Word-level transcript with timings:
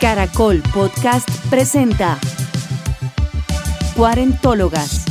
Caracol 0.00 0.62
Podcast 0.74 1.28
presenta 1.48 2.18
Cuarentólogas. 3.96 5.04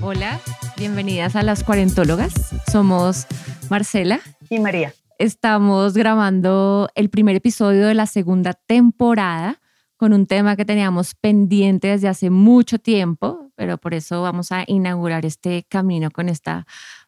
Hola, 0.00 0.40
bienvenidas 0.76 1.34
a 1.34 1.42
las 1.42 1.64
Cuarentólogas. 1.64 2.32
Somos 2.70 3.26
Marcela 3.68 4.20
y 4.48 4.60
María. 4.60 4.94
Estamos 5.18 5.94
grabando 5.94 6.88
el 6.94 7.10
primer 7.10 7.34
episodio 7.34 7.88
de 7.88 7.94
la 7.94 8.06
segunda 8.06 8.52
temporada 8.54 9.60
con 9.96 10.12
un 10.12 10.26
tema 10.26 10.54
que 10.54 10.64
teníamos 10.64 11.16
pendiente 11.16 11.88
desde 11.88 12.06
hace 12.06 12.30
mucho 12.30 12.78
tiempo, 12.78 13.50
pero 13.56 13.78
por 13.78 13.92
eso 13.92 14.22
vamos 14.22 14.52
a 14.52 14.62
inaugurar 14.68 15.26
este 15.26 15.64
camino 15.68 16.12
con 16.12 16.28
esta 16.28 16.64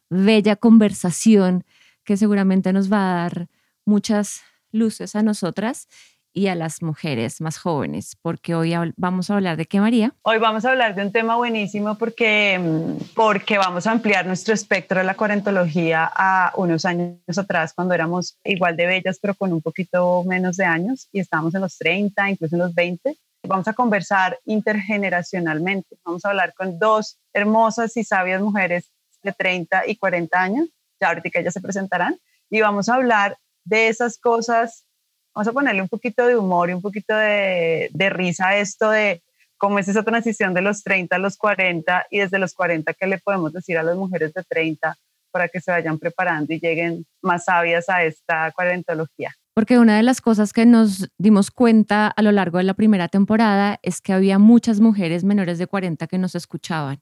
bella 0.09 0.57
conversación 0.57 1.63
que 2.03 2.17
seguramente 2.17 2.73
nos 2.73 2.91
va 2.91 3.11
a 3.11 3.15
dar 3.15 3.47
muchas 3.85 4.41
luces 4.73 5.15
a 5.15 5.23
nosotras 5.23 5.87
y 6.33 6.47
a 6.47 6.55
las 6.55 6.81
mujeres 6.81 7.41
más 7.41 7.57
jóvenes, 7.57 8.15
porque 8.21 8.55
hoy 8.55 8.73
vamos 8.95 9.29
a 9.29 9.35
hablar 9.35 9.57
de 9.57 9.65
qué, 9.65 9.79
María. 9.79 10.13
Hoy 10.21 10.37
vamos 10.37 10.65
a 10.65 10.71
hablar 10.71 10.95
de 10.95 11.03
un 11.03 11.11
tema 11.11 11.35
buenísimo 11.35 11.97
porque, 11.97 12.59
mm, 12.59 13.13
porque 13.15 13.57
vamos 13.57 13.87
a 13.87 13.91
ampliar 13.91 14.25
nuestro 14.25 14.53
espectro 14.53 14.99
de 14.99 15.03
la 15.03 15.15
cuarentología 15.15 16.09
a 16.13 16.53
unos 16.55 16.85
años 16.85 17.37
atrás, 17.37 17.73
cuando 17.73 17.93
éramos 17.93 18.37
igual 18.43 18.77
de 18.77 18.85
bellas, 18.85 19.19
pero 19.21 19.35
con 19.35 19.51
un 19.51 19.61
poquito 19.61 20.23
menos 20.23 20.57
de 20.57 20.65
años 20.65 21.07
y 21.11 21.19
estábamos 21.19 21.53
en 21.55 21.61
los 21.61 21.77
30, 21.77 22.29
incluso 22.29 22.55
en 22.55 22.61
los 22.61 22.73
20. 22.73 23.17
Vamos 23.47 23.67
a 23.67 23.73
conversar 23.73 24.39
intergeneracionalmente. 24.45 25.97
Vamos 26.05 26.23
a 26.25 26.29
hablar 26.29 26.53
con 26.53 26.77
dos 26.79 27.17
hermosas 27.33 27.97
y 27.97 28.03
sabias 28.03 28.41
mujeres 28.41 28.91
de 29.23 29.33
30 29.33 29.87
y 29.87 29.95
40 29.95 30.41
años, 30.41 30.69
ya 30.99 31.09
ahorita 31.09 31.39
ellas 31.39 31.53
se 31.53 31.61
presentarán, 31.61 32.17
y 32.49 32.61
vamos 32.61 32.89
a 32.89 32.95
hablar 32.95 33.37
de 33.63 33.87
esas 33.87 34.17
cosas 34.17 34.85
vamos 35.33 35.47
a 35.47 35.53
ponerle 35.53 35.81
un 35.81 35.89
poquito 35.89 36.25
de 36.25 36.35
humor 36.35 36.69
y 36.69 36.73
un 36.73 36.81
poquito 36.81 37.15
de, 37.15 37.89
risa 38.09 38.49
a 38.49 38.57
esto 38.57 38.89
de 38.89 39.21
cómo 39.57 39.79
es 39.79 39.87
esa 39.87 40.03
transición 40.03 40.53
de 40.53 40.61
los 40.61 40.83
30 40.83 41.15
a 41.15 41.19
los 41.19 41.37
40 41.37 42.07
y 42.09 42.19
desde 42.19 42.39
los 42.39 42.53
40 42.53 42.93
qué 42.93 43.07
le 43.07 43.19
podemos 43.19 43.53
decir 43.53 43.77
a 43.77 43.83
las 43.83 43.95
mujeres 43.95 44.33
de 44.33 44.43
30 44.43 44.95
para 45.31 45.47
que 45.47 45.61
se 45.61 45.71
vayan 45.71 45.97
preparando 45.97 46.53
y 46.53 46.59
lleguen 46.59 47.05
más 47.21 47.45
sabias 47.45 47.87
a 47.87 48.03
esta 48.03 48.51
cuarentología. 48.51 49.33
Porque 49.53 49.79
una 49.79 49.97
de 49.97 50.03
las 50.03 50.21
cosas 50.21 50.53
que 50.53 50.65
nos 50.65 51.09
dimos 51.17 51.51
cuenta 51.51 52.07
a 52.07 52.21
lo 52.21 52.31
largo 52.31 52.57
de 52.57 52.63
la 52.63 52.73
primera 52.73 53.07
temporada 53.07 53.79
es 53.81 54.01
que 54.01 54.13
había 54.13 54.39
muchas 54.39 54.79
mujeres 54.79 55.23
menores 55.23 55.57
de 55.57 55.67
40 55.67 56.07
que 56.07 56.17
nos 56.17 56.35
escuchaban 56.35 57.01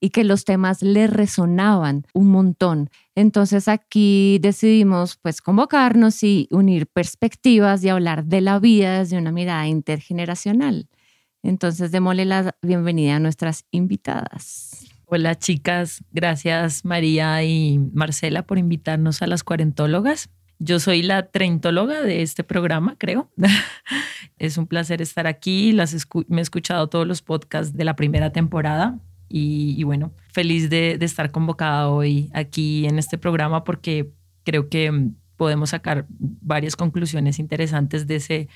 y 0.00 0.10
que 0.10 0.24
los 0.24 0.44
temas 0.44 0.82
le 0.82 1.06
resonaban 1.06 2.06
un 2.12 2.28
montón. 2.28 2.90
Entonces 3.14 3.68
aquí 3.68 4.38
decidimos 4.40 5.16
pues 5.16 5.40
convocarnos 5.40 6.22
y 6.22 6.48
unir 6.50 6.86
perspectivas 6.86 7.82
y 7.82 7.88
hablar 7.88 8.24
de 8.24 8.40
la 8.40 8.58
vida 8.58 8.98
desde 8.98 9.18
una 9.18 9.32
mirada 9.32 9.66
intergeneracional. 9.66 10.88
Entonces 11.42 11.92
démosle 11.92 12.24
la 12.24 12.56
bienvenida 12.62 13.16
a 13.16 13.20
nuestras 13.20 13.64
invitadas. 13.70 14.86
Hola 15.06 15.36
chicas, 15.36 16.02
gracias 16.10 16.84
María 16.84 17.42
y 17.44 17.78
Marcela 17.78 18.44
por 18.44 18.58
invitarnos 18.58 19.22
a 19.22 19.26
las 19.26 19.44
cuarentólogas. 19.44 20.28
Yo 20.58 20.80
soy 20.80 21.02
la 21.02 21.30
treintóloga 21.30 22.02
de 22.02 22.22
este 22.22 22.42
programa, 22.42 22.96
creo. 22.98 23.30
es 24.38 24.56
un 24.56 24.66
placer 24.66 25.02
estar 25.02 25.26
aquí. 25.26 25.72
Las 25.72 25.94
me 26.28 26.40
he 26.40 26.42
escuchado 26.42 26.88
todos 26.88 27.06
los 27.06 27.20
podcasts 27.22 27.76
de 27.76 27.84
la 27.84 27.94
primera 27.94 28.32
temporada 28.32 28.98
y, 29.28 29.82
bueno, 29.84 30.12
feliz 30.32 30.70
de, 30.70 30.98
de, 30.98 31.06
estar 31.06 31.30
convocada 31.30 31.88
hoy 31.88 32.30
aquí 32.32 32.86
en 32.86 32.98
este 32.98 33.18
programa 33.18 33.64
porque 33.64 34.10
creo 34.44 34.68
que 34.68 34.90
mm, 34.90 35.14
podemos 35.36 35.70
sacar 35.70 36.06
varias 36.08 36.76
conclusiones 36.76 37.38
interesantes 37.38 38.06
de 38.06 38.16
ese 38.16 38.48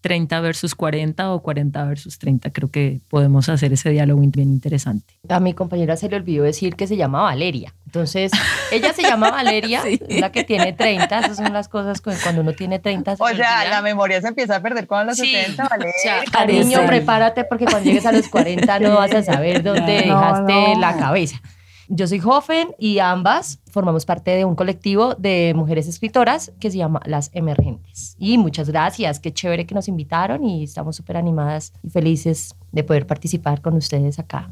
30 0.00 0.40
versus 0.40 0.74
40 0.74 1.32
o 1.32 1.42
40 1.42 1.84
versus 1.84 2.18
30. 2.18 2.50
Creo 2.50 2.70
que 2.70 3.00
podemos 3.08 3.48
hacer 3.48 3.72
ese 3.72 3.90
diálogo 3.90 4.20
bien 4.20 4.48
interesante. 4.48 5.14
A 5.28 5.40
mi 5.40 5.54
compañera 5.54 5.96
se 5.96 6.08
le 6.08 6.16
olvidó 6.16 6.44
decir 6.44 6.76
que 6.76 6.86
se 6.86 6.96
llama 6.96 7.22
Valeria. 7.22 7.74
Entonces, 7.86 8.30
ella 8.70 8.92
se 8.92 9.02
llama 9.02 9.30
Valeria, 9.30 9.82
la 10.08 10.30
que 10.30 10.44
tiene 10.44 10.72
30. 10.72 11.20
Esas 11.20 11.36
son 11.38 11.52
las 11.52 11.68
cosas 11.68 12.00
cuando 12.00 12.42
uno 12.42 12.52
tiene 12.52 12.78
30. 12.78 13.16
O 13.18 13.28
sea, 13.28 13.64
la 13.68 13.82
memoria 13.82 14.20
se 14.20 14.28
empieza 14.28 14.56
a 14.56 14.62
perder 14.62 14.86
cuando 14.86 15.10
los 15.10 15.16
sí. 15.16 15.32
70, 15.32 15.68
Valeria. 15.68 15.94
O 15.96 16.02
sea, 16.02 16.24
cariño, 16.30 16.86
prepárate 16.86 17.44
porque 17.44 17.64
cuando 17.64 17.84
llegues 17.84 18.06
a 18.06 18.12
los 18.12 18.28
40 18.28 18.78
no 18.80 18.94
vas 18.96 19.14
a 19.14 19.22
saber 19.22 19.62
dónde 19.62 20.02
dejaste 20.02 20.76
la 20.76 20.96
cabeza. 20.96 21.40
Yo 21.90 22.06
soy 22.06 22.18
Joven 22.18 22.74
y 22.78 22.98
ambas 22.98 23.60
formamos 23.70 24.04
parte 24.04 24.32
de 24.32 24.44
un 24.44 24.54
colectivo 24.54 25.14
de 25.14 25.54
mujeres 25.56 25.88
escritoras 25.88 26.52
que 26.60 26.70
se 26.70 26.76
llama 26.76 27.00
Las 27.06 27.30
Emergentes. 27.32 28.14
Y 28.18 28.36
muchas 28.36 28.68
gracias, 28.68 29.20
qué 29.20 29.32
chévere 29.32 29.66
que 29.66 29.74
nos 29.74 29.88
invitaron 29.88 30.44
y 30.44 30.64
estamos 30.64 30.96
súper 30.96 31.16
animadas 31.16 31.72
y 31.82 31.88
felices 31.88 32.54
de 32.72 32.84
poder 32.84 33.06
participar 33.06 33.62
con 33.62 33.74
ustedes 33.74 34.18
acá. 34.18 34.50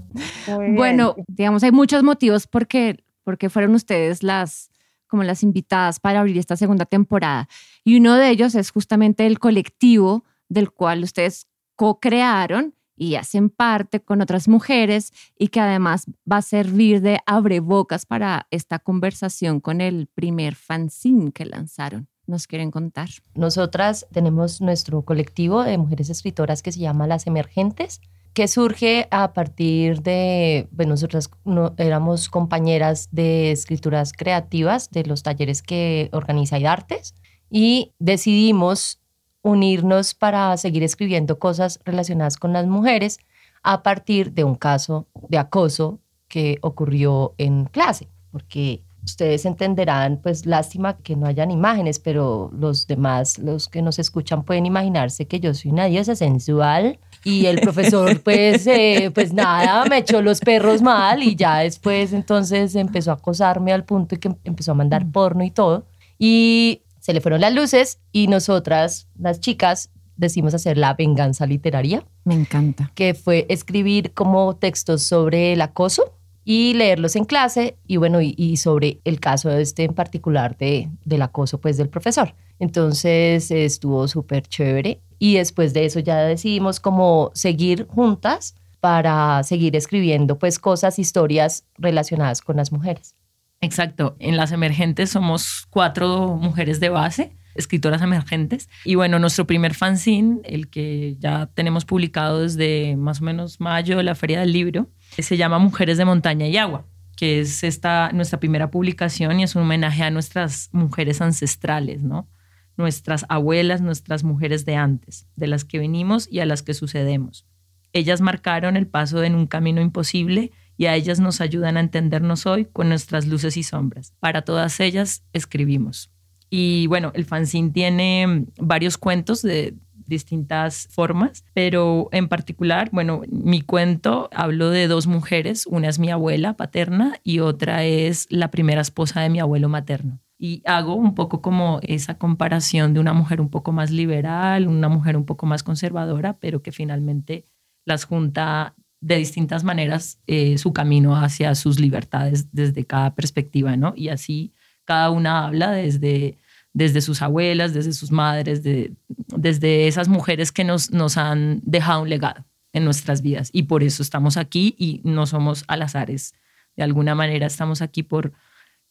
Bueno, 0.74 1.14
digamos, 1.28 1.62
hay 1.62 1.72
muchos 1.72 2.02
motivos 2.02 2.46
porque, 2.46 3.04
porque 3.22 3.50
fueron 3.50 3.74
ustedes 3.74 4.22
las 4.22 4.70
como 5.06 5.22
las 5.22 5.42
invitadas 5.42 6.00
para 6.00 6.20
abrir 6.20 6.38
esta 6.38 6.56
segunda 6.56 6.84
temporada. 6.84 7.48
Y 7.84 7.96
uno 7.98 8.14
de 8.16 8.30
ellos 8.30 8.54
es 8.54 8.70
justamente 8.70 9.26
el 9.26 9.38
colectivo 9.38 10.24
del 10.48 10.70
cual 10.70 11.02
ustedes 11.02 11.46
co-crearon 11.76 12.74
y 12.96 13.16
hacen 13.16 13.50
parte 13.50 14.00
con 14.00 14.20
otras 14.20 14.48
mujeres 14.48 15.12
y 15.38 15.48
que 15.48 15.60
además 15.60 16.06
va 16.30 16.38
a 16.38 16.42
servir 16.42 17.00
de 17.00 17.20
abrebocas 17.26 18.06
para 18.06 18.46
esta 18.50 18.78
conversación 18.78 19.60
con 19.60 19.80
el 19.80 20.06
primer 20.06 20.54
fanzine 20.54 21.32
que 21.32 21.44
lanzaron. 21.44 22.08
¿Nos 22.26 22.46
quieren 22.46 22.70
contar? 22.70 23.08
Nosotras 23.34 24.06
tenemos 24.12 24.60
nuestro 24.60 25.02
colectivo 25.02 25.62
de 25.62 25.78
mujeres 25.78 26.10
escritoras 26.10 26.62
que 26.62 26.72
se 26.72 26.80
llama 26.80 27.06
Las 27.06 27.26
Emergentes, 27.28 28.00
que 28.36 28.48
surge 28.48 29.08
a 29.10 29.32
partir 29.32 30.02
de, 30.02 30.68
bueno, 30.70 30.90
nosotras 30.90 31.30
no, 31.44 31.74
éramos 31.78 32.28
compañeras 32.28 33.08
de 33.10 33.50
escrituras 33.52 34.12
creativas 34.12 34.90
de 34.90 35.04
los 35.04 35.22
talleres 35.22 35.62
que 35.62 36.10
organiza 36.12 36.58
IDARTES 36.58 37.14
y 37.48 37.94
decidimos 37.98 39.00
unirnos 39.46 40.14
para 40.14 40.56
seguir 40.56 40.82
escribiendo 40.82 41.38
cosas 41.38 41.78
relacionadas 41.84 42.36
con 42.36 42.52
las 42.52 42.66
mujeres 42.66 43.20
a 43.62 43.82
partir 43.82 44.32
de 44.32 44.44
un 44.44 44.56
caso 44.56 45.06
de 45.28 45.38
acoso 45.38 46.00
que 46.28 46.58
ocurrió 46.62 47.34
en 47.38 47.66
clase, 47.66 48.08
porque 48.32 48.82
ustedes 49.04 49.46
entenderán, 49.46 50.18
pues 50.20 50.46
lástima 50.46 50.96
que 50.98 51.14
no 51.14 51.26
hayan 51.26 51.52
imágenes, 51.52 52.00
pero 52.00 52.50
los 52.52 52.88
demás, 52.88 53.38
los 53.38 53.68
que 53.68 53.82
nos 53.82 54.00
escuchan, 54.00 54.42
pueden 54.42 54.66
imaginarse 54.66 55.26
que 55.26 55.38
yo 55.38 55.54
soy 55.54 55.70
una 55.70 55.84
diosa 55.84 56.16
sensual 56.16 56.98
y 57.22 57.46
el 57.46 57.60
profesor, 57.60 58.20
pues, 58.24 58.66
eh, 58.66 59.12
pues 59.14 59.32
nada, 59.32 59.84
me 59.84 59.98
echó 59.98 60.22
los 60.22 60.40
perros 60.40 60.82
mal 60.82 61.22
y 61.22 61.36
ya 61.36 61.58
después 61.58 62.12
entonces 62.12 62.74
empezó 62.74 63.12
a 63.12 63.14
acosarme 63.14 63.72
al 63.72 63.84
punto 63.84 64.18
que 64.18 64.34
empezó 64.42 64.72
a 64.72 64.74
mandar 64.74 65.06
porno 65.10 65.44
y 65.44 65.52
todo. 65.52 65.86
Y 66.18 66.82
se 67.06 67.14
le 67.14 67.20
fueron 67.20 67.40
las 67.40 67.54
luces 67.54 68.00
y 68.10 68.26
nosotras, 68.26 69.06
las 69.16 69.38
chicas, 69.38 69.90
decimos 70.16 70.54
hacer 70.54 70.76
la 70.76 70.92
venganza 70.94 71.46
literaria. 71.46 72.04
Me 72.24 72.34
encanta. 72.34 72.90
Que 72.96 73.14
fue 73.14 73.46
escribir 73.48 74.12
como 74.12 74.56
textos 74.56 75.04
sobre 75.04 75.52
el 75.52 75.60
acoso 75.60 76.16
y 76.44 76.74
leerlos 76.74 77.14
en 77.14 77.24
clase 77.24 77.76
y 77.86 77.98
bueno, 77.98 78.20
y, 78.20 78.56
sobre 78.56 78.98
el 79.04 79.20
caso 79.20 79.52
este 79.52 79.84
en 79.84 79.94
particular 79.94 80.56
de, 80.58 80.90
del 81.04 81.22
acoso 81.22 81.60
pues 81.60 81.76
del 81.76 81.88
profesor. 81.88 82.34
Entonces 82.58 83.52
estuvo 83.52 84.08
súper 84.08 84.42
chévere 84.42 85.00
y 85.20 85.36
después 85.36 85.74
de 85.74 85.84
eso 85.84 86.00
ya 86.00 86.16
decidimos 86.24 86.80
como 86.80 87.30
seguir 87.34 87.86
juntas 87.86 88.56
para 88.80 89.44
seguir 89.44 89.76
escribiendo 89.76 90.40
pues 90.40 90.58
cosas, 90.58 90.98
historias 90.98 91.64
relacionadas 91.78 92.40
con 92.40 92.56
las 92.56 92.72
mujeres. 92.72 93.15
Exacto. 93.60 94.16
En 94.18 94.36
las 94.36 94.52
emergentes 94.52 95.10
somos 95.10 95.66
cuatro 95.70 96.36
mujeres 96.36 96.78
de 96.80 96.88
base, 96.88 97.36
escritoras 97.54 98.02
emergentes. 98.02 98.68
Y 98.84 98.94
bueno, 98.94 99.18
nuestro 99.18 99.46
primer 99.46 99.74
fanzine, 99.74 100.40
el 100.44 100.68
que 100.68 101.16
ya 101.18 101.50
tenemos 101.54 101.84
publicado 101.84 102.42
desde 102.42 102.96
más 102.96 103.20
o 103.20 103.24
menos 103.24 103.60
mayo 103.60 103.96
de 103.96 104.02
la 104.02 104.14
Feria 104.14 104.40
del 104.40 104.52
Libro, 104.52 104.90
se 105.18 105.36
llama 105.36 105.58
Mujeres 105.58 105.98
de 105.98 106.04
Montaña 106.04 106.46
y 106.46 106.56
Agua 106.56 106.86
que 107.16 107.40
es 107.40 107.64
esta 107.64 108.10
nuestra 108.12 108.38
primera 108.38 108.70
publicación 108.70 109.40
y 109.40 109.42
es 109.42 109.56
un 109.56 109.62
homenaje 109.62 110.02
a 110.04 110.10
nuestras 110.10 110.68
mujeres 110.72 111.20
ancestrales, 111.20 112.02
¿no? 112.02 112.28
Nuestras 112.76 113.24
abuelas, 113.30 113.80
nuestras 113.80 114.22
mujeres 114.22 114.66
de 114.66 114.76
antes, 114.76 115.26
de 115.34 115.46
las 115.46 115.64
que 115.64 115.78
venimos 115.78 116.28
y 116.30 116.40
a 116.40 116.46
las 116.46 116.62
que 116.62 116.74
sucedemos. 116.74 117.46
Ellas 117.94 118.20
marcaron 118.20 118.76
el 118.76 118.86
paso 118.86 119.24
en 119.24 119.34
un 119.34 119.46
camino 119.46 119.80
imposible 119.80 120.52
y 120.76 120.86
a 120.86 120.94
ellas 120.94 121.20
nos 121.20 121.40
ayudan 121.40 121.76
a 121.76 121.80
entendernos 121.80 122.46
hoy 122.46 122.66
con 122.66 122.88
nuestras 122.88 123.26
luces 123.26 123.56
y 123.56 123.62
sombras. 123.62 124.14
Para 124.20 124.42
todas 124.42 124.80
ellas 124.80 125.24
escribimos. 125.32 126.10
Y 126.50 126.86
bueno, 126.86 127.12
el 127.14 127.24
fanzine 127.24 127.70
tiene 127.70 128.46
varios 128.58 128.98
cuentos 128.98 129.42
de 129.42 129.74
distintas 130.06 130.88
formas, 130.90 131.44
pero 131.52 132.08
en 132.12 132.28
particular, 132.28 132.90
bueno, 132.92 133.22
mi 133.28 133.60
cuento 133.60 134.28
hablo 134.32 134.70
de 134.70 134.86
dos 134.86 135.06
mujeres, 135.06 135.66
una 135.66 135.88
es 135.88 135.98
mi 135.98 136.10
abuela 136.10 136.54
paterna 136.54 137.16
y 137.24 137.40
otra 137.40 137.84
es 137.84 138.26
la 138.30 138.50
primera 138.50 138.80
esposa 138.80 139.20
de 139.20 139.30
mi 139.30 139.40
abuelo 139.40 139.68
materno. 139.68 140.20
Y 140.38 140.62
hago 140.66 140.94
un 140.94 141.14
poco 141.14 141.40
como 141.40 141.80
esa 141.82 142.18
comparación 142.18 142.94
de 142.94 143.00
una 143.00 143.14
mujer 143.14 143.40
un 143.40 143.48
poco 143.48 143.72
más 143.72 143.90
liberal, 143.90 144.68
una 144.68 144.88
mujer 144.88 145.16
un 145.16 145.24
poco 145.24 145.46
más 145.46 145.62
conservadora, 145.62 146.38
pero 146.38 146.62
que 146.62 146.72
finalmente 146.72 147.46
las 147.84 148.04
junta 148.04 148.74
de 149.06 149.18
distintas 149.18 149.62
maneras 149.62 150.18
eh, 150.26 150.58
su 150.58 150.72
camino 150.72 151.16
hacia 151.16 151.54
sus 151.54 151.78
libertades 151.78 152.52
desde 152.52 152.84
cada 152.84 153.14
perspectiva, 153.14 153.76
¿no? 153.76 153.92
Y 153.96 154.08
así 154.08 154.52
cada 154.84 155.10
una 155.10 155.46
habla 155.46 155.70
desde, 155.70 156.38
desde 156.72 157.00
sus 157.00 157.22
abuelas, 157.22 157.72
desde 157.72 157.92
sus 157.92 158.10
madres, 158.10 158.64
de, 158.64 158.94
desde 159.36 159.86
esas 159.86 160.08
mujeres 160.08 160.50
que 160.50 160.64
nos, 160.64 160.90
nos 160.90 161.18
han 161.18 161.60
dejado 161.62 162.02
un 162.02 162.08
legado 162.08 162.44
en 162.72 162.84
nuestras 162.84 163.22
vidas. 163.22 163.50
Y 163.52 163.64
por 163.64 163.84
eso 163.84 164.02
estamos 164.02 164.36
aquí 164.36 164.74
y 164.76 165.02
no 165.04 165.26
somos 165.26 165.64
al 165.68 165.82
azares. 165.82 166.34
De 166.74 166.82
alguna 166.82 167.14
manera 167.14 167.46
estamos 167.46 167.82
aquí 167.82 168.02
por, 168.02 168.32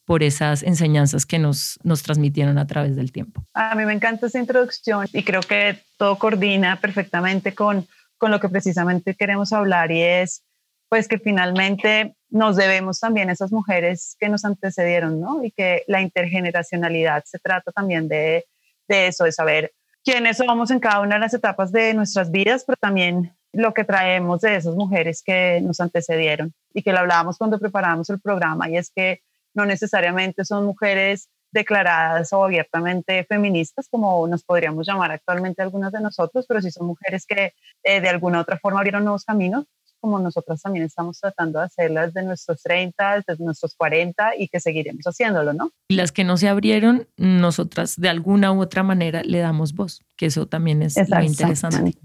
por 0.05 0.23
esas 0.23 0.63
enseñanzas 0.63 1.25
que 1.25 1.39
nos, 1.39 1.77
nos 1.83 2.03
transmitieron 2.03 2.57
a 2.57 2.67
través 2.67 2.95
del 2.95 3.11
tiempo. 3.11 3.45
A 3.53 3.75
mí 3.75 3.83
me 3.83 3.91
encanta 3.91 4.27
esa 4.27 4.39
introducción 4.39 5.07
y 5.11 5.23
creo 5.23 5.41
que 5.41 5.77
todo 5.97 6.17
coordina 6.17 6.79
perfectamente 6.79 7.53
con, 7.53 7.85
con 8.25 8.31
lo 8.31 8.39
que 8.39 8.49
precisamente 8.49 9.13
queremos 9.13 9.53
hablar 9.53 9.91
y 9.91 10.01
es 10.01 10.43
pues 10.89 11.07
que 11.07 11.19
finalmente 11.19 12.15
nos 12.31 12.55
debemos 12.55 12.99
también 12.99 13.29
a 13.29 13.33
esas 13.33 13.51
mujeres 13.51 14.15
que 14.19 14.29
nos 14.29 14.43
antecedieron, 14.45 15.21
¿no? 15.21 15.43
Y 15.43 15.51
que 15.51 15.83
la 15.85 16.01
intergeneracionalidad 16.01 17.23
se 17.23 17.37
trata 17.37 17.71
también 17.71 18.07
de, 18.07 18.45
de 18.87 19.05
eso, 19.05 19.25
de 19.25 19.31
saber 19.31 19.73
quiénes 20.03 20.37
somos 20.37 20.71
en 20.71 20.79
cada 20.79 21.01
una 21.01 21.17
de 21.17 21.21
las 21.21 21.35
etapas 21.35 21.71
de 21.71 21.93
nuestras 21.93 22.31
vidas, 22.31 22.63
pero 22.65 22.77
también 22.77 23.31
lo 23.53 23.75
que 23.75 23.83
traemos 23.83 24.41
de 24.41 24.55
esas 24.55 24.73
mujeres 24.73 25.21
que 25.21 25.61
nos 25.61 25.79
antecedieron 25.79 26.51
y 26.73 26.81
que 26.81 26.93
lo 26.93 27.01
hablábamos 27.01 27.37
cuando 27.37 27.59
preparamos 27.59 28.09
el 28.09 28.19
programa 28.19 28.67
y 28.67 28.77
es 28.77 28.89
que 28.89 29.21
no 29.53 29.67
necesariamente 29.67 30.45
son 30.45 30.65
mujeres 30.65 31.29
declaradas 31.55 32.31
o 32.33 32.43
abiertamente 32.43 33.23
feministas, 33.23 33.87
como 33.89 34.27
nos 34.27 34.43
podríamos 34.43 34.85
llamar 34.85 35.11
actualmente 35.11 35.61
algunas 35.61 35.91
de 35.93 36.01
nosotros, 36.01 36.45
pero 36.47 36.61
sí 36.61 36.69
son 36.69 36.85
mujeres 36.85 37.25
que 37.25 37.53
eh, 37.83 38.01
de 38.01 38.09
alguna 38.09 38.39
u 38.39 38.41
otra 38.41 38.59
forma 38.59 38.79
abrieron 38.79 39.05
nuevos 39.05 39.23
caminos, 39.23 39.65
como 40.01 40.19
nosotras 40.19 40.61
también 40.61 40.85
estamos 40.85 41.17
tratando 41.19 41.59
de 41.59 41.65
hacerlas 41.65 42.13
de 42.13 42.23
nuestros 42.23 42.61
30, 42.61 43.23
desde 43.25 43.43
nuestros 43.43 43.73
40 43.75 44.33
y 44.37 44.49
que 44.49 44.59
seguiremos 44.59 45.03
haciéndolo, 45.05 45.53
¿no? 45.53 45.71
Y 45.87 45.95
las 45.95 46.11
que 46.11 46.25
no 46.25 46.35
se 46.35 46.49
abrieron, 46.49 47.07
nosotras 47.15 47.95
de 47.95 48.09
alguna 48.09 48.51
u 48.51 48.61
otra 48.61 48.83
manera 48.83 49.23
le 49.23 49.39
damos 49.39 49.73
voz, 49.73 50.01
que 50.17 50.27
eso 50.27 50.45
también 50.45 50.83
es 50.83 50.97
muy 51.09 51.25
interesante. 51.25 51.97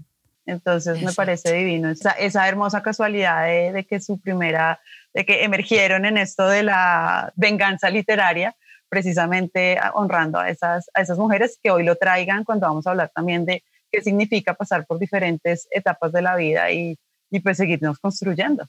Entonces 0.45 1.01
me 1.03 1.11
parece 1.11 1.53
divino 1.53 1.89
esa, 1.89 2.11
esa 2.11 2.47
hermosa 2.47 2.81
casualidad 2.81 3.45
de, 3.45 3.85
que 3.87 3.99
su 3.99 4.19
primera, 4.19 4.79
de 5.13 5.25
que 5.25 5.43
emergieron 5.43 6.05
en 6.05 6.17
esto 6.17 6.47
de 6.47 6.63
la 6.63 7.31
venganza 7.35 7.89
literaria, 7.89 8.55
precisamente 8.91 9.79
honrando 9.93 10.37
a 10.37 10.49
esas, 10.49 10.91
a 10.93 11.01
esas 11.01 11.17
mujeres 11.17 11.57
que 11.63 11.71
hoy 11.71 11.83
lo 11.83 11.95
traigan 11.95 12.43
cuando 12.43 12.67
vamos 12.67 12.85
a 12.85 12.89
hablar 12.89 13.09
también 13.15 13.45
de 13.45 13.63
qué 13.89 14.01
significa 14.01 14.53
pasar 14.53 14.85
por 14.85 14.99
diferentes 14.99 15.69
etapas 15.71 16.11
de 16.11 16.21
la 16.21 16.35
vida 16.35 16.69
y, 16.71 16.99
y 17.29 17.39
pues 17.39 17.55
seguirnos 17.55 17.99
construyendo. 17.99 18.67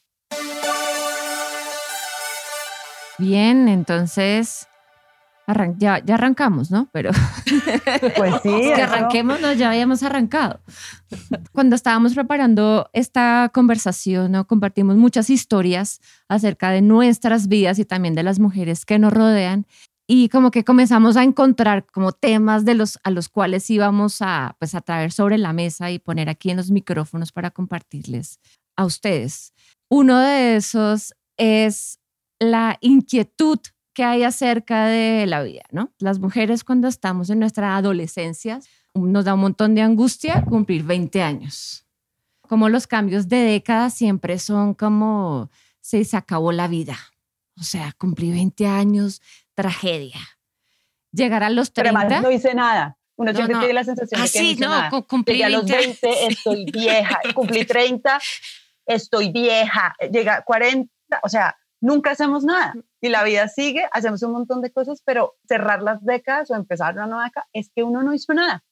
Bien, 3.18 3.68
entonces 3.68 4.68
ya, 5.78 6.02
ya 6.04 6.14
arrancamos, 6.14 6.70
¿no? 6.70 6.88
Pero 6.92 7.10
pues 8.16 8.34
sí, 8.42 8.50
que 8.74 8.82
arranquemos, 8.82 9.40
no, 9.40 9.52
ya 9.52 9.70
habíamos 9.70 10.02
arrancado. 10.02 10.60
Cuando 11.52 11.76
estábamos 11.76 12.14
preparando 12.14 12.88
esta 12.92 13.50
conversación, 13.52 14.32
¿no? 14.32 14.46
compartimos 14.46 14.96
muchas 14.96 15.30
historias 15.30 16.00
acerca 16.28 16.70
de 16.70 16.82
nuestras 16.82 17.48
vidas 17.48 17.78
y 17.78 17.84
también 17.84 18.14
de 18.14 18.22
las 18.22 18.38
mujeres 18.38 18.86
que 18.86 18.98
nos 18.98 19.12
rodean 19.12 19.66
y 20.06 20.28
como 20.28 20.50
que 20.50 20.64
comenzamos 20.64 21.16
a 21.16 21.22
encontrar 21.22 21.86
como 21.86 22.12
temas 22.12 22.64
de 22.64 22.74
los 22.74 22.98
a 23.04 23.10
los 23.10 23.28
cuales 23.28 23.68
íbamos 23.70 24.20
a 24.20 24.56
pues 24.58 24.74
a 24.74 24.80
traer 24.80 25.12
sobre 25.12 25.38
la 25.38 25.52
mesa 25.52 25.90
y 25.90 25.98
poner 25.98 26.28
aquí 26.28 26.50
en 26.50 26.56
los 26.56 26.70
micrófonos 26.70 27.32
para 27.32 27.50
compartirles 27.50 28.40
a 28.76 28.84
ustedes. 28.84 29.52
Uno 29.88 30.18
de 30.18 30.56
esos 30.56 31.14
es 31.36 31.98
la 32.38 32.78
inquietud 32.80 33.58
que 33.94 34.04
hay 34.04 34.24
acerca 34.24 34.86
de 34.86 35.26
la 35.26 35.42
vida, 35.42 35.62
¿no? 35.70 35.92
Las 35.98 36.18
mujeres 36.18 36.64
cuando 36.64 36.88
estamos 36.88 37.30
en 37.30 37.38
nuestra 37.38 37.76
adolescencia 37.76 38.60
nos 38.94 39.24
da 39.24 39.34
un 39.34 39.40
montón 39.40 39.74
de 39.74 39.82
angustia 39.82 40.44
cumplir 40.44 40.84
20 40.84 41.22
años. 41.22 41.86
Como 42.48 42.68
los 42.68 42.86
cambios 42.86 43.28
de 43.28 43.36
década 43.36 43.90
siempre 43.90 44.38
son 44.38 44.74
como 44.74 45.50
se, 45.80 46.04
se 46.04 46.16
acabó 46.16 46.52
la 46.52 46.68
vida. 46.68 46.98
O 47.58 47.64
sea, 47.64 47.92
cumplí 47.98 48.30
20 48.30 48.66
años, 48.66 49.20
tragedia. 49.54 50.20
Llegar 51.12 51.42
a 51.42 51.50
los 51.50 51.72
30. 51.72 52.08
Pero 52.08 52.20
no 52.22 52.30
hice 52.30 52.54
nada. 52.54 52.96
Uno 53.16 53.32
siempre 53.34 53.56
tiene 53.58 53.74
la 53.74 53.84
sensación 53.84 54.20
de 54.20 54.26
que 54.26 54.38
sí, 54.38 54.56
no, 54.56 54.68
nada. 54.68 54.90
cumplí 55.06 55.42
a 55.42 55.48
los 55.48 55.66
20 55.66 56.26
estoy 56.28 56.64
vieja, 56.64 57.20
cumplí 57.34 57.64
30, 57.64 58.18
estoy 58.86 59.30
vieja, 59.30 59.94
llega 60.10 60.42
40, 60.42 60.90
o 61.22 61.28
sea, 61.28 61.56
nunca 61.80 62.12
hacemos 62.12 62.44
nada 62.44 62.74
y 63.00 63.10
la 63.10 63.22
vida 63.24 63.48
sigue, 63.48 63.86
hacemos 63.92 64.22
un 64.22 64.32
montón 64.32 64.62
de 64.62 64.72
cosas, 64.72 65.02
pero 65.04 65.34
cerrar 65.46 65.82
las 65.82 66.02
décadas 66.02 66.50
o 66.50 66.54
empezar 66.54 66.94
una 66.94 67.06
nueva 67.06 67.24
década 67.24 67.46
es 67.52 67.70
que 67.74 67.82
uno 67.82 68.02
no 68.02 68.14
hizo 68.14 68.32
nada. 68.32 68.62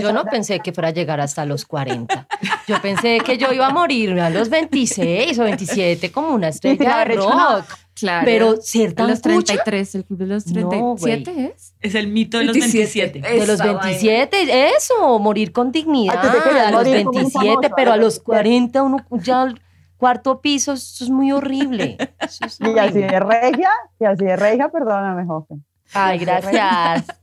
yo 0.00 0.12
no 0.12 0.24
pensé 0.24 0.60
que 0.60 0.72
fuera 0.72 0.88
a 0.88 0.92
llegar 0.92 1.20
hasta 1.20 1.44
los 1.44 1.64
40. 1.64 2.28
Yo 2.68 2.80
pensé 2.80 3.18
que 3.20 3.36
yo 3.36 3.52
iba 3.52 3.66
a 3.66 3.70
morir 3.70 4.18
a 4.20 4.30
los 4.30 4.48
26 4.48 5.38
o 5.38 5.44
27 5.44 6.12
como 6.12 6.28
una 6.34 6.48
estrella 6.48 7.04
de 7.04 7.16
rock. 7.16 7.64
Claro. 8.00 8.24
Pero 8.24 8.56
ser 8.60 8.94
tan 8.94 9.08
los 9.08 9.20
33, 9.20 9.94
el 9.94 10.04
club 10.04 10.18
de 10.18 10.26
los 10.26 10.44
37 10.44 11.52
es. 11.54 11.74
Es 11.80 11.94
el 11.94 12.08
mito 12.08 12.38
de 12.38 12.44
los 12.44 12.58
27. 12.58 13.20
De 13.20 13.46
los 13.46 13.62
27, 13.62 14.70
eso, 14.76 15.18
morir 15.18 15.52
con 15.52 15.70
dignidad. 15.70 16.18
A 16.18 16.70
los 16.70 16.84
27, 16.84 17.70
pero 17.76 17.92
a 17.92 17.96
los 17.96 18.18
40 18.20 18.82
uno 18.82 18.98
ya 19.22 19.54
cuarto 20.00 20.40
piso, 20.40 20.72
eso 20.72 21.04
es 21.04 21.10
muy 21.10 21.30
horrible. 21.30 21.96
Y 22.60 22.78
así 22.78 23.00
de 23.00 23.20
regia, 23.20 23.70
y 23.98 24.04
así 24.04 24.24
de 24.24 24.36
regia, 24.36 24.68
perdóname, 24.68 25.26
Jofe. 25.26 25.56
Ay, 25.92 26.18
gracias. 26.18 27.06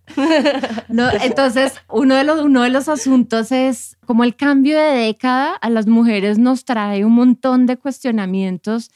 No, 0.88 1.10
entonces, 1.22 1.74
uno 1.90 2.16
de, 2.16 2.24
los, 2.24 2.40
uno 2.40 2.64
de 2.64 2.70
los 2.70 2.88
asuntos 2.88 3.52
es 3.52 3.98
como 4.06 4.24
el 4.24 4.36
cambio 4.36 4.80
de 4.80 4.92
década 4.92 5.54
a 5.54 5.70
las 5.70 5.86
mujeres 5.86 6.40
nos 6.40 6.66
trae 6.66 7.04
un 7.06 7.14
montón 7.14 7.66
de 7.66 7.78
cuestionamientos 7.78 8.90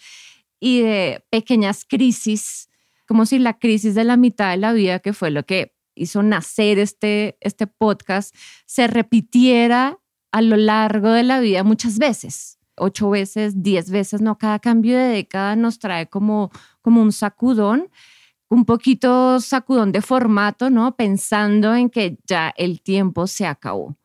y 0.62 0.84
de 0.84 1.25
pequeñas 1.30 1.84
crisis, 1.84 2.69
como 3.06 3.25
si 3.25 3.38
la 3.40 3.60
crisis 3.60 3.94
de 3.96 4.06
la 4.06 4.16
mitad 4.16 4.52
de 4.52 4.58
la 4.58 4.72
vida, 4.72 5.00
que 5.00 5.12
fue 5.12 5.30
lo 5.30 5.46
que 5.46 5.75
hizo 5.96 6.24
nacer 6.24 6.80
este, 6.80 7.38
este 7.42 7.68
podcast, 7.68 8.34
se 8.66 8.88
repitiera 8.88 10.00
a 10.31 10.42
lo 10.42 10.56
largo 10.56 11.12
de 11.12 11.24
la 11.24 11.42
vida 11.42 11.66
muchas 11.66 11.98
veces 11.98 12.62
ocho 12.82 13.10
veces, 13.12 13.62
diez 13.62 13.89
veces, 13.89 14.22
no, 14.22 14.38
cada 14.38 14.60
cambio 14.60 14.98
de 14.98 15.06
década 15.06 15.56
nos 15.56 15.80
trae 15.80 16.08
como, 16.08 16.51
como 16.82 17.01
un 17.01 17.12
sacudón, 17.12 17.89
un 18.50 18.65
poquito 18.65 19.39
sacudón 19.39 19.91
de 19.91 20.01
formato, 20.01 20.70
¿no? 20.70 20.96
Pensando 20.96 21.74
en 21.75 21.89
que 21.89 22.18
ya 22.25 22.53
el 22.58 22.82
tiempo 22.82 23.27
se 23.27 23.46
acabó. 23.46 23.96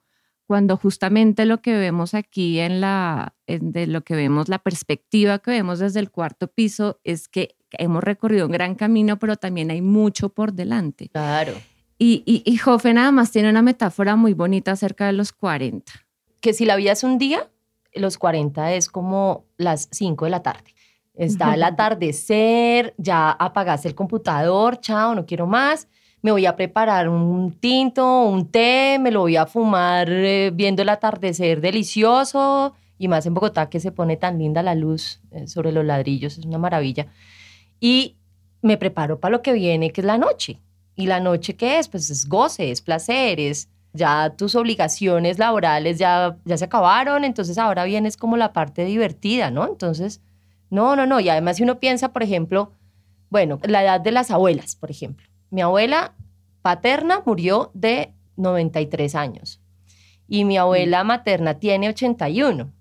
Cuando 0.46 0.76
justamente 0.76 1.44
lo 1.44 1.60
que 1.60 1.76
vemos 1.76 2.14
aquí 2.14 2.60
en 2.60 2.80
la, 2.80 3.34
de 3.46 3.86
lo 3.86 4.02
que 4.02 4.14
vemos, 4.14 4.48
la 4.48 4.60
perspectiva 4.60 5.40
que 5.40 5.50
vemos 5.50 5.80
desde 5.80 6.00
el 6.00 6.10
cuarto 6.10 6.46
piso 6.46 7.00
es 7.02 7.26
que 7.26 7.56
hemos 7.72 8.04
recorrido 8.04 8.46
un 8.46 8.52
gran 8.52 8.76
camino, 8.76 9.18
pero 9.18 9.36
también 9.36 9.70
hay 9.70 9.82
mucho 9.82 10.28
por 10.28 10.52
delante. 10.52 11.08
Claro. 11.08 11.52
Y, 11.98 12.22
y, 12.26 12.42
y 12.44 12.58
Jofe 12.58 12.94
nada 12.94 13.10
más 13.10 13.32
tiene 13.32 13.50
una 13.50 13.62
metáfora 13.62 14.16
muy 14.16 14.34
bonita 14.34 14.72
acerca 14.72 15.06
de 15.06 15.14
los 15.14 15.32
40. 15.32 15.92
Que 16.40 16.52
si 16.52 16.64
la 16.64 16.76
vida 16.76 16.92
es 16.92 17.02
un 17.02 17.18
día, 17.18 17.50
los 17.94 18.18
40 18.18 18.74
es 18.74 18.88
como 18.88 19.46
las 19.56 19.88
5 19.90 20.26
de 20.26 20.30
la 20.30 20.42
tarde. 20.42 20.74
Está 21.14 21.54
el 21.54 21.62
atardecer, 21.62 22.94
ya 22.98 23.30
apagaste 23.30 23.88
el 23.88 23.94
computador, 23.94 24.78
chao, 24.80 25.14
no 25.14 25.24
quiero 25.24 25.46
más. 25.46 25.88
Me 26.26 26.32
voy 26.32 26.44
a 26.44 26.56
preparar 26.56 27.08
un 27.08 27.52
tinto, 27.52 28.22
un 28.24 28.50
té, 28.50 28.98
me 28.98 29.12
lo 29.12 29.20
voy 29.20 29.36
a 29.36 29.46
fumar 29.46 30.08
eh, 30.10 30.50
viendo 30.52 30.82
el 30.82 30.88
atardecer 30.88 31.60
delicioso 31.60 32.74
y 32.98 33.06
más 33.06 33.26
en 33.26 33.34
Bogotá 33.34 33.70
que 33.70 33.78
se 33.78 33.92
pone 33.92 34.16
tan 34.16 34.36
linda 34.36 34.60
la 34.64 34.74
luz 34.74 35.20
eh, 35.30 35.46
sobre 35.46 35.70
los 35.70 35.84
ladrillos, 35.84 36.36
es 36.36 36.44
una 36.44 36.58
maravilla. 36.58 37.06
Y 37.78 38.16
me 38.60 38.76
preparo 38.76 39.20
para 39.20 39.36
lo 39.36 39.40
que 39.40 39.52
viene, 39.52 39.92
que 39.92 40.00
es 40.00 40.04
la 40.04 40.18
noche. 40.18 40.58
¿Y 40.96 41.06
la 41.06 41.20
noche 41.20 41.54
qué 41.54 41.78
es? 41.78 41.86
Pues 41.86 42.10
es 42.10 42.28
goce, 42.28 42.72
es 42.72 42.80
placer, 42.80 43.38
es 43.38 43.68
ya 43.92 44.30
tus 44.30 44.56
obligaciones 44.56 45.38
laborales 45.38 45.96
ya, 45.96 46.36
ya 46.44 46.56
se 46.56 46.64
acabaron, 46.64 47.22
entonces 47.22 47.56
ahora 47.56 47.84
vienes 47.84 48.16
como 48.16 48.36
la 48.36 48.52
parte 48.52 48.84
divertida, 48.84 49.52
¿no? 49.52 49.68
Entonces, 49.68 50.20
no, 50.70 50.96
no, 50.96 51.06
no. 51.06 51.20
Y 51.20 51.28
además 51.28 51.58
si 51.58 51.62
uno 51.62 51.78
piensa, 51.78 52.12
por 52.12 52.24
ejemplo, 52.24 52.72
bueno, 53.30 53.60
la 53.62 53.84
edad 53.84 54.00
de 54.00 54.10
las 54.10 54.32
abuelas, 54.32 54.74
por 54.74 54.90
ejemplo. 54.90 55.24
Mi 55.50 55.62
abuela 55.62 56.14
paterna 56.62 57.22
murió 57.24 57.70
de 57.74 58.12
93 58.36 59.14
años 59.14 59.60
y 60.28 60.44
mi 60.44 60.56
abuela 60.56 61.04
materna 61.04 61.54
tiene 61.58 61.88
81. 61.88 62.72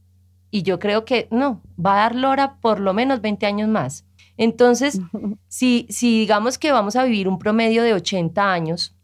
Y 0.51 0.63
yo 0.63 0.79
creo 0.79 1.05
que 1.05 1.27
no, 1.31 1.61
va 1.83 1.93
a 1.93 1.97
dar 1.97 2.15
Lora 2.15 2.57
por 2.61 2.79
lo 2.79 2.93
menos 2.93 3.21
20 3.21 3.45
años 3.45 3.69
más. 3.69 4.05
Entonces, 4.37 4.99
si, 5.47 5.85
si 5.89 6.19
digamos 6.19 6.57
que 6.57 6.71
vamos 6.71 6.95
a 6.95 7.03
vivir 7.03 7.27
un 7.27 7.39
promedio 7.39 7.83
de 7.83 7.93
80 7.93 8.51
años, 8.51 8.95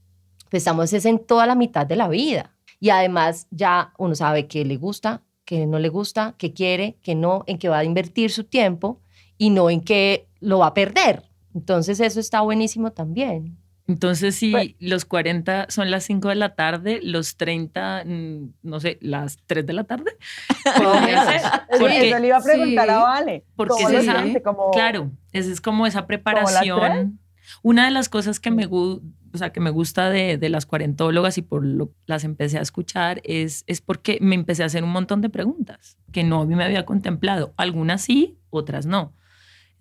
pues 0.49 0.61
estamos 0.61 0.91
es 0.93 1.05
en 1.05 1.19
toda 1.19 1.45
la 1.45 1.55
mitad 1.55 1.85
de 1.85 1.95
la 1.95 2.07
vida. 2.07 2.55
Y 2.79 2.89
además 2.89 3.47
ya 3.51 3.93
uno 3.97 4.15
sabe 4.15 4.47
qué 4.47 4.65
le 4.65 4.77
gusta, 4.77 5.21
qué 5.45 5.65
no 5.65 5.79
le 5.79 5.89
gusta, 5.89 6.35
qué 6.37 6.53
quiere, 6.53 6.97
qué 7.03 7.15
no, 7.15 7.43
en 7.47 7.57
qué 7.57 7.69
va 7.69 7.79
a 7.79 7.83
invertir 7.83 8.31
su 8.31 8.43
tiempo 8.45 8.99
y 9.37 9.49
no 9.49 9.69
en 9.69 9.81
qué 9.81 10.27
lo 10.39 10.59
va 10.59 10.67
a 10.67 10.73
perder. 10.73 11.23
Entonces 11.53 11.99
eso 11.99 12.19
está 12.19 12.41
buenísimo 12.41 12.91
también. 12.91 13.57
Entonces, 13.87 14.35
si 14.35 14.75
los 14.79 15.05
40 15.05 15.67
son 15.69 15.91
las 15.91 16.05
5 16.05 16.29
de 16.29 16.35
la 16.35 16.55
tarde, 16.55 16.99
los 17.03 17.35
30, 17.35 18.03
mm, 18.05 18.53
no 18.63 18.79
sé, 18.79 18.97
las 19.01 19.37
3 19.47 19.65
de 19.65 19.73
la 19.73 19.83
tarde. 19.83 20.11
Porque, 20.77 21.99
eso 21.99 22.19
le 22.19 22.27
iba 22.27 22.37
a 22.37 22.41
preguntar 22.41 22.89
a 22.89 22.99
Vale. 22.99 23.43
Porque 23.55 23.83
es 23.83 23.91
esa, 23.91 24.23
claro, 24.71 25.11
es, 25.33 25.47
es 25.47 25.59
como 25.59 25.87
esa 25.87 26.07
preparación. 26.07 27.19
Una 27.63 27.85
de 27.85 27.91
las 27.91 28.07
cosas 28.07 28.39
que 28.39 28.49
me, 28.49 28.65
o 28.67 29.01
sea, 29.33 29.51
que 29.51 29.59
me 29.59 29.71
gusta 29.71 30.09
de, 30.09 30.37
de 30.37 30.49
las 30.49 30.65
cuarentólogas 30.65 31.37
y 31.37 31.41
por 31.41 31.65
lo 31.65 31.91
las 32.05 32.23
empecé 32.23 32.59
a 32.59 32.61
escuchar 32.61 33.19
es, 33.25 33.65
es 33.67 33.81
porque 33.81 34.19
me 34.21 34.35
empecé 34.35 34.63
a 34.63 34.67
hacer 34.67 34.85
un 34.85 34.91
montón 34.91 35.19
de 35.21 35.29
preguntas 35.29 35.97
que 36.13 36.23
no 36.23 36.45
me 36.45 36.63
había 36.63 36.85
contemplado. 36.85 37.53
Algunas 37.57 38.03
sí, 38.03 38.37
otras 38.51 38.85
no. 38.85 39.13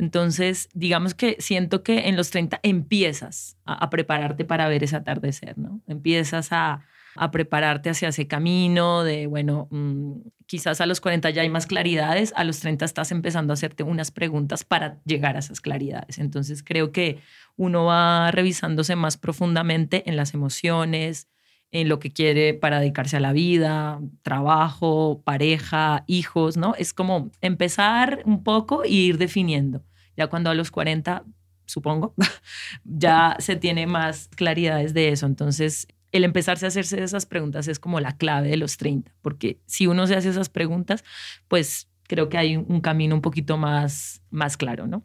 Entonces, 0.01 0.71
digamos 0.73 1.13
que 1.13 1.37
siento 1.41 1.83
que 1.83 2.09
en 2.09 2.17
los 2.17 2.31
30 2.31 2.59
empiezas 2.63 3.59
a, 3.67 3.91
prepararte 3.91 4.47
para 4.47 4.67
ver 4.67 4.83
ese 4.83 4.97
atardecer, 4.97 5.59
¿no? 5.59 5.83
Empiezas 5.87 6.49
a, 6.53 6.87
prepararte 7.33 7.91
hacia 7.91 8.09
ese 8.09 8.27
camino 8.27 9.05
de, 9.05 9.27
bueno, 9.27 9.69
mm, 9.71 10.21
quizás 10.47 10.81
a 10.81 10.87
los 10.87 11.03
40 11.03 11.29
ya 11.29 11.43
hay 11.43 11.51
más 11.51 11.67
claridades, 11.67 12.33
a 12.35 12.45
los 12.45 12.61
30 12.61 12.87
estás 12.87 13.13
empezando 13.13 13.53
a 13.53 13.55
hacerte 13.55 13.83
unas 13.83 14.11
preguntas 14.11 14.65
para 14.65 14.99
llegar 15.05 15.37
a 15.37 15.41
esas 15.41 15.61
claridades. 15.61 16.19
Entonces, 16.19 16.63
creo 16.63 16.93
que 16.93 17.19
uno 17.57 17.85
va 17.85 18.31
revisándose 18.31 18.97
más 18.97 19.19
profundamente 19.19 20.09
en 20.09 20.17
las 20.17 20.33
emociones, 20.33 21.29
en 21.73 21.91
lo 21.91 21.99
que 21.99 22.11
quiere 22.11 22.55
para 22.55 22.81
dedicarse 22.81 23.19
a 23.19 23.21
la 23.21 23.35
vida, 23.35 24.01
trabajo, 24.23 25.21
pareja, 25.25 26.05
hijos, 26.07 26.57
¿no? 26.57 26.75
Es 26.77 26.95
como 26.95 27.31
empezar 27.43 28.23
un 28.25 28.43
poco 28.43 28.83
e 28.83 28.89
ir 28.89 29.19
definiendo. 29.19 29.83
Ya 30.17 30.29
cuando 30.29 30.51
a 30.51 30.55
los 30.55 30.71
40, 30.71 31.25
supongo, 31.67 32.15
ya 32.85 33.37
se 33.39 33.57
tiene 33.57 33.87
más 33.87 34.29
claridades 34.29 34.95
de 34.95 35.11
eso. 35.11 35.27
Entonces, 35.27 35.87
el 36.13 36.25
empezarse 36.25 36.67
a 36.67 36.69
hacerse 36.69 37.03
esas 37.03 37.27
preguntas 37.27 37.69
es 37.69 37.79
como 37.79 38.01
la 38.01 38.17
clave 38.17 38.49
de 38.49 38.57
los 38.57 38.77
30, 38.77 39.13
porque 39.23 39.59
si 39.67 39.87
uno 39.87 40.07
se 40.07 40.17
hace 40.17 40.31
esas 40.31 40.49
preguntas, 40.49 41.05
pues 41.49 41.89
creo 42.09 42.29
que 42.29 42.39
hay 42.39 42.57
un 42.57 42.81
camino 42.81 43.15
un 43.15 43.23
poquito 43.23 43.57
más, 43.57 44.21
más 44.31 44.57
claro, 44.57 44.87
¿no? 44.87 45.05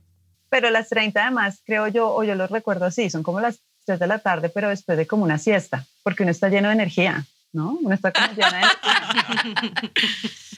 Pero 0.49 0.69
las 0.69 0.89
30 0.89 1.21
además, 1.21 1.61
creo 1.65 1.87
yo, 1.87 2.13
o 2.13 2.23
yo 2.23 2.33
lo 2.35 2.47
recuerdo 2.47 2.85
así, 2.85 3.09
son 3.09 3.23
como 3.23 3.39
las 3.39 3.61
3 3.85 3.99
de 3.99 4.07
la 4.07 4.19
tarde, 4.19 4.49
pero 4.49 4.69
después 4.69 4.97
de 4.97 5.05
como 5.05 5.23
una 5.23 5.37
siesta, 5.37 5.85
porque 6.01 6.23
uno 6.23 6.31
está 6.31 6.49
lleno 6.49 6.69
de 6.69 6.75
energía, 6.75 7.25
¿no? 7.55 7.77
Uno 7.81 7.95
está 7.95 8.11
como 8.11 8.27
lleno 8.33 8.51
de. 8.51 9.91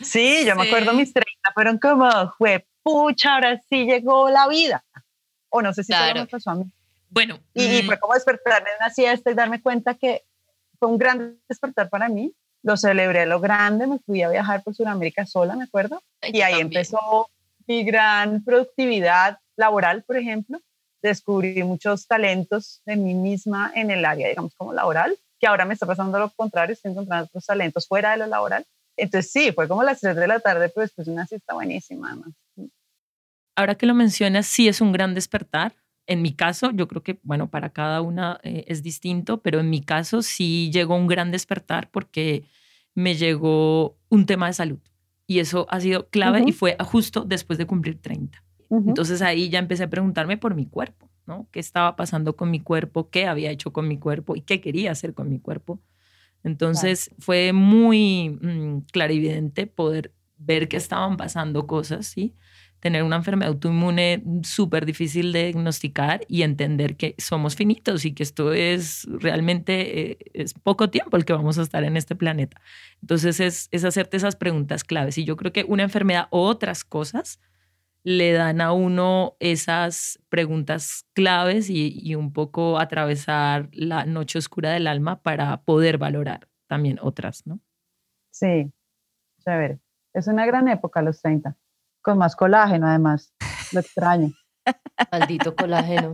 Sí, 0.03 0.45
yo 0.45 0.55
me 0.55 0.67
acuerdo 0.67 0.93
mis 0.93 1.13
30 1.13 1.31
fueron 1.53 1.77
como, 1.77 2.09
fue 2.37 2.65
pucha, 2.83 3.35
ahora 3.35 3.61
sí 3.69 3.85
llegó 3.85 4.29
la 4.29 4.47
vida. 4.47 4.83
O 5.49 5.61
no 5.61 5.73
sé 5.73 5.83
si 5.83 5.93
claro. 5.93 6.21
me 6.21 6.27
pasó 6.27 6.51
a 6.51 6.55
mí. 6.55 6.65
Bueno. 7.09 7.39
Y, 7.53 7.83
fue 7.83 7.95
mm. 7.95 7.99
como 7.99 8.13
despertarme 8.13 8.69
de 8.69 8.75
una 8.77 8.89
siesta 8.89 9.31
y 9.31 9.33
darme 9.33 9.61
cuenta 9.61 9.93
que 9.93 10.23
fue 10.79 10.89
un 10.89 10.97
gran 10.97 11.39
despertar 11.47 11.89
para 11.89 12.09
mí. 12.09 12.33
Lo 12.63 12.75
celebré 12.75 13.25
lo 13.25 13.39
grande, 13.39 13.87
me 13.87 13.99
fui 13.99 14.23
a 14.23 14.29
viajar 14.29 14.63
por 14.63 14.75
Sudamérica 14.75 15.25
sola, 15.25 15.55
me 15.55 15.65
acuerdo. 15.65 16.01
y 16.21 16.41
ahí 16.41 16.59
empezó 16.59 17.29
mi 17.67 17.83
gran 17.83 18.43
productividad 18.43 19.39
laboral, 19.55 20.03
por 20.03 20.17
ejemplo. 20.17 20.59
Descubrí 21.01 21.63
muchos 21.63 22.07
talentos 22.07 22.81
de 22.85 22.95
mí 22.95 23.13
misma 23.13 23.71
en 23.75 23.91
el 23.91 24.03
área, 24.03 24.27
digamos, 24.27 24.55
como 24.55 24.73
laboral, 24.73 25.15
que 25.39 25.47
ahora 25.47 25.65
me 25.65 25.73
está 25.73 25.85
pasando 25.85 26.19
lo 26.19 26.29
contrario, 26.31 26.73
estoy 26.73 26.91
encontrando 26.91 27.25
otros 27.25 27.45
talentos 27.45 27.87
fuera 27.87 28.11
de 28.11 28.17
lo 28.17 28.27
laboral. 28.27 28.65
Entonces 28.95 29.31
sí, 29.31 29.51
fue 29.51 29.67
como 29.67 29.83
las 29.83 29.99
3 29.99 30.15
de 30.15 30.27
la 30.27 30.39
tarde, 30.39 30.69
pero 30.69 30.81
después 30.81 31.07
una 31.07 31.27
siesta 31.27 31.53
buenísima, 31.53 32.09
además 32.09 32.33
ahora 33.57 33.75
que 33.75 33.87
lo 33.87 33.95
mencionas, 33.95 34.45
sí 34.45 34.69
es 34.69 34.79
un 34.79 34.93
gran 34.93 35.13
despertar. 35.13 35.75
En 36.05 36.21
mi 36.21 36.31
caso, 36.31 36.71
yo 36.71 36.87
creo 36.87 37.03
que, 37.03 37.19
bueno, 37.23 37.49
para 37.49 37.73
cada 37.73 38.01
una 38.01 38.39
eh, 38.43 38.63
es 38.67 38.81
distinto, 38.81 39.41
pero 39.41 39.59
en 39.59 39.69
mi 39.69 39.81
caso 39.81 40.21
sí 40.21 40.69
llegó 40.71 40.95
un 40.95 41.07
gran 41.07 41.31
despertar 41.31 41.89
porque 41.91 42.45
me 42.93 43.15
llegó 43.15 43.97
un 44.07 44.25
tema 44.25 44.47
de 44.47 44.53
salud. 44.53 44.79
Y 45.25 45.39
eso 45.39 45.67
ha 45.69 45.81
sido 45.81 46.07
clave 46.07 46.43
y 46.47 46.53
fue 46.53 46.77
justo 46.79 47.25
después 47.25 47.59
de 47.59 47.65
cumplir 47.65 47.99
30. 48.01 48.41
Entonces 48.69 49.21
ahí 49.21 49.49
ya 49.49 49.59
empecé 49.59 49.83
a 49.83 49.89
preguntarme 49.89 50.37
por 50.37 50.55
mi 50.55 50.65
cuerpo, 50.65 51.09
¿no? 51.27 51.47
¿Qué 51.51 51.59
estaba 51.59 51.95
pasando 51.95 52.35
con 52.35 52.49
mi 52.49 52.59
cuerpo? 52.59 53.09
¿Qué 53.09 53.27
había 53.27 53.51
hecho 53.51 53.71
con 53.71 53.87
mi 53.87 53.97
cuerpo? 53.99 54.35
¿Y 54.35 54.41
qué 54.41 54.61
quería 54.61 54.91
hacer 54.91 55.13
con 55.13 55.29
mi 55.29 55.39
cuerpo? 55.39 55.79
Entonces 56.43 57.11
fue 57.19 57.51
muy 57.53 58.29
mm, 58.41 58.85
clarividente 58.91 59.67
poder 59.67 60.13
ver 60.37 60.67
que 60.67 60.77
estaban 60.77 61.17
pasando 61.17 61.67
cosas, 61.67 62.05
¿sí? 62.05 62.35
tener 62.79 63.03
una 63.03 63.15
enfermedad 63.15 63.49
autoinmune 63.53 64.23
súper 64.43 64.85
difícil 64.85 65.31
de 65.31 65.45
diagnosticar 65.45 66.21
y 66.27 66.43
entender 66.43 66.95
que 66.95 67.15
somos 67.17 67.55
finitos 67.55 68.05
y 68.05 68.13
que 68.13 68.23
esto 68.23 68.53
es 68.53 69.07
realmente 69.09 70.11
eh, 70.11 70.17
es 70.33 70.53
poco 70.53 70.89
tiempo 70.89 71.17
el 71.17 71.25
que 71.25 71.33
vamos 71.33 71.57
a 71.57 71.63
estar 71.63 71.83
en 71.83 71.97
este 71.97 72.15
planeta. 72.15 72.61
Entonces 73.01 73.39
es, 73.39 73.67
es 73.71 73.83
hacerte 73.83 74.17
esas 74.17 74.35
preguntas 74.35 74.83
claves 74.83 75.17
y 75.17 75.25
yo 75.25 75.35
creo 75.37 75.51
que 75.51 75.65
una 75.67 75.83
enfermedad 75.83 76.27
o 76.29 76.45
otras 76.45 76.83
cosas 76.83 77.39
le 78.07 78.31
dan 78.31 78.61
a 78.61 78.71
uno 78.71 79.35
esas 79.41 80.17
preguntas 80.29 81.05
claves 81.11 81.69
y, 81.69 81.91
y 81.93 82.15
un 82.15 82.31
poco 82.31 82.79
atravesar 82.79 83.67
la 83.73 84.05
noche 84.05 84.39
oscura 84.39 84.71
del 84.71 84.87
alma 84.87 85.21
para 85.21 85.57
poder 85.63 85.97
valorar 85.97 86.47
también 86.67 86.99
otras, 87.01 87.45
¿no? 87.45 87.59
Sí, 88.31 88.71
a 89.45 89.57
ver, 89.57 89.79
es 90.13 90.27
una 90.27 90.45
gran 90.45 90.69
época 90.69 91.01
los 91.01 91.21
30 91.21 91.57
con 92.01 92.17
más 92.17 92.37
colágeno 92.37 92.87
además. 92.87 93.33
Lo 93.73 93.81
extraño. 93.81 94.31
Maldito 95.11 95.53
colágeno. 95.53 96.13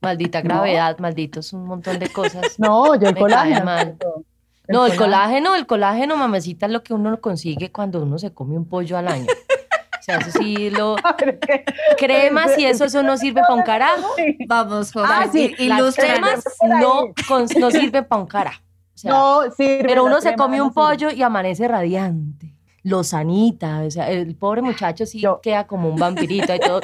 Maldita 0.00 0.40
gravedad, 0.40 0.98
malditos 0.98 1.52
un 1.52 1.66
montón 1.66 2.00
de 2.00 2.08
cosas. 2.08 2.58
No, 2.58 2.96
yo 2.96 3.10
el 3.10 3.16
colágeno. 3.16 3.96
no, 4.66 4.86
el 4.86 4.96
colágeno, 4.96 5.54
el 5.54 5.66
colágeno, 5.66 6.16
mamacita, 6.16 6.66
es 6.66 6.72
lo 6.72 6.82
que 6.82 6.92
uno 6.92 7.20
consigue 7.20 7.70
cuando 7.70 8.02
uno 8.02 8.18
se 8.18 8.34
come 8.34 8.58
un 8.58 8.68
pollo 8.68 8.98
al 8.98 9.06
año. 9.06 9.26
O 10.04 10.06
sea, 10.06 10.18
eso 10.18 10.38
sí 10.38 10.68
lo. 10.68 10.96
cremas 11.96 12.58
y 12.58 12.66
eso, 12.66 12.84
eso 12.84 13.02
no 13.02 13.16
sirve 13.16 13.40
para 13.40 13.54
un 13.54 13.62
carajo. 13.62 14.14
Vamos, 14.46 14.92
Juan. 14.92 15.06
Ah, 15.08 15.28
sí, 15.32 15.54
y 15.58 15.68
los 15.68 15.94
cremas 15.96 16.44
no, 16.62 17.14
no 17.58 17.70
sirven 17.70 18.04
para 18.04 18.20
un 18.20 18.28
carajo. 18.28 18.60
no, 19.04 19.50
sirve. 19.56 19.84
Pero 19.84 20.04
uno 20.04 20.20
se 20.20 20.34
come 20.34 20.60
un 20.60 20.74
pollo 20.74 21.10
y 21.10 21.22
amanece 21.22 21.66
radiante 21.68 22.54
lo 22.82 23.02
sanita, 23.02 23.80
o 23.80 23.90
sea, 23.90 24.10
el 24.10 24.36
pobre 24.36 24.60
muchacho 24.60 25.06
sí 25.06 25.22
queda 25.42 25.66
como 25.66 25.88
un 25.88 25.96
vampirito 25.96 26.54
y 26.54 26.60
todo, 26.60 26.82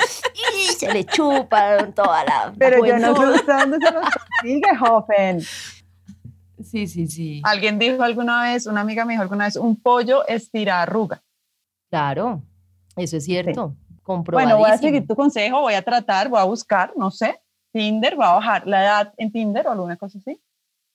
y 0.57 0.73
se 0.73 0.91
le 0.91 1.05
chupa 1.05 1.93
toda 1.95 2.25
la... 2.25 2.55
Pero 2.59 2.87
yo 2.87 2.99
no 2.99 3.15
sé 3.15 3.43
dónde 3.47 3.79
se 3.87 3.93
lo 3.93 4.01
consigue, 4.01 4.71
Hoffen. 4.81 5.43
Sí, 6.65 6.87
sí, 6.87 7.07
sí. 7.07 7.43
Alguien 7.45 7.79
dijo 7.79 8.03
alguna 8.03 8.45
vez, 8.45 8.67
una 8.67 8.81
amiga 8.81 9.05
me 9.05 9.13
dijo 9.13 9.23
alguna 9.23 9.45
vez, 9.45 9.57
un 9.57 9.77
pollo 9.77 10.27
estira 10.27 10.81
arruga. 10.81 11.23
Claro, 11.91 12.43
eso 13.03 13.17
es 13.17 13.25
cierto. 13.25 13.75
Bueno, 14.33 14.59
voy 14.59 14.71
a 14.71 14.79
seguir 14.79 15.07
tu 15.07 15.15
consejo, 15.15 15.61
voy 15.61 15.75
a 15.75 15.83
tratar, 15.83 16.29
voy 16.29 16.41
a 16.41 16.45
buscar, 16.45 16.93
no 16.97 17.11
sé, 17.11 17.41
Tinder, 17.73 18.17
voy 18.17 18.27
a 18.27 18.33
bajar 18.33 18.67
la 18.67 18.83
edad 18.83 19.15
en 19.17 19.31
Tinder 19.31 19.69
o 19.69 19.73
alguna 19.73 19.97
cosa 19.97 20.19
así 20.19 20.41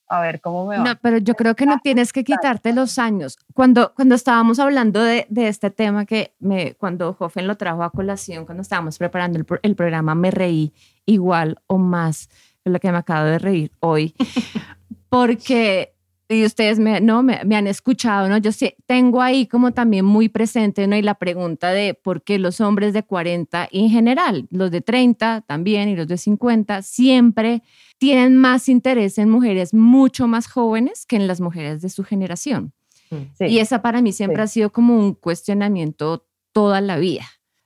a 0.08 0.22
ver 0.22 0.42
cómo 0.42 0.66
me 0.68 0.78
va. 0.78 0.84
No, 0.84 0.96
pero 1.02 1.18
yo 1.18 1.36
creo 1.36 1.56
que 1.56 1.66
no 1.66 1.80
tienes 1.80 2.14
que 2.14 2.24
quitarte 2.24 2.74
los 2.74 3.00
años. 3.00 3.38
Cuando, 3.54 3.94
cuando 3.96 4.16
estábamos 4.16 4.60
hablando 4.60 5.02
de, 5.02 5.26
de 5.30 5.48
este 5.48 5.72
tema, 5.72 6.06
que 6.06 6.34
me, 6.40 6.76
cuando 6.76 7.14
Jofen 7.14 7.48
lo 7.48 7.58
trajo 7.58 7.84
a 7.84 7.90
colación, 7.90 8.46
cuando 8.46 8.62
estábamos 8.62 8.98
preparando 8.98 9.40
el, 9.40 9.46
el 9.62 9.76
programa, 9.76 10.16
me 10.16 10.32
reí 10.32 10.74
igual 11.06 11.60
o 11.68 11.78
más 11.78 12.30
de 12.64 12.72
lo 12.72 12.80
que 12.80 12.92
me 12.92 12.98
acabo 12.98 13.26
de 13.26 13.40
reír 13.40 13.72
hoy, 13.80 14.16
porque 15.10 15.95
y 16.28 16.44
ustedes 16.44 16.80
me, 16.80 17.02
no, 17.02 17.22
me, 17.22 17.42
me, 17.46 17.56
han 17.56 17.68
escuchado, 17.68 18.28
¿no? 18.28 18.38
Yo 18.38 18.52
sé, 18.52 18.78
tengo 18.86 19.22
ahí 19.22 19.48
como 19.48 19.72
también 19.72 20.06
muy 20.06 20.30
presente, 20.30 20.88
¿no? 20.88 20.96
Y 20.96 21.02
la 21.02 21.16
pregunta 21.16 21.72
de 21.72 21.94
por 21.94 22.24
qué 22.24 22.40
los 22.40 22.62
hombres 22.62 22.94
de 22.94 23.04
40 23.04 23.70
y 23.72 23.84
en 23.84 23.90
general, 23.90 24.48
los 24.50 24.72
de 24.72 24.82
30 24.82 25.46
también 25.48 25.90
y 25.90 25.96
los 25.96 26.08
de 26.08 26.18
50, 26.18 26.82
siempre 26.82 27.62
tienen 27.98 28.36
más 28.38 28.70
interés 28.70 29.18
en 29.18 29.30
mujeres 29.30 29.74
mucho 29.74 30.28
más 30.28 30.48
jóvenes 30.48 31.06
que 31.06 31.16
en 31.16 31.28
las 31.28 31.42
mujeres 31.42 31.82
de 31.82 31.90
su 31.90 32.04
generación. 32.04 32.74
Mm. 33.12 33.44
Y 33.46 33.60
esa 33.60 33.82
para 33.82 34.02
mí 34.02 34.12
siempre 34.12 34.42
ha 34.42 34.48
sido 34.48 34.72
como 34.72 34.98
un 34.98 35.14
cuestionamiento 35.14 36.28
toda 36.52 36.82
la 36.82 36.98
vida. 36.98 37.26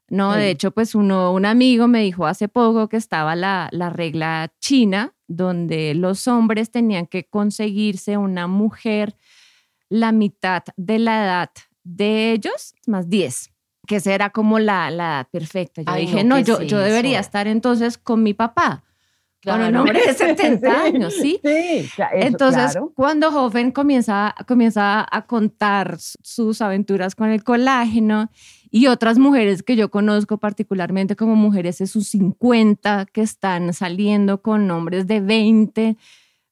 No, 0.09 0.33
de 0.33 0.49
hecho, 0.49 0.71
pues 0.71 0.95
uno, 0.95 1.31
un 1.33 1.45
amigo 1.45 1.87
me 1.87 2.01
dijo 2.01 2.25
hace 2.25 2.47
poco 2.47 2.89
que 2.89 2.97
estaba 2.97 3.35
la, 3.35 3.69
la 3.71 3.91
regla 3.91 4.51
china, 4.59 5.13
donde 5.29 5.93
los 5.95 6.27
hombres 6.27 6.69
tenían 6.71 7.05
que 7.07 7.23
conseguirse 7.23 8.17
una 8.17 8.47
mujer 8.47 9.15
la 9.87 10.11
mitad 10.11 10.63
de 10.75 10.99
la 10.99 11.23
edad 11.23 11.49
de 11.83 12.33
ellos, 12.33 12.73
más 12.85 13.07
10 13.09 13.51
que 13.87 13.95
esa 13.95 14.13
era 14.13 14.29
como 14.29 14.59
la, 14.59 14.91
la 14.91 15.05
edad 15.21 15.27
perfecta. 15.31 15.81
Yo 15.81 15.91
Ay, 15.91 16.05
dije, 16.05 16.23
no, 16.23 16.35
no, 16.37 16.43
¿qué 16.43 16.43
yo, 16.43 16.61
yo 16.61 16.77
debería 16.77 17.19
eso? 17.21 17.27
estar 17.27 17.47
entonces 17.47 17.97
con 17.97 18.21
mi 18.21 18.35
papá, 18.35 18.83
con 19.43 19.53
un 19.55 19.59
Claro. 19.69 19.79
hombre 19.81 20.05
de 20.05 20.13
70 20.13 20.83
años, 20.83 21.13
¿sí? 21.15 21.39
Sí, 21.43 21.89
cla- 21.97 22.09
eso, 22.13 22.27
Entonces, 22.27 22.71
claro. 22.73 22.91
cuando 22.95 23.31
joven 23.31 23.71
comienza, 23.71 24.35
comienza 24.47 25.07
a 25.09 25.25
contar 25.25 25.97
sus 25.99 26.61
aventuras 26.61 27.15
con 27.15 27.29
el 27.31 27.43
colágeno 27.43 28.29
y 28.71 28.87
otras 28.87 29.17
mujeres 29.17 29.63
que 29.63 29.75
yo 29.75 29.89
conozco 29.89 30.37
particularmente 30.37 31.15
como 31.15 31.35
mujeres 31.35 31.77
de 31.79 31.87
sus 31.87 32.07
50 32.09 33.05
que 33.11 33.21
están 33.21 33.73
saliendo 33.73 34.41
con 34.41 34.69
hombres 34.71 35.07
de 35.07 35.19
20, 35.21 35.97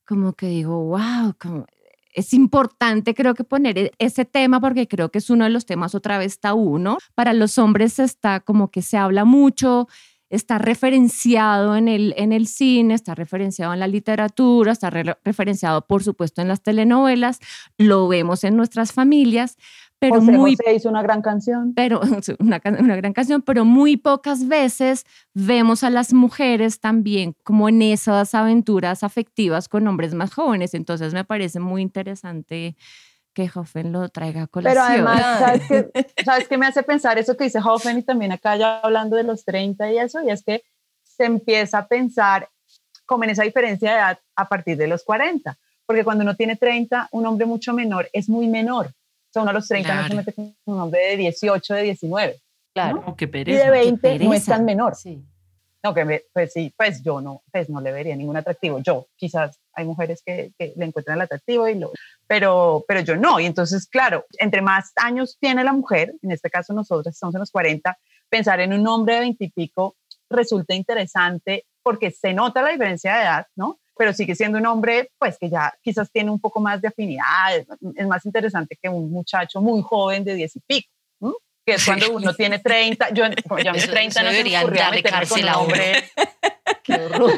como 0.06 0.34
que 0.34 0.48
digo, 0.48 0.84
wow, 0.86 1.34
como 1.40 1.66
es 2.14 2.34
importante 2.34 3.14
creo 3.14 3.36
que 3.36 3.44
poner 3.44 3.78
e- 3.78 3.92
ese 4.00 4.26
tema 4.26 4.60
porque 4.60 4.88
creo 4.88 5.10
que 5.12 5.20
es 5.20 5.30
uno 5.30 5.44
de 5.44 5.52
los 5.52 5.66
temas 5.66 5.94
otra 5.96 6.18
vez 6.18 6.40
tabú, 6.40 6.80
¿no? 6.80 6.98
Para 7.16 7.34
los 7.34 7.58
hombres 7.60 8.00
está 8.00 8.40
como 8.40 8.72
que 8.72 8.82
se 8.82 8.98
habla 8.98 9.24
mucho, 9.26 9.88
está 10.30 10.58
referenciado 10.58 11.76
en 11.76 11.88
el, 11.88 12.14
en 12.18 12.34
el 12.34 12.48
cine, 12.48 12.94
está 12.96 13.14
referenciado 13.16 13.74
en 13.74 13.80
la 13.80 13.88
literatura, 13.88 14.72
está 14.72 14.90
re- 14.90 15.16
referenciado 15.24 15.86
por 15.86 16.04
supuesto 16.04 16.42
en 16.42 16.48
las 16.48 16.62
telenovelas, 16.64 17.40
lo 17.78 18.08
vemos 18.08 18.44
en 18.44 18.56
nuestras 18.58 18.92
familias, 18.94 19.58
pero 20.00 20.20
José 20.20 20.32
muy 20.32 20.56
José 20.56 20.76
hizo 20.76 20.90
una 20.90 21.02
gran 21.02 21.22
canción. 21.22 21.74
pero 21.76 22.02
una, 22.40 22.62
una 22.80 22.96
gran 22.96 23.14
canción, 23.14 23.42
pero 23.42 23.66
muy 23.66 23.98
pocas 23.98 24.48
veces 24.48 25.06
vemos 25.34 25.84
a 25.84 25.90
las 25.90 26.14
mujeres 26.14 26.80
también 26.80 27.36
como 27.44 27.70
en 27.70 27.82
esas 27.82 28.36
aventuras 28.36 29.04
afectivas 29.04 29.68
con 29.68 29.88
hombres 29.88 30.14
más 30.14 30.34
jóvenes. 30.34 30.74
Entonces 30.74 31.14
me 31.14 31.24
parece 31.26 31.60
muy 31.60 31.82
interesante 31.82 32.76
que 33.34 33.50
Hoffen 33.54 33.92
lo 33.92 34.10
traiga 34.10 34.44
a 34.44 34.48
colación. 34.48 34.84
Pero 34.84 34.88
además. 34.88 35.40
¿sabes 35.40 35.62
qué, 35.68 36.24
¿sabes 36.26 36.48
qué 36.48 36.58
me 36.58 36.66
hace 36.66 36.84
pensar 36.84 37.20
eso 37.20 37.38
que 37.38 37.44
dice 37.44 37.60
Hoffen 37.60 38.00
y 38.00 38.04
también 38.04 38.32
acá 38.32 38.56
ya 38.56 38.80
hablando 38.80 39.16
de 39.16 39.24
los 39.24 39.46
30 39.46 39.92
y 39.92 40.00
eso? 40.00 40.24
Y 40.24 40.32
es 40.32 40.44
que 40.44 40.64
se 41.04 41.26
empieza 41.26 41.80
a 41.80 41.88
pensar 41.88 42.50
como 43.06 43.24
en 43.24 43.32
esa 43.32 43.44
diferencia 43.44 43.92
de 43.92 43.98
edad 43.98 44.20
a 44.36 44.48
partir 44.48 44.78
de 44.78 44.88
los 44.88 45.04
40. 45.04 45.58
Porque 45.86 46.04
cuando 46.04 46.24
uno 46.24 46.36
tiene 46.36 46.56
30, 46.56 47.10
un 47.12 47.26
hombre 47.26 47.46
mucho 47.46 47.74
menor 47.74 48.10
es 48.12 48.28
muy 48.28 48.48
menor. 48.48 48.92
Sea, 49.32 49.42
uno 49.42 49.52
a 49.52 49.54
los 49.54 49.68
30 49.68 49.94
no 49.94 50.02
se 50.04 50.08
Claro. 50.10 50.16
mete 50.18 50.34
con 50.34 50.56
un 50.66 50.80
hombre 50.80 51.00
de 51.10 51.18
18, 51.18 51.74
de 51.76 51.82
19. 51.84 52.42
Claro. 52.74 53.04
Oh, 53.08 53.16
qué 53.16 53.26
Y 53.26 53.28
pereza. 53.28 53.64
de 53.66 53.70
20 53.72 54.20
no 54.20 54.34
es 54.34 54.46
tan 54.46 54.66
menor. 54.66 54.96
Sí. 54.96 55.24
No, 55.84 55.94
que 55.94 56.06
me- 56.06 56.24
pues 56.34 56.54
sí, 56.54 56.74
pues 56.76 57.02
yo 57.04 57.22
no, 57.22 57.44
pues 57.52 57.70
no 57.70 57.80
le 57.82 57.92
vería 57.92 58.16
ningún 58.16 58.36
atractivo. 58.36 58.80
Yo, 58.80 59.08
quizás 59.16 59.60
hay 59.74 59.86
mujeres 59.86 60.22
que, 60.26 60.52
que 60.58 60.74
le 60.76 60.86
encuentran 60.86 61.18
el 61.18 61.22
atractivo, 61.22 61.68
y 61.68 61.76
lo, 61.76 61.92
pero, 62.26 62.84
pero 62.88 63.00
yo 63.02 63.16
no. 63.16 63.40
Y 63.40 63.46
entonces, 63.46 63.88
claro, 63.88 64.26
entre 64.40 64.62
más 64.62 64.92
años 64.96 65.38
tiene 65.40 65.64
la 65.64 65.74
mujer, 65.74 66.14
en 66.22 66.32
este 66.32 66.50
caso 66.50 66.74
nosotros 66.74 67.14
estamos 67.14 67.36
en 67.36 67.40
los 67.40 67.52
40, 67.52 67.98
pensar 68.30 68.60
en 68.60 68.74
un 68.74 68.86
hombre 68.88 69.14
de 69.16 69.20
20 69.22 69.46
y 69.46 69.50
pico 69.52 69.96
resulta 70.30 70.74
interesante 70.74 71.66
porque 71.84 72.12
se 72.12 72.34
nota 72.34 72.62
la 72.62 72.70
diferencia 72.70 73.16
de 73.16 73.22
edad, 73.22 73.48
¿no? 73.56 73.80
Pero 73.98 74.14
sigue 74.14 74.36
siendo 74.36 74.58
un 74.58 74.66
hombre, 74.66 75.10
pues 75.18 75.38
que 75.40 75.50
ya 75.50 75.74
quizás 75.82 76.12
tiene 76.12 76.30
un 76.32 76.40
poco 76.40 76.60
más 76.60 76.82
de 76.82 76.88
afinidad, 76.90 77.56
es, 77.96 78.08
más 78.08 78.26
interesante 78.26 78.78
que 78.82 78.90
un 78.90 79.10
muchacho 79.12 79.62
muy 79.62 79.82
joven 79.82 80.24
de 80.24 80.36
10 80.36 80.56
y 80.56 80.60
pico. 80.62 80.90
¿no? 81.20 81.34
Que 81.66 81.74
es 81.74 81.86
cuando 81.86 82.12
uno 82.14 82.34
tiene 82.34 82.60
30, 82.60 83.10
yo, 83.10 83.26
yo 83.64 83.70
a 83.72 83.74
mis 83.74 83.84
Eso- 83.84 83.92
30 83.92 84.22
eso 84.22 84.32
no 84.32 84.60
ocurría 84.62 84.84
darle 84.84 85.04
cárcel 85.04 85.44
un 85.44 85.50
a 85.50 85.58
hombre 85.60 86.04
Qué 86.84 86.94
horror. 86.94 87.32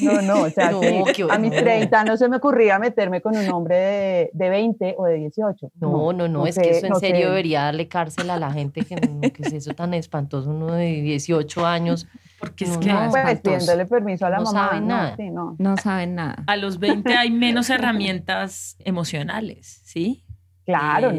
no, 0.00 0.22
no, 0.22 0.42
o 0.42 0.50
sea, 0.50 0.70
No, 0.70 0.80
sí, 0.80 1.22
a 1.30 1.38
mis 1.38 1.50
horror. 1.52 1.64
30 1.64 2.04
no 2.04 2.16
se 2.16 2.28
me 2.28 2.36
ocurría 2.36 2.78
meterme 2.78 3.20
con 3.22 3.36
un 3.36 3.48
hombre 3.50 3.76
de, 3.76 4.30
de 4.32 4.48
20 4.50 4.94
o 4.98 5.04
de 5.06 5.14
18. 5.16 5.70
No, 5.80 6.12
no, 6.12 6.28
no, 6.28 6.46
es 6.46 6.54
sé, 6.56 6.62
que 6.62 6.70
eso 6.70 6.86
en 6.86 6.92
no 6.92 6.98
sé. 7.00 7.06
serio 7.08 7.28
debería 7.30 7.62
darle 7.62 7.88
cárcel 7.88 8.28
a 8.30 8.38
la 8.38 8.52
gente 8.52 8.82
que, 8.84 8.96
no- 8.96 9.20
que 9.32 9.42
es 9.42 9.52
eso 9.52 9.72
tan 9.74 9.94
espantoso, 9.94 10.50
uno 10.50 10.74
de 10.74 10.86
18 11.02 11.64
años. 11.66 12.06
Porque 12.42 12.64
es 12.64 12.70
No, 12.72 12.80
que 12.80 12.88
no, 12.92 13.08
Pues 13.10 13.40
pidiéndole 13.40 13.86
permiso 13.86 14.26
a 14.26 14.30
la 14.30 14.38
No 14.38 14.42
mamá. 14.46 14.68
saben 14.70 14.88
no, 14.88 14.96
nada. 14.96 15.16
sí, 15.16 15.30
no. 15.30 15.54
No 15.60 15.76
saben 15.76 16.16
nada. 16.16 16.42
a 16.48 16.56
los 16.56 16.80
20 16.80 17.14
hay 17.14 17.30
menos 17.30 17.70
herramientas 17.70 18.74
emocionales, 18.80 19.80
¿sí? 19.84 20.24
Claro, 20.66 21.10
Eh, 21.10 21.14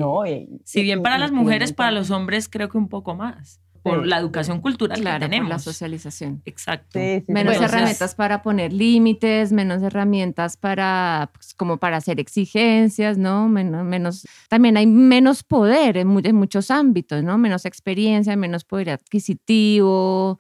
no. 0.49 0.59
Si 0.65 0.81
bien 0.83 1.01
para 1.01 1.17
las 1.17 1.31
mujeres, 1.31 1.71
para 1.71 1.91
los 1.91 2.11
hombres 2.11 2.49
creo 2.49 2.67
que 2.67 2.77
un 2.77 2.89
poco 2.89 3.15
más, 3.15 3.61
por 3.83 4.03
Sí. 4.03 4.09
la 4.09 4.17
educación 4.17 4.59
cultural 4.61 4.99
Claro, 4.99 5.15
que 5.19 5.25
por 5.25 5.29
tenemos. 5.29 5.49
la 5.49 5.59
socialización. 5.59 6.41
Exacto. 6.45 6.99
Sí, 6.99 7.19
sí, 7.19 7.23
sí. 7.27 7.31
Menos 7.33 7.53
Bueno, 7.53 7.65
o 7.65 7.69
sea, 7.69 7.77
herramientas 7.77 8.15
para 8.15 8.41
poner 8.41 8.71
límites, 8.73 9.51
menos 9.53 9.81
herramientas 9.81 10.57
para, 10.57 11.29
pues, 11.33 11.53
como 11.53 11.77
para 11.77 11.97
hacer 11.97 12.19
exigencias, 12.19 13.17
¿no? 13.17 13.47
Menos, 13.47 13.85
menos, 13.85 14.25
también 14.49 14.75
hay 14.77 14.87
menos 14.87 15.43
poder 15.43 15.95
en, 15.97 16.17
en 16.25 16.35
muchos 16.35 16.69
ámbitos, 16.71 17.23
¿no? 17.23 17.37
Menos 17.37 17.65
experiencia, 17.65 18.35
menos 18.35 18.63
poder 18.65 18.89
adquisitivo. 18.91 20.39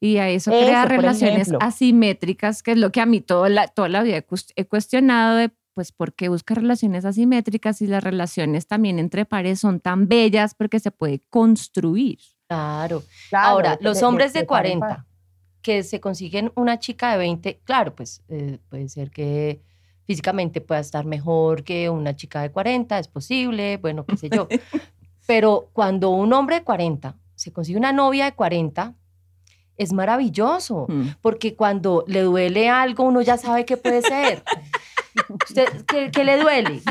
Y 0.00 0.18
a 0.18 0.28
eso, 0.28 0.50
crea 0.50 0.80
Eso, 0.82 0.88
relaciones 0.88 1.48
ejemplo. 1.48 1.58
asimétricas, 1.62 2.62
que 2.62 2.72
es 2.72 2.78
lo 2.78 2.92
que 2.92 3.00
a 3.00 3.06
mí 3.06 3.20
toda 3.20 3.48
la, 3.48 3.68
toda 3.68 3.88
la 3.88 4.02
vida 4.02 4.22
he 4.56 4.64
cuestionado 4.66 5.36
de, 5.36 5.50
pues, 5.74 5.92
¿por 5.92 6.12
qué 6.14 6.28
busca 6.28 6.54
relaciones 6.54 7.04
asimétricas 7.04 7.80
y 7.82 7.86
las 7.86 8.04
relaciones 8.04 8.66
también 8.66 8.98
entre 8.98 9.24
pares 9.24 9.60
son 9.60 9.80
tan 9.80 10.06
bellas 10.08 10.54
porque 10.54 10.80
se 10.80 10.90
puede 10.90 11.22
construir? 11.30 12.18
Claro. 12.48 13.02
Claro, 13.30 13.48
Ahora, 13.48 13.76
de- 13.76 13.84
los 13.84 13.98
de- 14.00 14.04
hombres 14.04 14.32
de, 14.34 14.40
de 14.40 14.46
par 14.46 14.66
en 14.66 14.80
40 14.80 14.96
par. 14.96 15.06
que 15.62 15.82
se 15.82 15.98
consiguen 16.00 16.52
una 16.56 16.78
chica 16.78 17.12
de 17.12 17.18
20, 17.18 17.60
claro, 17.64 17.94
pues 17.94 18.22
eh, 18.28 18.58
puede 18.68 18.88
ser 18.88 19.10
que 19.10 19.62
físicamente 20.06 20.60
pueda 20.60 20.80
estar 20.80 21.04
mejor 21.06 21.64
que 21.64 21.88
una 21.90 22.14
chica 22.14 22.42
de 22.42 22.50
40, 22.52 22.98
es 22.98 23.08
posible, 23.08 23.78
bueno, 23.78 24.04
qué 24.04 24.16
sé 24.16 24.28
yo. 24.30 24.46
Pero 25.26 25.70
cuando 25.72 26.10
un 26.10 26.32
hombre 26.34 26.56
de 26.56 26.62
40 26.64 27.16
se 27.34 27.52
consigue 27.52 27.78
una 27.78 27.92
novia 27.92 28.26
de 28.26 28.32
40, 28.32 28.94
es 29.78 29.92
maravilloso, 29.92 30.86
Mm. 30.88 31.08
porque 31.22 31.54
cuando 31.54 32.04
le 32.06 32.22
duele 32.22 32.68
algo, 32.68 33.04
uno 33.04 33.20
ya 33.22 33.36
sabe 33.36 33.64
qué 33.64 33.76
puede 33.76 34.02
ser. 34.02 34.42
Usted, 35.48 35.68
¿qué, 35.86 36.10
qué 36.10 36.24
le 36.24 36.38
duele? 36.38 36.82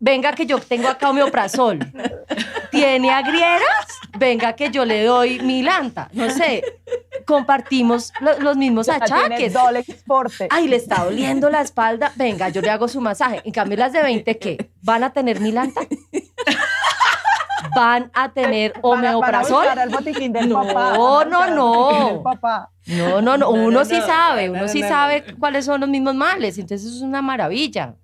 Venga 0.00 0.32
que 0.32 0.46
yo 0.46 0.58
tengo 0.58 0.88
acá 0.88 1.10
omeprazol. 1.10 1.78
¿Tiene 2.70 3.10
agrieras? 3.10 3.86
Venga 4.18 4.54
que 4.54 4.70
yo 4.70 4.84
le 4.86 5.04
doy 5.04 5.38
milanta. 5.40 6.08
No 6.12 6.30
sé, 6.30 6.62
compartimos 7.26 8.12
lo- 8.20 8.38
los 8.40 8.56
mismos 8.56 8.86
Ya 8.86 8.96
achaques. 8.96 9.52
doble. 9.52 9.84
Ay, 10.50 10.66
le 10.68 10.76
está 10.76 11.04
doliendo 11.04 11.50
la 11.50 11.60
espalda. 11.60 12.10
Venga, 12.16 12.48
yo 12.48 12.62
le 12.62 12.70
hago 12.70 12.88
su 12.88 13.00
masaje. 13.02 13.42
En 13.44 13.52
cambio, 13.52 13.76
las 13.76 13.92
de 13.92 14.02
20, 14.02 14.38
¿qué? 14.38 14.70
¿Van 14.82 15.04
a 15.04 15.12
tener 15.12 15.40
milanta? 15.40 15.82
¿Van 17.74 18.10
a 18.14 18.32
tener 18.32 18.72
Van 18.82 18.84
a- 18.84 18.96
van 19.02 19.04
a 19.06 19.16
omeprazol? 19.18 19.56
buscar 19.64 19.78
al 19.78 19.88
botiquín 19.90 20.32
del 20.32 20.48
No, 20.48 20.62
papá, 20.62 20.92
no, 21.26 21.46
no. 21.54 22.22
papá. 22.22 22.70
No, 22.86 23.20
no, 23.22 23.36
no, 23.36 23.36
No, 23.38 23.50
uno 23.50 23.70
no, 23.70 23.84
sí 23.84 24.00
sabe, 24.02 24.46
no, 24.46 24.52
uno 24.54 24.62
no, 24.62 24.68
sí 24.68 24.82
sabe 24.82 25.24
cuáles 25.38 25.64
son 25.64 25.80
los 25.80 25.88
mismos 25.88 26.14
males, 26.14 26.58
entonces 26.58 26.86
eso 26.86 26.96
es 26.96 27.02
una 27.02 27.22
maravilla. 27.22 27.94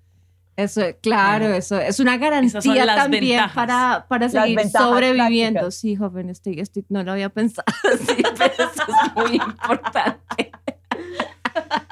Eso, 0.56 0.82
claro, 1.00 1.46
eso 1.54 1.78
es 1.78 2.00
una 2.00 2.18
garantía 2.18 2.84
también 2.94 3.22
ventajas. 3.24 3.54
para, 3.54 4.04
para 4.08 4.28
seguir 4.28 4.60
sobreviviendo. 4.70 5.60
prácticas. 5.60 5.74
Sí, 5.80 5.96
joven, 5.96 6.28
estoy, 6.28 6.60
estoy, 6.60 6.84
no 6.90 7.02
lo 7.02 7.12
había 7.12 7.30
pensado 7.30 7.64
así, 7.94 8.22
pero 8.36 8.52
eso 8.54 8.82
es 8.86 9.14
muy 9.16 9.36
importante. 9.36 10.50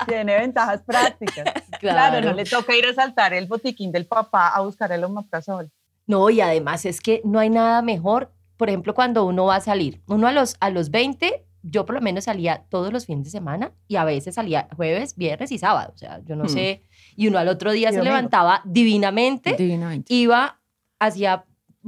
Tiene 0.07 0.39
ventajas 0.39 0.83
prácticas. 0.83 1.45
Claro. 1.81 2.21
no 2.21 2.33
le 2.35 2.45
toca 2.45 2.75
ir 2.75 2.85
a 2.87 2.93
saltar 2.95 3.33
el 3.35 3.47
botiquín 3.47 3.93
del 3.93 4.05
papá 4.05 4.49
a 4.49 4.61
buscar 4.63 4.91
el 4.91 5.05
omeprazol. 5.05 5.71
No, 6.09 6.29
y 6.31 6.41
además 6.41 6.85
es 6.87 7.01
que 7.01 7.21
no 7.25 7.39
hay 7.39 7.51
nada 7.51 7.81
mejor, 7.83 8.33
por 8.57 8.69
ejemplo, 8.69 8.93
cuando 8.95 9.25
uno 9.25 9.45
va 9.45 9.57
a 9.57 9.61
salir. 9.61 10.01
Uno 10.09 10.27
a 10.27 10.33
los, 10.33 10.57
a 10.59 10.71
los 10.71 10.91
20, 10.91 11.45
yo 11.63 11.85
por 11.87 11.95
lo 11.95 12.01
menos 12.01 12.25
salía 12.25 12.65
todos 12.71 12.93
los 12.93 13.07
fines 13.07 13.25
de 13.25 13.31
semana 13.31 13.73
y 13.87 13.95
a 13.97 14.05
veces 14.05 14.35
salía 14.35 14.69
jueves, 14.77 15.15
viernes 15.17 15.53
y 15.53 15.59
sábado. 15.59 15.93
O 15.95 15.99
sea, 15.99 16.21
yo 16.25 16.35
no 16.35 16.45
Hmm. 16.45 16.49
sé. 16.49 16.83
Y 17.15 17.29
uno 17.29 17.39
al 17.39 17.47
otro 17.49 17.71
día 17.73 17.93
se 17.93 18.03
levantaba 18.03 18.63
divinamente, 18.65 19.55
Divinamente. 19.57 20.13
iba, 20.13 20.59
hacía, 20.99 21.45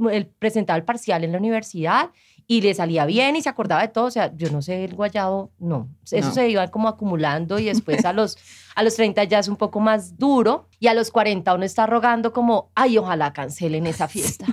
el, 0.09 0.27
presentaba 0.27 0.77
el 0.77 0.85
parcial 0.85 1.23
en 1.23 1.31
la 1.33 1.37
universidad 1.39 2.11
y 2.51 2.59
le 2.61 2.73
salía 2.73 3.05
bien 3.05 3.37
y 3.37 3.41
se 3.41 3.47
acordaba 3.47 3.81
de 3.81 3.87
todo. 3.87 4.05
O 4.05 4.11
sea, 4.11 4.29
yo 4.35 4.49
no 4.51 4.61
sé, 4.61 4.83
el 4.83 4.93
guayado, 4.95 5.51
no. 5.57 5.87
Eso 6.11 6.27
No. 6.27 6.33
se 6.33 6.49
iba 6.49 6.67
como 6.67 6.89
acumulando 6.89 7.59
y 7.59 7.65
después 7.65 8.03
a 8.03 8.11
los, 8.11 8.37
a 8.75 8.83
los 8.83 8.93
30 8.95 9.23
ya 9.23 9.39
es 9.39 9.47
un 9.47 9.55
poco 9.55 9.79
más 9.79 10.17
duro 10.17 10.67
y 10.79 10.87
a 10.87 10.93
los 10.93 11.11
40 11.11 11.53
uno 11.53 11.63
está 11.63 11.85
rogando 11.85 12.33
como, 12.33 12.69
ay, 12.75 12.97
ojalá 12.97 13.31
cancelen 13.31 13.87
esa 13.87 14.09
fiesta. 14.09 14.45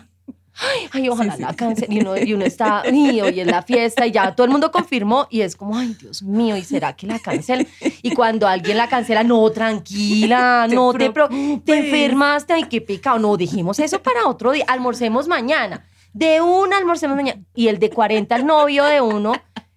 Ay, 0.60 0.88
ay, 0.92 1.08
ojalá 1.08 1.36
la 1.38 1.54
cancelen. 1.54 1.92
Y 1.96 2.00
uno, 2.00 2.16
y 2.16 2.34
uno 2.34 2.44
está, 2.44 2.82
y 2.92 3.20
hoy 3.20 3.40
es 3.40 3.46
la 3.48 3.62
fiesta 3.62 4.06
y 4.06 4.12
ya 4.12 4.32
todo 4.34 4.44
el 4.44 4.50
mundo 4.52 4.70
confirmó 4.70 5.26
y 5.30 5.40
es 5.40 5.56
como, 5.56 5.76
ay, 5.76 5.96
Dios 6.00 6.22
mío, 6.22 6.56
¿y 6.56 6.62
será 6.62 6.92
que 6.94 7.06
la 7.08 7.18
cancelan? 7.18 7.66
Y 8.02 8.12
cuando 8.14 8.46
alguien 8.46 8.76
la 8.76 8.88
cancela, 8.88 9.24
no, 9.24 9.50
tranquila, 9.50 10.66
Te 10.68 10.74
no 10.74 10.92
te, 10.92 11.10
pro- 11.10 11.28
te 11.64 11.78
enfermaste, 11.78 12.52
ay, 12.52 12.64
qué 12.70 12.80
pecado. 12.80 13.18
No, 13.18 13.36
dijimos 13.36 13.78
eso 13.80 14.00
para 14.02 14.26
otro 14.28 14.52
día, 14.52 14.64
almorcemos 14.68 15.26
mañana. 15.26 15.84
De 16.12 16.40
una 16.40 16.78
almorcemos 16.78 17.16
mañana. 17.16 17.40
Y 17.54 17.68
el 17.68 17.78
de 17.78 17.90
40, 17.90 18.34
el 18.36 18.46
novio 18.46 18.84
de 18.84 19.00
uno, 19.00 19.34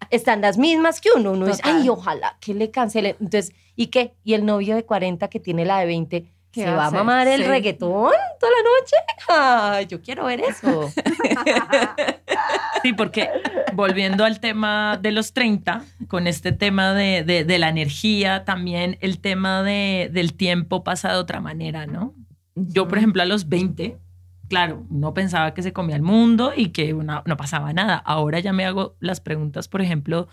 están 0.10 0.42
las 0.42 0.58
mismas 0.58 1.00
que 1.02 1.10
uno. 1.16 1.32
Uno 1.32 1.46
dice, 1.46 1.62
Total. 1.62 1.82
ay, 1.82 1.90
ojalá 1.90 2.38
que 2.40 2.54
le 2.54 2.72
cancelen. 2.72 3.16
Entonces, 3.20 3.54
¿y 3.76 3.88
qué? 3.88 4.14
Y 4.24 4.34
el 4.34 4.46
novio 4.46 4.76
de 4.76 4.84
40 4.86 5.28
que 5.30 5.40
tiene 5.40 5.66
la 5.66 5.80
de 5.80 5.86
20, 5.86 6.26
¿Qué 6.52 6.66
¿se 6.66 6.72
va 6.72 6.88
a 6.88 6.92
mamar 6.92 7.28
el 7.30 7.44
Sí. 7.44 7.48
reggaetón 7.48 8.12
toda 8.40 8.52
la 8.52 8.64
noche? 8.64 8.96
Ay, 9.30 9.86
yo 9.88 10.02
quiero 10.02 10.26
ver 10.26 10.42
eso. 10.42 10.92
Sí, 12.84 12.94
porque 12.94 13.30
volviendo 13.74 14.26
al 14.26 14.40
tema 14.40 14.98
de 15.00 15.12
los 15.12 15.34
30, 15.34 15.84
con 16.08 16.26
este 16.26 16.52
tema 16.52 16.94
de, 16.96 17.24
de, 17.24 17.60
la 17.60 17.70
energía, 17.70 18.44
también 18.44 18.98
el 19.02 19.20
tema 19.20 19.62
de, 19.62 20.10
del 20.12 20.34
tiempo 20.34 20.84
pasa 20.84 21.12
de 21.12 21.18
otra 21.20 21.42
manera, 21.42 21.86
¿no? 21.86 22.16
Yo, 22.56 22.88
por 22.88 22.98
ejemplo, 22.98 23.22
a 23.22 23.26
los 23.26 23.48
20, 23.50 24.00
claro, 24.52 24.84
no 24.90 25.14
pensaba 25.14 25.54
que 25.54 25.64
se 25.64 25.72
comía 25.72 25.96
el 25.96 26.02
mundo 26.02 26.52
y 26.56 26.70
que 26.70 26.94
no, 26.94 27.24
no 27.26 27.38
pasaba 27.38 27.72
nada. 27.72 27.96
Ahora 27.96 28.40
ya 28.40 28.52
me 28.52 28.66
hago 28.66 28.98
las 29.00 29.22
preguntas, 29.22 29.70
por 29.70 29.82
ejemplo, 29.82 30.28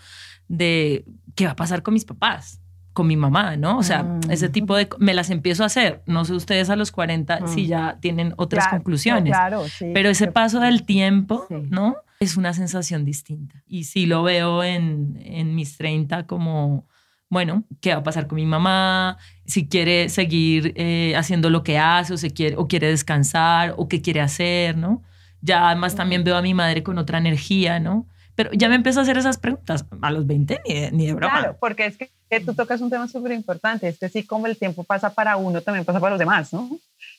de 0.49 1.05
qué 1.35 1.45
va 1.45 1.51
a 1.51 1.55
pasar 1.55 1.83
con 1.83 1.93
mis 1.93 2.03
papás 2.03 2.59
con 2.91 3.07
mi 3.07 3.15
mamá, 3.15 3.55
¿no? 3.55 3.77
O 3.77 3.83
sea, 3.83 4.03
mm. 4.03 4.29
ese 4.29 4.49
tipo 4.49 4.75
de... 4.75 4.89
Me 4.97 5.13
las 5.13 5.29
empiezo 5.29 5.63
a 5.63 5.67
hacer. 5.67 6.01
No 6.05 6.25
sé 6.25 6.33
ustedes 6.33 6.69
a 6.69 6.75
los 6.75 6.91
40 6.91 7.47
si 7.47 7.63
mm. 7.63 7.67
ya 7.67 7.97
tienen 8.01 8.33
otras 8.35 8.67
conclusiones. 8.67 9.31
Claro, 9.31 9.65
sí, 9.69 9.91
pero 9.93 10.09
ese 10.09 10.27
paso 10.27 10.59
del 10.59 10.83
tiempo, 10.83 11.47
¿no? 11.49 11.95
Es 12.19 12.35
una 12.35 12.53
sensación 12.53 13.05
distinta. 13.05 13.63
Y 13.67 13.85
sí 13.85 14.05
lo 14.05 14.23
veo 14.23 14.65
en, 14.65 15.17
en 15.23 15.55
mis 15.55 15.77
30 15.77 16.27
como, 16.27 16.87
bueno, 17.29 17.63
¿qué 17.79 17.93
va 17.93 17.99
a 17.99 18.03
pasar 18.03 18.27
con 18.27 18.37
mi 18.37 18.45
mamá? 18.45 19.17
Si 19.45 19.67
quiere 19.67 20.09
seguir 20.09 20.73
eh, 20.75 21.13
haciendo 21.15 21.49
lo 21.49 21.63
que 21.63 21.77
hace 21.77 22.13
o, 22.13 22.17
se 22.17 22.31
quiere, 22.31 22.55
o 22.57 22.67
quiere 22.67 22.87
descansar 22.87 23.75
o 23.77 23.87
qué 23.87 24.01
quiere 24.01 24.21
hacer, 24.21 24.75
¿no? 24.75 25.03
Ya 25.41 25.67
además 25.67 25.95
también 25.95 26.23
veo 26.23 26.35
a 26.35 26.41
mi 26.41 26.53
madre 26.53 26.83
con 26.83 26.97
otra 26.97 27.19
energía, 27.19 27.79
¿no? 27.79 28.07
Pero 28.35 28.51
ya 28.53 28.69
me 28.69 28.75
empiezo 28.75 28.99
a 28.99 29.03
hacer 29.03 29.17
esas 29.17 29.37
preguntas 29.37 29.85
a 30.01 30.11
los 30.11 30.25
20, 30.25 30.61
ni 30.65 30.73
de, 30.73 30.91
ni 30.91 31.07
de 31.07 31.13
broma. 31.13 31.39
Claro, 31.39 31.57
porque 31.59 31.85
es 31.85 31.97
que, 31.97 32.09
tú 32.39 32.53
tocas 32.53 32.81
un 32.81 32.89
tema 32.89 33.07
súper 33.07 33.33
importante, 33.33 33.87
es 33.87 33.99
que 33.99 34.05
así 34.05 34.23
como 34.23 34.47
el 34.47 34.57
tiempo 34.57 34.83
pasa 34.83 35.13
para 35.13 35.35
uno, 35.35 35.61
también 35.61 35.85
pasa 35.85 35.99
para 35.99 36.11
los 36.11 36.19
demás, 36.19 36.53
¿no? 36.53 36.69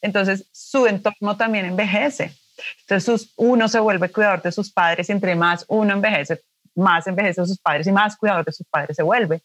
Entonces, 0.00 0.46
su 0.50 0.86
entorno 0.86 1.36
también 1.36 1.66
envejece. 1.66 2.32
Entonces, 2.80 3.32
uno 3.36 3.68
se 3.68 3.78
vuelve 3.78 4.10
cuidador 4.10 4.42
de 4.42 4.50
sus 4.50 4.72
padres 4.72 5.08
y 5.08 5.12
entre 5.12 5.34
más 5.34 5.64
uno 5.68 5.92
envejece, 5.92 6.40
más 6.74 7.06
envejece 7.06 7.44
sus 7.46 7.58
padres 7.58 7.86
y 7.86 7.92
más 7.92 8.16
cuidador 8.16 8.44
de 8.44 8.52
sus 8.52 8.66
padres 8.66 8.96
se 8.96 9.02
vuelve. 9.02 9.42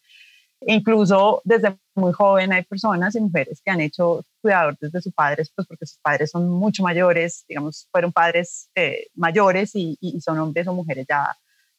Incluso 0.60 1.42
desde 1.44 1.76
muy 1.94 2.12
joven 2.12 2.52
hay 2.52 2.62
personas 2.64 3.14
y 3.14 3.20
mujeres 3.20 3.60
que 3.62 3.70
han 3.70 3.80
hecho 3.80 4.24
cuidador 4.40 4.76
desde 4.80 5.02
sus 5.02 5.12
padres, 5.12 5.52
pues 5.54 5.66
porque 5.66 5.86
sus 5.86 5.98
padres 5.98 6.30
son 6.30 6.48
mucho 6.48 6.82
mayores, 6.82 7.44
digamos, 7.48 7.88
fueron 7.90 8.12
padres 8.12 8.68
eh, 8.74 9.08
mayores 9.14 9.74
y, 9.74 9.96
y, 10.00 10.20
son 10.20 10.38
hombres 10.38 10.66
o 10.66 10.72
mujeres 10.72 11.06
ya 11.08 11.36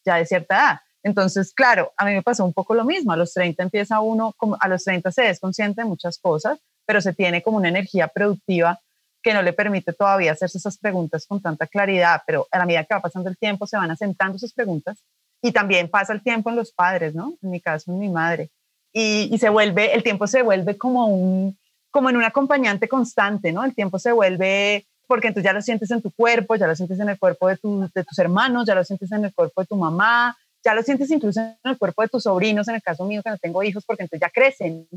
ya 0.08 0.16
de 0.16 0.26
cierta 0.26 0.56
edad. 0.56 0.80
Entonces, 1.04 1.54
claro, 1.54 1.94
a 1.96 2.06
mí 2.06 2.14
me 2.14 2.24
pasó 2.24 2.44
un 2.44 2.54
poco 2.54 2.74
lo 2.74 2.84
mismo. 2.84 3.12
A 3.12 3.18
los 3.18 3.34
30 3.34 3.62
empieza 3.64 4.00
uno, 4.00 4.36
a 4.60 4.68
los 4.68 4.84
30 4.84 5.12
se 5.12 5.30
es 5.30 5.40
consciente 5.40 5.82
de 5.82 5.88
muchas 5.88 6.18
cosas, 6.18 6.60
pero 6.86 7.02
se 7.02 7.14
tiene 7.14 7.44
como 7.44 7.58
una 7.58 7.70
energía 7.70 8.08
productiva 8.08 8.80
que 9.22 9.34
no 9.34 9.42
le 9.42 9.54
permite 9.54 9.94
todavía 9.94 10.32
hacerse 10.32 10.58
esas 10.58 10.78
preguntas 10.78 11.26
con 11.28 11.42
tanta 11.42 11.68
claridad, 11.68 12.22
pero 12.26 12.48
a 12.52 12.58
la 12.58 12.66
medida 12.66 12.86
que 12.86 12.94
va 12.94 13.02
pasando 13.02 13.30
el 13.30 13.38
tiempo 13.38 13.68
se 13.68 13.78
van 13.78 13.92
asentando 13.92 14.38
esas 14.38 14.54
preguntas 14.54 14.98
y 15.42 15.52
también 15.52 15.90
pasa 15.90 16.14
el 16.14 16.24
tiempo 16.24 16.50
en 16.50 16.56
los 16.56 16.72
padres, 16.72 17.14
¿no? 17.14 17.36
En 17.42 17.52
mi 17.52 17.60
caso, 17.60 17.92
en 17.92 18.00
mi 18.00 18.10
madre. 18.10 18.50
Y, 18.94 19.30
y 19.32 19.38
se 19.38 19.50
vuelve, 19.50 19.94
el 19.94 20.04
tiempo 20.04 20.28
se 20.28 20.42
vuelve 20.42 20.78
como 20.78 21.08
un, 21.08 21.58
como 21.92 22.10
en 22.10 22.18
un 22.18 22.24
acompañante 22.24 22.88
constante, 22.88 23.52
¿no? 23.52 23.64
El 23.64 23.76
tiempo 23.76 24.00
se 24.00 24.12
vuelve 24.12 24.86
porque 25.08 25.30
entonces 25.30 25.46
ya 25.50 25.54
lo 25.54 25.62
sientes 25.62 25.90
en 25.92 26.02
tu 26.02 26.12
cuerpo, 26.12 26.56
ya 26.56 26.68
lo 26.68 26.76
sientes 26.76 27.00
en 27.00 27.10
el 27.10 27.18
cuerpo 27.18 27.48
de, 27.48 27.58
de 27.96 28.04
tus 28.04 28.20
hermanos, 28.20 28.68
ya 28.68 28.76
lo 28.76 28.84
sientes 28.84 29.12
en 29.12 29.26
el 29.26 29.34
cuerpo 29.34 29.62
de 29.62 29.68
tu 29.68 29.76
mamá, 29.76 30.38
ya 30.64 30.74
lo 30.74 30.84
sientes 30.84 31.10
incluso 31.10 31.40
en 31.40 31.56
el 31.64 31.78
cuerpo 31.78 32.02
de 32.02 32.10
tus 32.10 32.24
sobrinos, 32.24 32.68
en 32.68 32.76
el 32.76 32.82
caso 32.82 33.06
mío 33.06 33.22
que 33.24 33.30
no 33.30 33.38
tengo 33.38 33.64
hijos, 33.64 33.86
porque 33.86 34.04
entonces 34.04 34.28
ya 34.28 34.30
crecen 34.30 34.88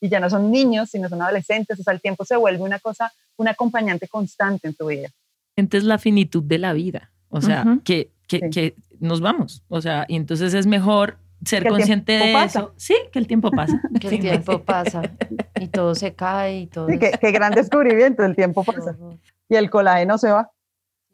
y 0.00 0.08
ya 0.08 0.20
no 0.20 0.30
son 0.30 0.50
niños, 0.50 0.90
sino 0.90 1.08
son 1.08 1.20
adolescentes, 1.20 1.80
o 1.80 1.82
sea, 1.82 1.92
el 1.92 2.00
tiempo 2.00 2.24
se 2.24 2.36
vuelve 2.36 2.62
una 2.62 2.78
cosa, 2.78 3.12
un 3.36 3.48
acompañante 3.48 4.08
constante 4.08 4.68
en 4.68 4.74
tu 4.74 4.86
vida. 4.86 5.08
Entonces 5.56 5.86
la 5.86 5.98
finitud 5.98 6.44
de 6.44 6.58
la 6.58 6.72
vida, 6.72 7.10
o 7.28 7.40
sea, 7.40 7.78
que, 7.84 8.10
que, 8.28 8.50
que, 8.50 8.76
nos 9.00 9.20
vamos, 9.20 9.62
o 9.68 9.80
sea, 9.80 10.04
y 10.08 10.16
entonces 10.16 10.54
es 10.54 10.66
mejor 10.66 11.18
ser 11.44 11.66
consciente 11.68 12.12
de 12.12 12.44
eso. 12.44 12.72
Sí, 12.76 12.94
que 13.12 13.18
el 13.18 13.26
tiempo 13.26 13.50
pasa. 13.50 13.80
Que 14.00 14.08
el 14.08 14.20
tiempo 14.20 14.62
pasa 14.62 15.02
y 15.60 15.68
todo 15.68 15.94
se 15.94 16.14
cae 16.14 16.60
y 16.60 16.66
todo. 16.66 16.88
Sí, 16.88 16.98
qué, 16.98 17.12
qué 17.20 17.30
gran 17.32 17.52
descubrimiento, 17.52 18.24
el 18.24 18.34
tiempo 18.34 18.64
pasa 18.64 18.96
y 19.48 19.54
el 19.54 19.70
colágeno 19.70 20.18
se 20.18 20.30
va. 20.30 20.50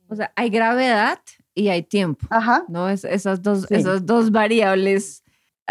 O 0.08 0.16
sea, 0.16 0.32
hay 0.36 0.50
gravedad 0.50 1.18
y 1.54 1.68
hay 1.68 1.82
tiempo. 1.82 2.26
Ajá. 2.30 2.64
¿no? 2.68 2.88
Es, 2.88 3.04
esas, 3.04 3.42
dos, 3.42 3.70
esas 3.70 4.04
dos 4.06 4.30
variables 4.30 5.22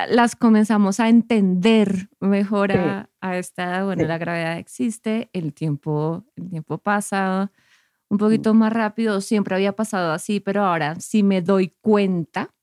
las 0.10 0.36
comenzamos 0.36 1.00
a 1.00 1.10
entender 1.10 2.10
mejor 2.20 2.72
a, 2.72 3.10
a, 3.20 3.38
esta 3.38 3.64
edad. 3.64 3.86
Bueno, 3.86 4.06
la 4.06 4.18
gravedad 4.18 4.58
existe, 4.58 5.30
el 5.34 5.54
tiempo, 5.54 6.24
el 6.36 6.50
tiempo 6.50 6.78
pasa 6.78 7.52
un 8.10 8.18
poquito 8.18 8.54
más 8.54 8.74
rápido. 8.74 9.22
Siempre 9.22 9.56
había 9.56 9.74
pasado 9.74 10.12
así, 10.12 10.40
pero 10.40 10.64
ahora 10.64 11.00
sí 11.00 11.24
me 11.24 11.42
doy 11.42 11.76
cuenta. 11.82 12.54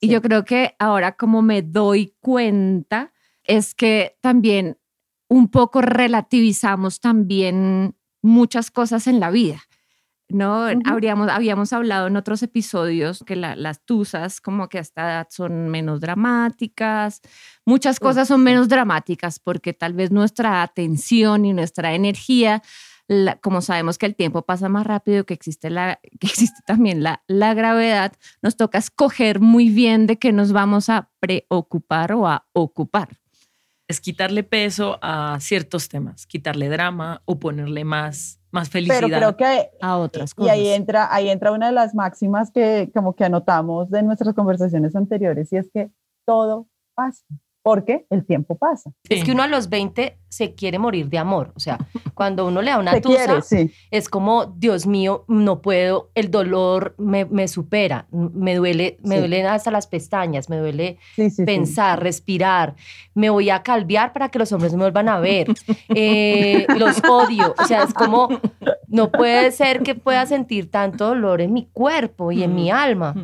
Y 0.00 0.08
yo 0.08 0.20
creo 0.20 0.44
que 0.44 0.74
ahora 0.78 1.16
como 1.16 1.40
me 1.40 1.62
doy 1.62 2.14
cuenta 2.20 3.12
es 3.42 3.74
que 3.74 4.18
también 4.20 4.78
un 5.28 5.48
poco 5.48 5.80
relativizamos 5.80 7.00
también 7.00 7.96
muchas 8.22 8.70
cosas 8.70 9.06
en 9.06 9.20
la 9.20 9.30
vida. 9.30 9.62
¿no? 10.28 10.66
Habríamos, 10.84 11.28
habíamos 11.28 11.72
hablado 11.72 12.06
en 12.06 12.16
otros 12.16 12.42
episodios 12.42 13.22
que 13.26 13.36
las 13.36 13.84
tusas 13.84 14.40
como 14.40 14.68
que 14.68 14.78
a 14.78 14.80
esta 14.80 15.02
edad 15.02 15.26
son 15.30 15.68
menos 15.68 16.00
dramáticas, 16.00 17.20
muchas 17.66 18.00
cosas 18.00 18.28
son 18.28 18.42
menos 18.42 18.68
dramáticas 18.68 19.38
porque 19.38 19.74
tal 19.74 19.92
vez 19.92 20.10
nuestra 20.10 20.62
atención 20.62 21.44
y 21.44 21.52
nuestra 21.52 21.94
energía, 21.94 22.62
como 23.42 23.60
sabemos 23.60 23.98
que 23.98 24.06
el 24.06 24.14
tiempo 24.14 24.42
pasa 24.42 24.68
más 24.68 24.86
rápido, 24.86 25.24
que 25.24 25.34
existe, 25.34 25.70
la, 25.70 26.00
que 26.20 26.26
existe 26.26 26.60
también 26.66 27.02
la, 27.02 27.22
la 27.26 27.54
gravedad, 27.54 28.12
nos 28.42 28.56
toca 28.56 28.78
escoger 28.78 29.40
muy 29.40 29.68
bien 29.68 30.06
de 30.06 30.18
qué 30.18 30.32
nos 30.32 30.52
vamos 30.52 30.88
a 30.88 31.10
preocupar 31.20 32.12
o 32.12 32.26
a 32.26 32.46
ocupar 32.52 33.18
es 33.88 34.00
quitarle 34.00 34.42
peso 34.42 34.98
a 35.02 35.38
ciertos 35.40 35.88
temas, 35.88 36.26
quitarle 36.26 36.68
drama 36.68 37.22
o 37.26 37.38
ponerle 37.38 37.84
más, 37.84 38.40
más 38.50 38.70
felicidad 38.70 39.22
a 39.80 39.96
otras 39.98 40.34
cosas. 40.34 40.56
Y 40.56 40.58
ahí 40.58 40.68
entra, 40.68 41.14
ahí 41.14 41.28
entra 41.28 41.52
una 41.52 41.66
de 41.66 41.72
las 41.72 41.94
máximas 41.94 42.50
que 42.50 42.90
como 42.94 43.14
que 43.14 43.24
anotamos 43.24 43.90
de 43.90 44.02
nuestras 44.02 44.34
conversaciones 44.34 44.96
anteriores 44.96 45.52
y 45.52 45.58
es 45.58 45.70
que 45.72 45.90
todo 46.24 46.66
pasa 46.94 47.24
porque 47.64 48.04
el 48.10 48.26
tiempo 48.26 48.58
pasa. 48.58 48.92
Es 49.08 49.24
que 49.24 49.32
uno 49.32 49.42
a 49.42 49.48
los 49.48 49.70
20 49.70 50.18
se 50.28 50.54
quiere 50.54 50.78
morir 50.78 51.08
de 51.08 51.16
amor. 51.16 51.50
O 51.56 51.60
sea, 51.60 51.78
cuando 52.14 52.46
uno 52.46 52.60
le 52.60 52.70
da 52.70 52.78
una 52.78 53.00
tusa, 53.00 53.40
es 53.90 54.08
como, 54.10 54.44
Dios 54.44 54.86
mío, 54.86 55.24
no 55.28 55.62
puedo, 55.62 56.10
el 56.14 56.30
dolor 56.30 56.94
me, 56.98 57.24
me 57.24 57.48
supera, 57.48 58.06
me 58.10 58.56
duele, 58.56 58.98
me 59.02 59.18
duele 59.18 59.46
hasta 59.46 59.70
las 59.70 59.86
pestañas, 59.86 60.50
me 60.50 60.58
duele 60.58 60.98
pensar, 61.46 62.02
respirar, 62.02 62.74
me 63.14 63.30
voy 63.30 63.48
a 63.48 63.62
calviar 63.62 64.12
para 64.12 64.28
que 64.28 64.38
los 64.38 64.52
hombres 64.52 64.74
me 64.74 64.80
vuelvan 64.80 65.08
a 65.08 65.18
ver, 65.18 65.46
eh, 65.88 66.66
los 66.76 66.98
odio. 67.08 67.54
O 67.58 67.64
sea, 67.64 67.84
es 67.84 67.94
como, 67.94 68.28
no 68.88 69.10
puede 69.10 69.52
ser 69.52 69.82
que 69.82 69.94
pueda 69.94 70.26
sentir 70.26 70.70
tanto 70.70 71.06
dolor 71.06 71.40
en 71.40 71.54
mi 71.54 71.64
cuerpo 71.72 72.30
y 72.30 72.42
en 72.42 72.54
mi 72.54 72.70
alma. 72.70 73.14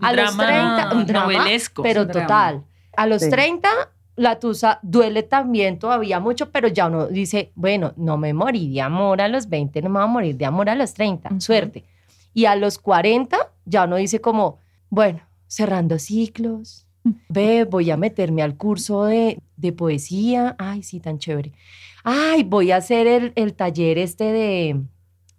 a 0.00 0.12
los 0.12 0.36
30, 0.36 0.94
un 0.94 1.06
drama, 1.06 1.44
pero 1.80 2.08
total. 2.08 2.64
A 2.96 3.06
los 3.06 3.28
30, 3.28 3.68
la 4.16 4.38
tusa 4.38 4.78
duele 4.82 5.22
también 5.22 5.78
todavía 5.78 6.20
mucho, 6.20 6.50
pero 6.50 6.68
ya 6.68 6.86
uno 6.86 7.06
dice, 7.06 7.52
bueno, 7.54 7.92
no 7.96 8.16
me 8.16 8.32
morí 8.32 8.72
de 8.72 8.80
amor 8.80 9.20
a 9.20 9.28
los 9.28 9.48
20, 9.48 9.82
no 9.82 9.88
me 9.90 9.98
voy 9.98 10.04
a 10.04 10.06
morir 10.06 10.36
de 10.36 10.44
amor 10.44 10.68
a 10.70 10.74
los 10.74 10.94
30, 10.94 11.40
suerte. 11.40 11.84
Y 12.32 12.46
a 12.46 12.56
los 12.56 12.78
40, 12.78 13.36
ya 13.64 13.84
uno 13.84 13.96
dice 13.96 14.20
como, 14.20 14.58
bueno, 14.90 15.20
cerrando 15.46 15.98
ciclos, 15.98 16.86
ve, 17.28 17.64
voy 17.64 17.90
a 17.90 17.96
meterme 17.96 18.42
al 18.42 18.56
curso 18.56 19.04
de, 19.04 19.38
de 19.56 19.72
poesía, 19.72 20.56
ay, 20.58 20.82
sí, 20.82 21.00
tan 21.00 21.18
chévere. 21.18 21.52
Ay, 22.02 22.44
voy 22.44 22.70
a 22.70 22.76
hacer 22.76 23.06
el, 23.06 23.32
el 23.34 23.54
taller 23.54 23.98
este 23.98 24.24
de, 24.24 24.80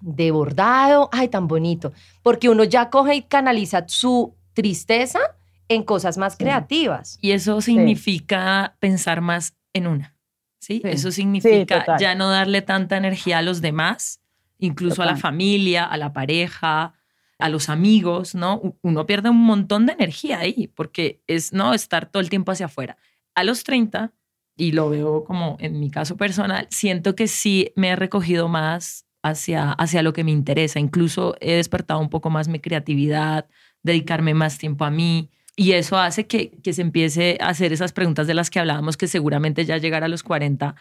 de 0.02 0.32
bordado, 0.32 1.10
ay, 1.12 1.28
tan 1.28 1.48
bonito, 1.48 1.94
porque 2.24 2.50
uno 2.50 2.64
ya 2.64 2.90
coge 2.90 3.16
y 3.16 3.22
canaliza 3.24 3.86
su 3.88 4.34
tristeza 4.54 5.20
en 5.68 5.84
cosas 5.84 6.18
más 6.18 6.38
creativas. 6.38 7.18
Y 7.22 7.32
eso 7.32 7.62
significa 7.62 8.76
pensar 8.80 9.22
más 9.22 9.56
en 9.74 9.88
una. 9.88 10.16
¿sí? 10.60 10.82
Eso 10.84 11.12
significa 11.12 11.98
ya 12.00 12.16
no 12.16 12.30
darle 12.30 12.62
tanta 12.62 12.98
energía 12.98 13.40
a 13.40 13.42
los 13.42 13.62
demás, 13.62 14.22
incluso 14.58 15.04
a 15.04 15.06
la 15.06 15.16
familia, 15.16 15.86
a 15.86 15.98
la 15.98 16.14
pareja, 16.14 16.94
a 17.38 17.50
los 17.50 17.70
amigos, 17.70 18.36
¿no? 18.36 18.78
Uno 18.82 19.06
pierde 19.06 19.30
un 19.30 19.44
montón 19.44 19.86
de 19.86 19.94
energía 19.94 20.40
ahí 20.40 20.68
porque 20.74 21.22
es 21.28 21.54
no 21.54 21.74
estar 21.74 22.10
todo 22.10 22.22
el 22.22 22.30
tiempo 22.30 22.52
hacia 22.52 22.68
afuera. 22.68 22.98
A 23.36 23.44
los 23.44 23.64
30, 23.64 24.14
y 24.56 24.72
lo 24.72 24.90
veo 24.90 25.26
como 25.26 25.58
en 25.60 25.80
mi 25.80 25.92
caso 25.92 26.16
personal, 26.16 26.68
siento 26.70 27.16
que 27.16 27.28
sí 27.28 27.72
me 27.76 27.90
he 27.90 27.96
recogido 27.96 28.48
más 28.48 29.06
hacia, 29.22 29.72
hacia 29.72 30.02
lo 30.02 30.14
que 30.14 30.24
me 30.24 30.32
interesa. 30.32 30.80
Incluso 30.80 31.36
he 31.42 31.56
despertado 31.56 32.00
un 32.00 32.10
poco 32.10 32.30
más 32.30 32.48
mi 32.48 32.60
creatividad, 32.60 33.48
dedicarme 33.84 34.34
más 34.34 34.58
tiempo 34.58 34.86
a 34.86 34.92
mí, 34.92 35.30
y 35.56 35.74
eso 35.74 35.98
hace 35.98 36.28
que, 36.28 36.52
que 36.52 36.74
se 36.74 36.82
empiece 36.82 37.38
a 37.40 37.50
hacer 37.50 37.72
esas 37.72 37.94
preguntas 37.94 38.28
de 38.28 38.34
las 38.34 38.50
que 38.50 38.60
hablábamos, 38.60 38.98
que 38.98 39.08
seguramente 39.08 39.66
ya 39.66 39.78
llegar 39.78 40.04
a 40.04 40.08
los 40.08 40.24
40 40.24 40.76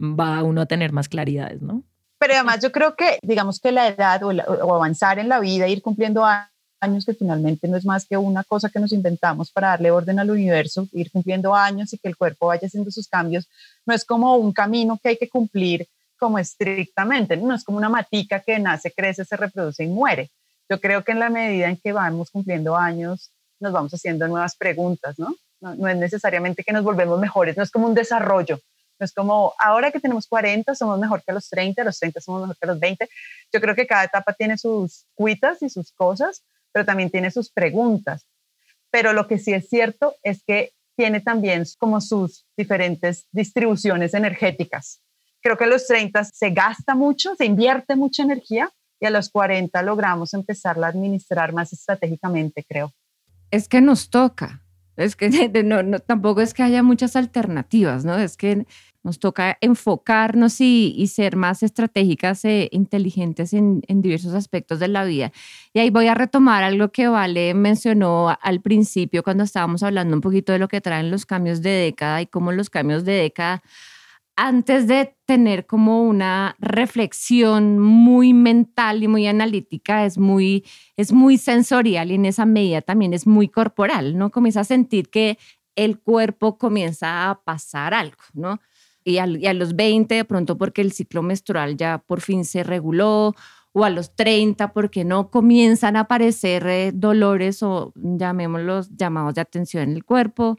va 0.00 0.42
uno 0.42 0.62
a 0.62 0.66
tener 0.66 0.92
más 0.92 1.08
claridades, 1.08 1.60
¿no? 1.60 1.82
Pero 2.18 2.34
además 2.34 2.60
yo 2.62 2.70
creo 2.70 2.94
que, 2.94 3.18
digamos 3.22 3.60
que 3.60 3.72
la 3.72 3.88
edad 3.88 4.22
o, 4.22 4.74
avanzar 4.74 5.18
en 5.18 5.28
la 5.28 5.40
vida, 5.40 5.68
ir 5.68 5.80
cumpliendo 5.82 6.24
años, 6.80 7.04
que 7.04 7.14
finalmente 7.14 7.66
no 7.66 7.76
es 7.76 7.84
más 7.84 8.06
que 8.06 8.16
una 8.16 8.44
cosa 8.44 8.68
que 8.68 8.78
nos 8.78 8.92
inventamos 8.92 9.50
para 9.50 9.68
darle 9.68 9.90
orden 9.90 10.18
al 10.18 10.30
universo, 10.30 10.86
ir 10.92 11.10
cumpliendo 11.10 11.54
años 11.54 11.92
y 11.92 11.98
que 11.98 12.08
el 12.08 12.16
cuerpo 12.16 12.48
vaya 12.48 12.66
haciendo 12.66 12.90
sus 12.90 13.08
cambios, 13.08 13.48
no 13.86 13.94
es 13.94 14.04
como 14.04 14.36
un 14.36 14.52
camino 14.52 14.98
que 15.02 15.10
hay 15.10 15.16
que 15.16 15.28
cumplir 15.28 15.88
como 16.18 16.38
estrictamente, 16.38 17.36
no 17.36 17.54
es 17.54 17.64
como 17.64 17.78
una 17.78 17.88
matica 17.88 18.40
que 18.40 18.58
nace, 18.58 18.92
crece, 18.92 19.24
se 19.24 19.36
reproduce 19.36 19.84
y 19.84 19.88
muere. 19.88 20.30
Yo 20.68 20.78
creo 20.78 21.02
que 21.02 21.12
en 21.12 21.20
la 21.20 21.30
medida 21.30 21.68
en 21.68 21.78
que 21.78 21.92
vamos 21.92 22.30
cumpliendo 22.30 22.76
años, 22.76 23.30
nos 23.60 23.72
vamos 23.72 23.92
haciendo 23.92 24.26
nuevas 24.28 24.56
preguntas, 24.56 25.18
¿no? 25.18 25.36
No, 25.60 25.88
es 25.88 25.96
necesariamente 25.96 26.64
que 26.64 26.72
nos 26.72 26.82
volvemos 26.82 27.20
mejores, 27.20 27.56
no 27.56 27.62
es 27.62 27.70
como 27.70 27.86
un 27.86 27.94
desarrollo, 27.94 28.58
no 28.98 29.04
es 29.04 29.12
como 29.12 29.52
ahora 29.58 29.90
que 29.90 30.00
tenemos 30.00 30.26
40 30.26 30.74
somos 30.74 30.98
mejor 30.98 31.22
que 31.22 31.32
los 31.32 31.48
30, 31.50 31.84
los 31.84 31.98
30 31.98 32.20
somos 32.20 32.42
mejor 32.42 32.56
que 32.56 32.66
los 32.66 32.80
20. 32.80 33.08
Yo 33.52 33.60
creo 33.60 33.74
que 33.74 33.86
cada 33.86 34.04
etapa 34.04 34.32
tiene 34.32 34.56
sus 34.56 35.04
cuitas 35.14 35.62
y 35.62 35.68
sus 35.68 35.92
cosas, 35.92 36.42
pero 36.72 36.86
también 36.86 37.10
tiene 37.10 37.30
sus 37.30 37.50
preguntas. 37.50 38.26
Pero 38.90 39.12
lo 39.12 39.26
que 39.26 39.38
sí 39.38 39.52
es 39.52 39.68
cierto 39.68 40.16
es 40.22 40.42
que 40.42 40.72
tiene 40.96 41.20
también 41.20 41.64
como 41.78 42.00
sus 42.00 42.46
diferentes 42.56 43.26
distribuciones 43.32 44.14
energéticas. 44.14 45.00
Creo 45.42 45.56
que 45.56 45.64
a 45.64 45.68
los 45.68 45.86
30 45.86 46.24
se 46.24 46.50
gasta 46.50 46.94
mucho, 46.94 47.34
se 47.36 47.46
invierte 47.46 47.96
mucha 47.96 48.22
energía 48.22 48.70
y 49.00 49.06
a 49.06 49.10
los 49.10 49.30
40 49.30 49.82
logramos 49.82 50.34
empezarla 50.34 50.86
a 50.86 50.90
administrar 50.90 51.52
más 51.52 51.72
estratégicamente, 51.72 52.64
creo. 52.68 52.92
Es 53.50 53.68
que 53.68 53.80
nos 53.80 54.10
toca. 54.10 54.62
Es 54.96 55.16
que 55.16 55.30
no, 55.64 55.98
tampoco 56.00 56.40
es 56.40 56.54
que 56.54 56.62
haya 56.62 56.82
muchas 56.82 57.16
alternativas, 57.16 58.04
¿no? 58.04 58.18
Es 58.18 58.36
que 58.36 58.66
nos 59.02 59.18
toca 59.18 59.56
enfocarnos 59.62 60.60
y, 60.60 61.06
ser 61.06 61.34
más 61.34 61.62
estratégicas 61.62 62.44
e 62.44 62.68
inteligentes 62.70 63.54
en, 63.54 63.80
en, 63.88 64.02
diversos 64.02 64.34
aspectos 64.34 64.78
de 64.78 64.88
la 64.88 65.04
vida. 65.04 65.32
Y 65.72 65.78
ahí 65.78 65.88
voy 65.88 66.08
a 66.08 66.14
retomar 66.14 66.62
algo 66.62 66.90
que 66.90 67.08
Vale 67.08 67.54
mencionó 67.54 68.36
al 68.42 68.60
principio 68.60 69.22
cuando 69.22 69.44
estábamos 69.44 69.82
hablando 69.82 70.14
un 70.14 70.20
poquito 70.20 70.52
de 70.52 70.58
lo 70.58 70.68
que 70.68 70.82
traen 70.82 71.10
los 71.10 71.24
cambios 71.24 71.62
de 71.62 71.70
década 71.70 72.20
y 72.20 72.26
cómo 72.26 72.52
los 72.52 72.68
cambios 72.68 73.06
de 73.06 73.12
década, 73.12 73.62
antes 74.42 74.86
de 74.86 75.14
tener 75.26 75.66
como 75.66 76.02
una 76.02 76.56
reflexión 76.60 77.78
muy 77.78 78.32
mental 78.32 79.02
y 79.02 79.08
muy 79.08 79.26
analítica, 79.26 80.06
es 80.06 80.16
muy, 80.16 80.64
es 80.96 81.12
muy 81.12 81.36
sensorial 81.36 82.10
y 82.10 82.14
en 82.14 82.24
esa 82.24 82.46
medida 82.46 82.80
también 82.80 83.12
es 83.12 83.26
muy 83.26 83.48
corporal, 83.48 84.16
¿no? 84.16 84.30
Comienza 84.30 84.60
a 84.60 84.64
sentir 84.64 85.10
que 85.10 85.36
el 85.76 86.00
cuerpo 86.00 86.56
comienza 86.56 87.28
a 87.28 87.42
pasar 87.42 87.92
algo, 87.92 88.22
¿no? 88.32 88.60
y 89.04 89.18
a, 89.18 89.54
los 89.54 89.76
20 89.76 90.14
de 90.14 90.24
pronto 90.24 90.56
porque 90.58 90.82
el 90.82 90.92
ciclo 90.92 91.22
menstrual 91.22 91.76
ya 91.76 91.98
por 91.98 92.20
fin 92.20 92.44
se 92.44 92.62
reguló 92.62 93.34
o 93.72 93.84
a 93.84 93.90
los 93.90 94.14
30 94.14 94.72
porque 94.72 95.04
no 95.04 95.30
comienzan 95.30 95.96
a 95.96 96.00
aparecer 96.00 96.66
eh, 96.66 96.92
dolores 96.94 97.62
o 97.62 97.92
llamémoslos 97.94 98.90
llamados 98.96 99.34
de 99.34 99.40
atención 99.40 99.84
en 99.84 99.96
el 99.96 100.04
cuerpo, 100.04 100.58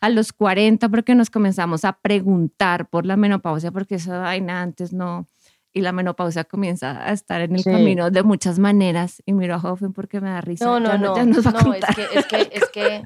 a 0.00 0.08
los 0.08 0.32
40 0.32 0.88
porque 0.88 1.14
nos 1.14 1.30
comenzamos 1.30 1.84
a 1.84 1.94
preguntar 1.94 2.88
por 2.88 3.06
la 3.06 3.16
menopausia 3.16 3.70
porque 3.72 3.96
esa 3.96 4.18
vaina 4.18 4.62
antes 4.62 4.92
no 4.92 5.26
y 5.72 5.80
la 5.80 5.92
menopausia 5.92 6.44
comienza 6.44 7.06
a 7.06 7.12
estar 7.12 7.40
en 7.40 7.54
el 7.54 7.62
camino 7.62 8.10
de 8.10 8.22
muchas 8.22 8.58
maneras 8.58 9.22
y 9.26 9.32
miro 9.32 9.54
a 9.54 9.58
Hoffen 9.58 9.92
porque 9.92 10.20
me 10.20 10.30
da 10.30 10.40
risa. 10.40 10.64
No, 10.64 10.80
no, 10.80 10.96
no, 10.98 11.14
no, 11.14 11.74
es 11.74 11.84
que, 11.94 12.18
es 12.18 12.26
que, 12.26 12.50
es 12.52 12.68
que 12.70 13.02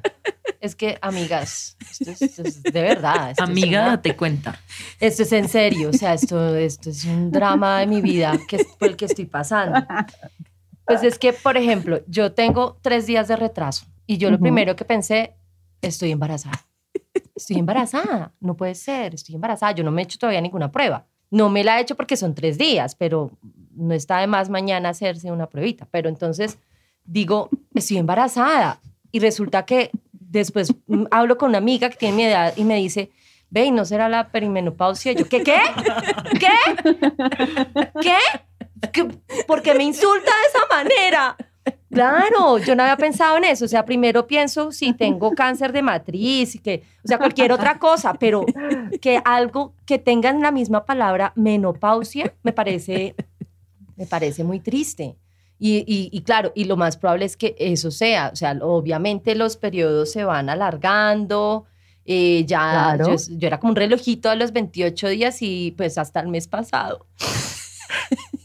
es 0.62 0.76
que, 0.76 0.96
amigas, 1.02 1.76
esto 1.90 2.42
es, 2.44 2.62
de 2.62 2.82
verdad. 2.82 3.34
Amiga, 3.38 4.00
te 4.00 4.14
cuenta. 4.16 4.60
Esto 5.00 5.24
es 5.24 5.32
en 5.32 5.48
serio, 5.48 5.90
o 5.90 5.92
sea, 5.92 6.14
esto, 6.14 6.54
esto 6.54 6.90
es 6.90 7.04
un 7.04 7.32
drama 7.32 7.80
de 7.80 7.88
mi 7.88 8.00
vida 8.00 8.38
que 8.46 8.56
es 8.56 8.66
por 8.78 8.88
el 8.88 8.96
que 8.96 9.06
estoy 9.06 9.26
pasando. 9.26 9.84
Pues 10.84 11.02
es 11.02 11.18
que, 11.18 11.32
por 11.32 11.56
ejemplo, 11.56 12.02
yo 12.06 12.32
tengo 12.32 12.78
tres 12.80 13.06
días 13.06 13.26
de 13.26 13.34
retraso 13.34 13.86
y 14.06 14.18
yo 14.18 14.30
lo 14.30 14.38
primero 14.38 14.76
que 14.76 14.84
pensé, 14.84 15.34
estoy 15.80 16.12
embarazada. 16.12 16.64
Estoy 17.42 17.58
embarazada, 17.58 18.32
no 18.38 18.56
puede 18.56 18.76
ser, 18.76 19.14
estoy 19.14 19.34
embarazada. 19.34 19.72
Yo 19.72 19.82
no 19.82 19.90
me 19.90 20.02
he 20.02 20.04
hecho 20.04 20.16
todavía 20.16 20.40
ninguna 20.40 20.70
prueba. 20.70 21.06
No 21.28 21.50
me 21.50 21.64
la 21.64 21.78
he 21.78 21.82
hecho 21.82 21.96
porque 21.96 22.16
son 22.16 22.36
tres 22.36 22.56
días, 22.56 22.94
pero 22.94 23.32
no 23.74 23.94
está 23.94 24.18
de 24.18 24.28
más 24.28 24.48
mañana 24.48 24.90
hacerse 24.90 25.32
una 25.32 25.48
pruebita. 25.48 25.88
Pero 25.90 26.08
entonces 26.08 26.60
digo, 27.04 27.50
estoy 27.74 27.98
embarazada. 27.98 28.80
Y 29.10 29.18
resulta 29.18 29.64
que 29.66 29.90
después 30.12 30.72
mm, 30.86 31.06
hablo 31.10 31.36
con 31.36 31.48
una 31.48 31.58
amiga 31.58 31.90
que 31.90 31.96
tiene 31.96 32.16
mi 32.16 32.24
edad 32.26 32.52
y 32.56 32.62
me 32.62 32.76
dice, 32.76 33.10
ve, 33.50 33.72
¿no 33.72 33.84
será 33.84 34.08
la 34.08 34.28
perimenopausia? 34.28 35.12
yo, 35.14 35.28
¿qué, 35.28 35.42
qué? 35.42 35.58
¿Qué? 36.38 36.48
¿Qué? 38.00 38.18
¿Por 39.48 39.62
qué 39.62 39.74
me 39.74 39.82
insulta 39.82 40.30
de 40.30 40.48
esa 40.48 40.66
manera? 40.70 41.36
Claro, 41.90 42.58
yo 42.58 42.74
no 42.74 42.82
había 42.82 42.96
pensado 42.96 43.36
en 43.36 43.44
eso. 43.44 43.66
O 43.66 43.68
sea, 43.68 43.84
primero 43.84 44.26
pienso 44.26 44.72
si 44.72 44.94
tengo 44.94 45.32
cáncer 45.32 45.72
de 45.72 45.82
matriz 45.82 46.58
que, 46.62 46.82
o 47.04 47.08
sea, 47.08 47.18
cualquier 47.18 47.52
otra 47.52 47.78
cosa, 47.78 48.14
pero 48.14 48.46
que 49.00 49.20
algo 49.24 49.74
que 49.84 49.98
tengan 49.98 50.40
la 50.40 50.50
misma 50.50 50.86
palabra 50.86 51.32
menopausia 51.36 52.34
me 52.42 52.52
parece, 52.52 53.14
me 53.96 54.06
parece 54.06 54.42
muy 54.42 54.60
triste. 54.60 55.16
Y, 55.64 56.20
claro, 56.22 56.50
y 56.56 56.64
lo 56.64 56.76
más 56.76 56.96
probable 56.96 57.24
es 57.24 57.36
que 57.36 57.54
eso 57.56 57.92
sea, 57.92 58.30
o 58.32 58.36
sea, 58.36 58.58
obviamente 58.62 59.36
los 59.36 59.56
periodos 59.56 60.10
se 60.10 60.24
van 60.24 60.50
alargando, 60.50 61.66
eh, 62.04 62.44
ya 62.46 62.98
yo, 62.98 63.14
era 63.46 63.60
como 63.60 63.70
un 63.70 63.76
relojito 63.76 64.28
a 64.28 64.34
los 64.34 64.52
28 64.52 65.08
días 65.08 65.40
y 65.40 65.72
pues 65.76 65.98
hasta 65.98 66.18
el 66.18 66.28
mes 66.28 66.48
pasado. 66.48 67.06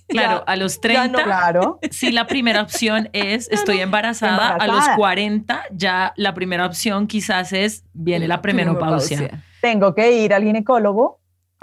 Claro, 0.07 0.43
a 0.47 0.55
los 0.55 0.79
30, 0.79 1.23
claro. 1.23 1.79
sí, 1.91 2.11
la 2.11 2.27
primera 2.27 2.61
opción 2.61 3.09
es 3.13 3.49
estoy 3.51 3.79
embarazada. 3.79 4.55
A 4.55 4.67
los 4.67 4.87
40, 4.95 5.63
ya 5.71 6.13
la 6.15 6.33
primera 6.33 6.65
opción 6.65 7.07
quizás 7.07 7.51
es 7.53 7.83
viene 7.93 8.27
la 8.27 8.41
premenopausia. 8.41 9.43
Tengo 9.61 9.93
que 9.93 10.23
ir 10.23 10.33
al 10.33 10.43
ginecólogo 10.43 11.19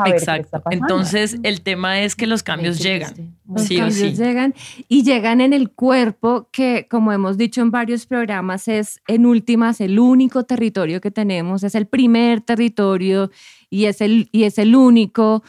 Exacto. 0.07 0.63
Entonces, 0.71 1.39
el 1.45 1.61
tema 1.63 2.01
es 2.01 2.17
que 2.17 2.27
los 2.27 2.43
cambios 2.43 2.81
llegan. 2.81 3.37
Los 3.47 3.69
cambios 3.69 4.19
llegan 4.19 4.55
y 4.89 5.05
llegan 5.05 5.41
en 5.41 5.53
el 5.53 5.71
cuerpo, 5.71 6.49
que 6.51 6.89
como 6.91 7.13
hemos 7.13 7.39
dicho 7.39 7.61
en 7.61 7.71
varios 7.71 8.07
programas, 8.07 8.67
es 8.67 9.01
en 9.07 9.25
últimas 9.25 9.81
el 9.81 9.99
único 9.99 10.45
territorio 10.45 11.01
que 11.01 11.11
tenemos, 11.11 11.63
es 11.63 11.75
el 11.77 11.87
primer 11.87 12.41
territorio 12.41 13.31
y 13.71 13.85
es 13.85 14.01
el, 14.01 14.29
y 14.33 14.45
es 14.45 14.59
el 14.59 14.75
único. 14.75 15.45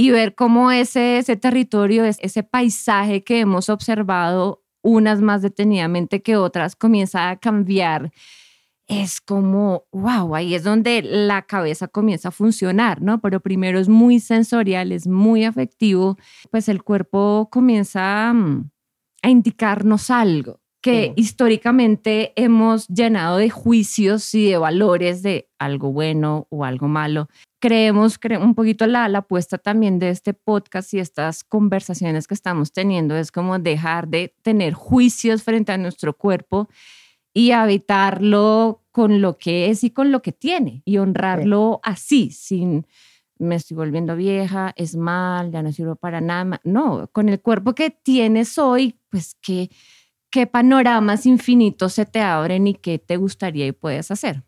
Y 0.00 0.12
ver 0.12 0.36
cómo 0.36 0.70
ese, 0.70 1.18
ese 1.18 1.36
territorio, 1.36 2.04
ese 2.04 2.44
paisaje 2.44 3.24
que 3.24 3.40
hemos 3.40 3.68
observado 3.68 4.62
unas 4.80 5.20
más 5.20 5.42
detenidamente 5.42 6.22
que 6.22 6.36
otras, 6.36 6.76
comienza 6.76 7.30
a 7.30 7.36
cambiar 7.36 8.12
es 8.86 9.20
como, 9.20 9.86
wow, 9.90 10.36
ahí 10.36 10.54
es 10.54 10.62
donde 10.62 11.02
la 11.02 11.42
cabeza 11.42 11.88
comienza 11.88 12.28
a 12.28 12.30
funcionar, 12.30 13.02
¿no? 13.02 13.20
Pero 13.20 13.40
primero 13.40 13.80
es 13.80 13.88
muy 13.88 14.20
sensorial, 14.20 14.92
es 14.92 15.08
muy 15.08 15.44
afectivo, 15.44 16.16
pues 16.52 16.68
el 16.68 16.84
cuerpo 16.84 17.48
comienza 17.50 18.32
mm, 18.32 18.70
a 19.22 19.30
indicarnos 19.30 20.10
algo 20.10 20.60
que 20.80 21.12
históricamente 21.16 22.32
hemos 22.36 22.86
llenado 22.86 23.38
de 23.38 23.50
juicios 23.50 24.32
y 24.34 24.48
de 24.48 24.58
valores 24.58 25.22
de 25.22 25.50
algo 25.58 25.92
bueno 25.92 26.46
o 26.50 26.64
algo 26.64 26.86
malo. 26.86 27.28
Creemos, 27.60 28.18
un 28.40 28.54
poquito 28.54 28.86
la, 28.86 29.08
la 29.08 29.18
apuesta 29.18 29.58
también 29.58 29.98
de 29.98 30.10
este 30.10 30.32
podcast 30.34 30.94
y 30.94 31.00
estas 31.00 31.42
conversaciones 31.42 32.26
que 32.26 32.34
estamos 32.34 32.72
teniendo 32.72 33.16
es 33.16 33.32
como 33.32 33.58
dejar 33.58 34.08
de 34.08 34.34
tener 34.42 34.74
juicios 34.74 35.42
frente 35.42 35.72
a 35.72 35.78
nuestro 35.78 36.16
cuerpo 36.16 36.68
y 37.34 37.50
habitarlo 37.50 38.84
con 38.92 39.20
lo 39.20 39.38
que 39.38 39.70
es 39.70 39.84
y 39.84 39.90
con 39.90 40.12
lo 40.12 40.22
que 40.22 40.32
tiene 40.32 40.82
y 40.84 40.98
honrarlo 40.98 41.80
así, 41.82 42.30
sin 42.30 42.86
me 43.38 43.54
estoy 43.54 43.76
volviendo 43.76 44.16
vieja, 44.16 44.72
es 44.76 44.96
mal, 44.96 45.50
ya 45.52 45.62
no 45.62 45.72
sirvo 45.72 45.96
para 45.96 46.20
nada. 46.20 46.60
No, 46.64 47.08
con 47.12 47.28
el 47.28 47.40
cuerpo 47.40 47.74
que 47.74 47.90
tienes 47.90 48.58
hoy, 48.58 48.98
pues 49.10 49.36
qué, 49.40 49.70
qué 50.30 50.46
panoramas 50.46 51.26
infinitos 51.26 51.94
se 51.94 52.06
te 52.06 52.20
abren 52.20 52.66
y 52.66 52.74
qué 52.74 52.98
te 52.98 53.16
gustaría 53.16 53.66
y 53.66 53.72
puedes 53.72 54.10
hacer. 54.10 54.42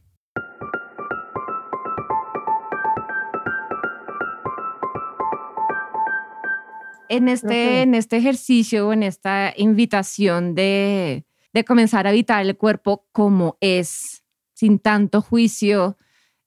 En 7.10 7.28
este, 7.28 7.82
en 7.82 7.96
este 7.96 8.18
ejercicio, 8.18 8.92
en 8.92 9.02
esta 9.02 9.52
invitación 9.56 10.54
de, 10.54 11.24
de 11.52 11.64
comenzar 11.64 12.06
a 12.06 12.10
habitar 12.10 12.40
el 12.46 12.56
cuerpo 12.56 13.04
como 13.10 13.56
es, 13.60 14.22
sin 14.54 14.78
tanto 14.78 15.20
juicio. 15.20 15.96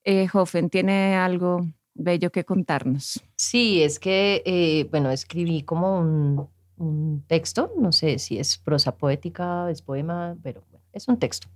Eh, 0.06 0.30
Hoffen 0.32 0.70
tiene 0.70 1.18
algo 1.18 1.68
bello 1.94 2.32
que 2.32 2.46
contarnos. 2.46 3.22
Sí, 3.36 3.84
es 3.84 4.00
que, 4.00 4.42
eh, 4.46 4.88
bueno, 4.90 5.12
escribí 5.12 5.64
como 5.64 6.00
un, 6.00 6.48
un, 6.78 7.26
texto, 7.28 7.74
no 7.78 7.92
sé 7.92 8.18
si 8.18 8.40
es 8.40 8.58
prosa 8.58 8.96
poética, 8.96 9.70
es 9.70 9.82
poema, 9.82 10.38
pero 10.44 10.64
es 10.94 11.10
un 11.10 11.20
texto. 11.20 11.50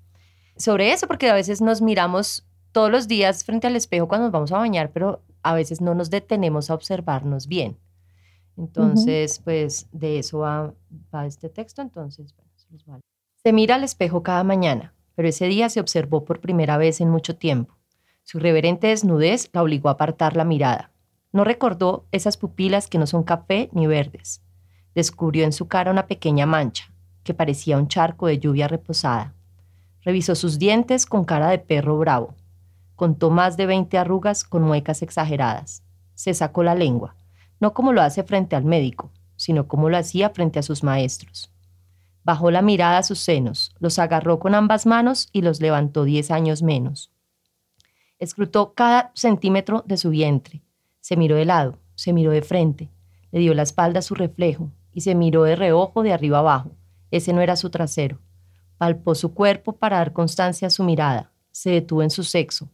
Sobre 0.58 0.92
eso, 0.92 1.08
porque 1.08 1.30
a 1.30 1.34
veces 1.34 1.62
nos 1.62 1.82
miramos 1.82 2.46
todos 2.74 2.92
los 2.92 3.08
días 3.08 3.46
frente 3.46 3.68
al 3.68 3.78
espejo 3.78 4.10
cuando 4.10 4.26
nos 4.26 4.34
vamos 4.34 4.52
a 4.52 4.58
bañar, 4.58 4.92
pero 4.92 5.24
a 5.44 5.54
veces 5.54 5.80
no 5.80 5.96
nos 5.96 6.10
detenemos 6.10 6.70
a 6.70 6.74
observarnos 6.74 7.48
bien. 7.48 7.78
Entonces, 8.58 9.40
pues 9.44 9.88
de 9.92 10.20
eso 10.20 10.40
va, 10.40 10.74
va, 11.14 11.26
este 11.26 11.48
texto, 11.48 11.82
entonces, 11.82 12.36
bueno, 12.36 12.52
se 12.56 12.68
los 12.72 12.86
vale. 12.86 13.02
Se 13.44 13.54
mira 13.54 13.76
al 13.76 13.84
espejo 13.84 14.24
cada 14.24 14.44
mañana, 14.44 14.94
pero 15.16 15.28
ese 15.28 15.46
día 15.46 15.70
se 15.70 15.80
observó 15.80 16.26
por 16.26 16.40
primera 16.40 16.78
vez 16.78 17.00
en 17.00 17.10
mucho 17.10 17.36
tiempo. 17.36 17.78
Su 18.24 18.40
irreverente 18.40 18.88
desnudez 18.88 19.50
la 19.54 19.62
obligó 19.62 19.90
a 19.90 19.94
apartar 19.94 20.36
la 20.36 20.44
mirada. 20.44 20.92
No 21.32 21.44
recordó 21.44 22.06
esas 22.12 22.36
pupilas 22.36 22.88
que 22.88 22.98
no 22.98 23.06
son 23.06 23.24
café 23.24 23.70
ni 23.74 23.86
verdes. 23.86 24.42
Descubrió 24.96 25.46
en 25.46 25.54
su 25.54 25.68
cara 25.68 25.92
una 25.92 26.08
pequeña 26.08 26.46
mancha, 26.46 26.92
que 27.24 27.34
parecía 27.34 27.78
un 27.78 27.88
charco 27.88 28.28
de 28.28 28.40
lluvia 28.40 28.68
reposada. 28.68 29.36
Revisó 30.02 30.36
sus 30.36 30.58
dientes 30.58 31.06
con 31.06 31.26
cara 31.26 31.50
de 31.50 31.60
perro 31.60 31.98
bravo. 32.00 32.34
Contó 32.96 33.30
más 33.30 33.58
de 33.58 33.68
20 33.68 33.98
arrugas 33.98 34.44
con 34.44 34.64
muecas 34.64 35.04
exageradas. 35.04 35.84
Se 36.16 36.34
sacó 36.34 36.64
la 36.64 36.74
lengua, 36.74 37.16
no 37.60 37.74
como 37.74 37.94
lo 37.94 38.02
hace 38.02 38.24
frente 38.24 38.56
al 38.56 38.66
médico, 38.66 39.12
sino 39.36 39.68
como 39.68 39.90
lo 39.90 39.98
hacía 39.98 40.30
frente 40.30 40.60
a 40.60 40.64
sus 40.64 40.84
maestros. 40.84 41.52
Bajó 42.24 42.52
la 42.52 42.62
mirada 42.62 42.98
a 42.98 43.04
sus 43.04 43.20
senos, 43.20 43.74
los 43.80 44.00
agarró 44.00 44.40
con 44.40 44.54
ambas 44.54 44.86
manos 44.86 45.30
y 45.32 45.42
los 45.42 45.62
levantó 45.62 46.04
diez 46.04 46.30
años 46.30 46.62
menos. 46.62 47.12
Escrutó 48.20 48.74
cada 48.74 49.12
centímetro 49.16 49.84
de 49.88 49.98
su 49.98 50.10
vientre. 50.10 50.62
Se 51.00 51.16
miró 51.16 51.36
de 51.36 51.46
lado, 51.46 51.80
se 51.96 52.14
miró 52.14 52.32
de 52.32 52.42
frente, 52.42 52.90
le 53.32 53.40
dio 53.40 53.54
la 53.54 53.62
espalda 53.62 54.00
a 54.00 54.02
su 54.02 54.16
reflejo 54.16 54.72
y 54.92 55.02
se 55.02 55.16
miró 55.16 55.44
de 55.44 55.56
reojo 55.56 56.04
de 56.04 56.12
arriba 56.12 56.40
abajo. 56.40 56.72
Ese 57.12 57.32
no 57.32 57.42
era 57.42 57.56
su 57.56 57.70
trasero. 57.70 58.20
Palpó 58.78 59.16
su 59.16 59.34
cuerpo 59.34 59.74
para 59.74 59.98
dar 59.98 60.14
constancia 60.14 60.68
a 60.68 60.72
su 60.72 60.84
mirada. 60.84 61.32
Se 61.52 61.70
detuvo 61.70 62.04
en 62.04 62.10
su 62.10 62.24
sexo. 62.24 62.70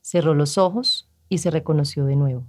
Cerró 0.00 0.34
los 0.34 0.58
ojos 0.58 1.08
y 1.28 1.38
se 1.38 1.50
reconoció 1.50 2.04
de 2.04 2.16
nuevo. 2.16 2.44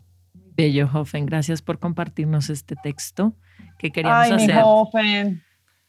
Bello, 0.60 0.90
Hoffen. 0.94 1.26
Gracias 1.26 1.62
por 1.62 1.80
compartirnos 1.80 2.50
este 2.50 2.76
texto 2.76 3.32
que 3.78 3.92
queríamos 3.92 4.26
Ay, 4.26 4.32
hacer. 4.34 4.56
mi 4.56 4.62
Hoffen. 4.62 5.44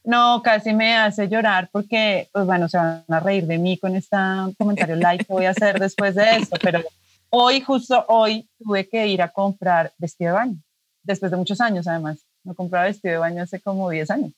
No, 0.04 0.40
casi 0.44 0.72
me 0.72 0.96
hace 0.96 1.28
llorar 1.28 1.68
porque, 1.72 2.28
pues 2.32 2.46
bueno, 2.46 2.68
se 2.68 2.76
van 2.76 3.04
a 3.08 3.18
reír 3.18 3.48
de 3.48 3.58
mí 3.58 3.78
con 3.78 3.96
este 3.96 4.16
comentario 4.56 4.94
like 4.96 5.24
que 5.24 5.32
voy 5.32 5.46
a 5.46 5.50
hacer 5.50 5.80
después 5.80 6.14
de 6.14 6.36
esto, 6.36 6.56
pero 6.62 6.84
hoy, 7.30 7.60
justo 7.60 8.04
hoy, 8.06 8.48
tuve 8.60 8.88
que 8.88 9.08
ir 9.08 9.22
a 9.22 9.28
comprar 9.28 9.92
vestido 9.98 10.30
de 10.30 10.38
baño, 10.38 10.56
después 11.02 11.32
de 11.32 11.36
muchos 11.36 11.60
años 11.60 11.88
además. 11.88 12.24
No 12.44 12.54
compraba 12.54 12.84
vestido 12.84 13.14
de 13.14 13.18
baño 13.18 13.42
hace 13.42 13.58
como 13.60 13.90
10 13.90 14.08
años. 14.12 14.32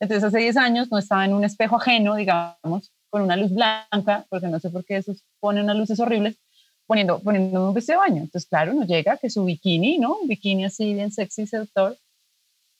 Entonces, 0.00 0.24
hace 0.24 0.38
10 0.38 0.56
años 0.56 0.90
no 0.90 0.98
estaba 0.98 1.24
en 1.24 1.34
un 1.34 1.44
espejo 1.44 1.76
ajeno, 1.76 2.16
digamos, 2.16 2.90
con 3.10 3.22
una 3.22 3.36
luz 3.36 3.54
blanca, 3.54 4.26
porque 4.28 4.48
no 4.48 4.58
sé 4.58 4.70
por 4.70 4.84
qué 4.84 4.96
eso 4.96 5.14
pone 5.38 5.62
unas 5.62 5.76
luces 5.76 6.00
horribles, 6.00 6.36
poniendo, 6.88 7.20
poniendo 7.20 7.68
un 7.68 7.74
vestido 7.74 8.00
de 8.00 8.08
baño. 8.08 8.22
Entonces, 8.22 8.48
claro, 8.48 8.72
nos 8.72 8.88
llega 8.88 9.18
que 9.18 9.30
su 9.30 9.44
bikini, 9.44 9.98
¿no? 9.98 10.16
Un 10.16 10.26
bikini 10.26 10.64
así 10.64 10.94
bien 10.94 11.12
sexy, 11.12 11.46
seductor. 11.46 11.96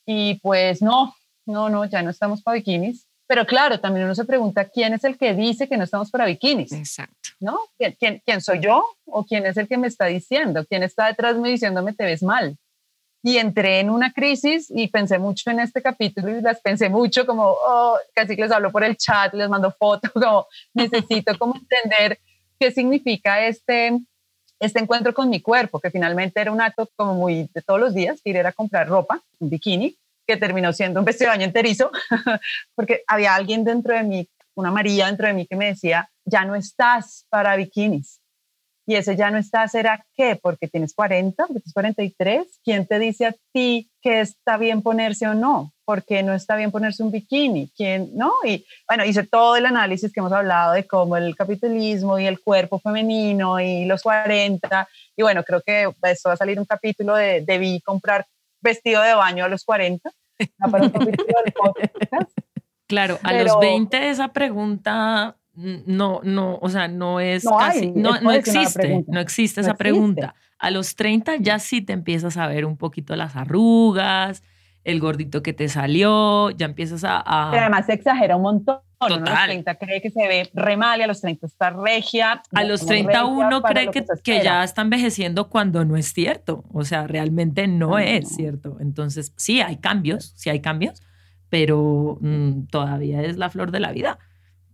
Y 0.06 0.36
pues 0.36 0.80
no, 0.80 1.14
no, 1.46 1.68
no, 1.68 1.84
ya 1.84 2.02
no 2.02 2.10
estamos 2.10 2.42
para 2.42 2.56
bikinis. 2.56 3.06
Pero 3.28 3.46
claro, 3.46 3.78
también 3.78 4.06
uno 4.06 4.14
se 4.14 4.24
pregunta 4.24 4.64
quién 4.64 4.94
es 4.94 5.04
el 5.04 5.18
que 5.18 5.34
dice 5.34 5.68
que 5.68 5.76
no 5.76 5.84
estamos 5.84 6.10
para 6.10 6.24
bikinis, 6.24 6.72
Exacto. 6.72 7.28
¿no? 7.38 7.60
¿Quién, 7.76 7.94
quién, 8.00 8.22
quién 8.24 8.40
soy 8.40 8.60
yo 8.60 8.82
o 9.04 9.24
quién 9.26 9.44
es 9.44 9.58
el 9.58 9.68
que 9.68 9.76
me 9.76 9.86
está 9.86 10.06
diciendo? 10.06 10.64
¿Quién 10.64 10.82
está 10.82 11.08
detrás 11.08 11.34
de 11.34 11.42
mí 11.42 11.50
diciéndome 11.50 11.92
te 11.92 12.06
ves 12.06 12.22
mal? 12.22 12.56
Y 13.22 13.36
entré 13.36 13.80
en 13.80 13.90
una 13.90 14.14
crisis 14.14 14.72
y 14.74 14.88
pensé 14.88 15.18
mucho 15.18 15.50
en 15.50 15.60
este 15.60 15.82
capítulo 15.82 16.30
y 16.30 16.40
las 16.40 16.60
pensé 16.62 16.88
mucho 16.88 17.26
como, 17.26 17.44
oh, 17.44 17.98
casi 18.14 18.34
que 18.34 18.42
les 18.42 18.52
hablo 18.52 18.72
por 18.72 18.82
el 18.82 18.96
chat, 18.96 19.34
les 19.34 19.50
mando 19.50 19.70
fotos, 19.72 20.10
como 20.14 20.46
necesito 20.72 21.36
como 21.36 21.56
entender 21.56 22.18
qué 22.58 22.70
significa 22.70 23.46
este, 23.46 23.98
este 24.60 24.80
encuentro 24.80 25.14
con 25.14 25.30
mi 25.30 25.40
cuerpo, 25.40 25.80
que 25.80 25.90
finalmente 25.90 26.40
era 26.40 26.52
un 26.52 26.60
acto 26.60 26.88
como 26.96 27.14
muy 27.14 27.48
de 27.54 27.62
todos 27.62 27.80
los 27.80 27.94
días, 27.94 28.20
ir 28.24 28.38
a 28.38 28.52
comprar 28.52 28.88
ropa, 28.88 29.22
un 29.38 29.50
bikini, 29.50 29.96
que 30.26 30.36
terminó 30.36 30.72
siendo 30.72 31.00
un 31.00 31.06
vestido 31.06 31.30
de 31.30 31.36
baño 31.36 31.46
enterizo, 31.46 31.90
porque 32.74 33.02
había 33.06 33.34
alguien 33.34 33.64
dentro 33.64 33.94
de 33.94 34.02
mí, 34.02 34.28
una 34.54 34.70
María 34.70 35.06
dentro 35.06 35.26
de 35.26 35.32
mí 35.32 35.46
que 35.46 35.56
me 35.56 35.66
decía, 35.66 36.10
ya 36.24 36.44
no 36.44 36.54
estás 36.54 37.24
para 37.30 37.56
bikinis. 37.56 38.20
Y 38.86 38.96
ese 38.96 39.16
ya 39.16 39.30
no 39.30 39.38
estás 39.38 39.74
era 39.74 40.04
qué, 40.14 40.36
porque 40.36 40.66
tienes 40.66 40.94
40, 40.94 41.46
porque 41.46 41.60
tienes 41.60 41.74
43. 41.74 42.60
¿Quién 42.64 42.86
te 42.86 42.98
dice 42.98 43.26
a 43.26 43.34
ti 43.52 43.90
que 44.00 44.20
está 44.20 44.56
bien 44.56 44.80
ponerse 44.80 45.28
o 45.28 45.34
no? 45.34 45.74
¿Por 45.88 46.04
qué 46.04 46.22
no 46.22 46.34
está 46.34 46.54
bien 46.54 46.70
ponerse 46.70 47.02
un 47.02 47.10
bikini? 47.10 47.70
¿Quién 47.74 48.10
no? 48.14 48.34
Y 48.44 48.62
bueno, 48.86 49.06
hice 49.06 49.22
todo 49.26 49.56
el 49.56 49.64
análisis 49.64 50.12
que 50.12 50.20
hemos 50.20 50.32
hablado 50.32 50.74
de 50.74 50.86
cómo 50.86 51.16
el 51.16 51.34
capitalismo 51.34 52.18
y 52.18 52.26
el 52.26 52.40
cuerpo 52.40 52.78
femenino 52.78 53.58
y 53.58 53.86
los 53.86 54.02
40. 54.02 54.86
Y 55.16 55.22
bueno, 55.22 55.42
creo 55.44 55.62
que 55.62 55.88
esto 56.02 56.28
va 56.28 56.34
a 56.34 56.36
salir 56.36 56.58
un 56.60 56.66
capítulo 56.66 57.14
de 57.14 57.40
debí 57.40 57.80
comprar 57.80 58.26
vestido 58.60 59.00
de 59.00 59.14
baño 59.14 59.46
a 59.46 59.48
los 59.48 59.64
40. 59.64 60.10
Para 60.70 60.84
un 60.84 60.90
capítulo 60.90 61.34
del 61.42 61.52
podcast. 61.54 62.38
Claro, 62.86 63.18
a 63.22 63.30
Pero- 63.30 63.44
los 63.44 63.58
20 63.58 64.10
esa 64.10 64.28
pregunta 64.28 65.36
no, 65.54 66.20
no, 66.22 66.58
o 66.60 66.68
sea, 66.68 66.86
no 66.88 67.18
es 67.18 67.44
No 67.44 67.56
casi, 67.56 67.78
hay, 67.78 67.90
no, 67.92 68.20
no 68.20 68.30
existe, 68.32 69.04
no 69.08 69.20
existe 69.20 69.62
No 69.62 69.68
esa 69.68 69.70
existe. 69.70 69.74
pregunta. 69.74 70.34
A 70.58 70.70
los 70.70 70.96
30 70.96 71.36
ya 71.36 71.58
sí 71.58 71.80
te 71.80 71.94
empiezas 71.94 72.36
a 72.36 72.46
ver 72.46 72.66
un 72.66 72.76
poquito 72.76 73.16
las 73.16 73.36
arrugas, 73.36 74.42
el 74.84 75.00
gordito 75.00 75.42
que 75.42 75.52
te 75.52 75.68
salió, 75.68 76.50
ya 76.50 76.66
empiezas 76.66 77.04
a... 77.04 77.18
a- 77.20 77.50
Pero 77.50 77.62
además 77.62 77.86
se 77.86 77.92
exagera 77.94 78.36
un 78.36 78.42
montón. 78.42 78.78
Uno 79.00 79.06
a 79.06 79.08
los 79.10 79.18
Total. 79.28 79.46
30 79.46 79.74
cree 79.76 80.02
que 80.02 80.10
se 80.10 80.26
ve 80.26 80.50
re 80.54 80.76
mal 80.76 80.98
y 80.98 81.04
a 81.04 81.06
los 81.06 81.20
30 81.20 81.46
está 81.46 81.70
regia. 81.70 82.42
a 82.52 82.64
los 82.64 82.80
como 82.80 82.88
30 82.88 83.08
regia 83.12 83.24
uno 83.26 83.62
cree 83.62 83.84
lo 83.84 83.92
que, 83.92 84.04
que 84.04 84.12
espera. 84.38 84.42
ya 84.42 84.64
está 84.64 84.82
envejeciendo 84.82 85.48
cuando 85.48 85.84
no 85.84 85.96
es 85.96 86.12
cierto. 86.12 86.64
O 86.72 86.84
sea, 86.84 87.06
realmente 87.06 87.68
no 87.68 87.90
No. 87.90 87.98
es 87.98 88.28
cierto. 88.30 88.76
Entonces, 88.80 89.32
sí 89.36 89.60
hay 89.60 89.76
cambios, 89.76 90.32
sí 90.34 90.50
hay 90.50 90.58
cambios, 90.60 91.00
pero 91.48 92.18
mm, 92.20 92.62
todavía 92.70 93.22
es 93.22 93.36
la 93.36 93.50
flor 93.50 93.70
de 93.70 93.78
la 93.80 93.92
vida. 93.92 94.18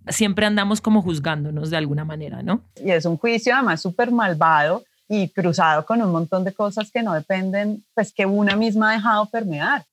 Siempre 0.09 0.47
andamos 0.47 0.81
como 0.81 1.03
juzgándonos 1.03 1.69
de 1.71 1.77
alguna 1.77 2.05
manera, 2.07 2.43
¿no? 2.43 2.63
Y 2.83 2.91
es 2.93 3.05
un 3.05 3.17
juicio 3.19 3.55
además 3.55 3.83
súper 3.83 4.11
malvado 4.11 4.85
y 5.07 5.29
cruzado 5.29 5.85
con 5.85 6.01
un 6.01 6.11
montón 6.11 6.45
de 6.45 6.53
cosas 6.55 6.91
que 6.91 7.03
no 7.03 7.13
dependen, 7.13 7.85
pues 7.95 8.13
que 8.13 8.25
una 8.25 8.57
misma 8.57 8.91
ha 8.91 8.95
dejado 8.95 9.27
permear. 9.27 9.85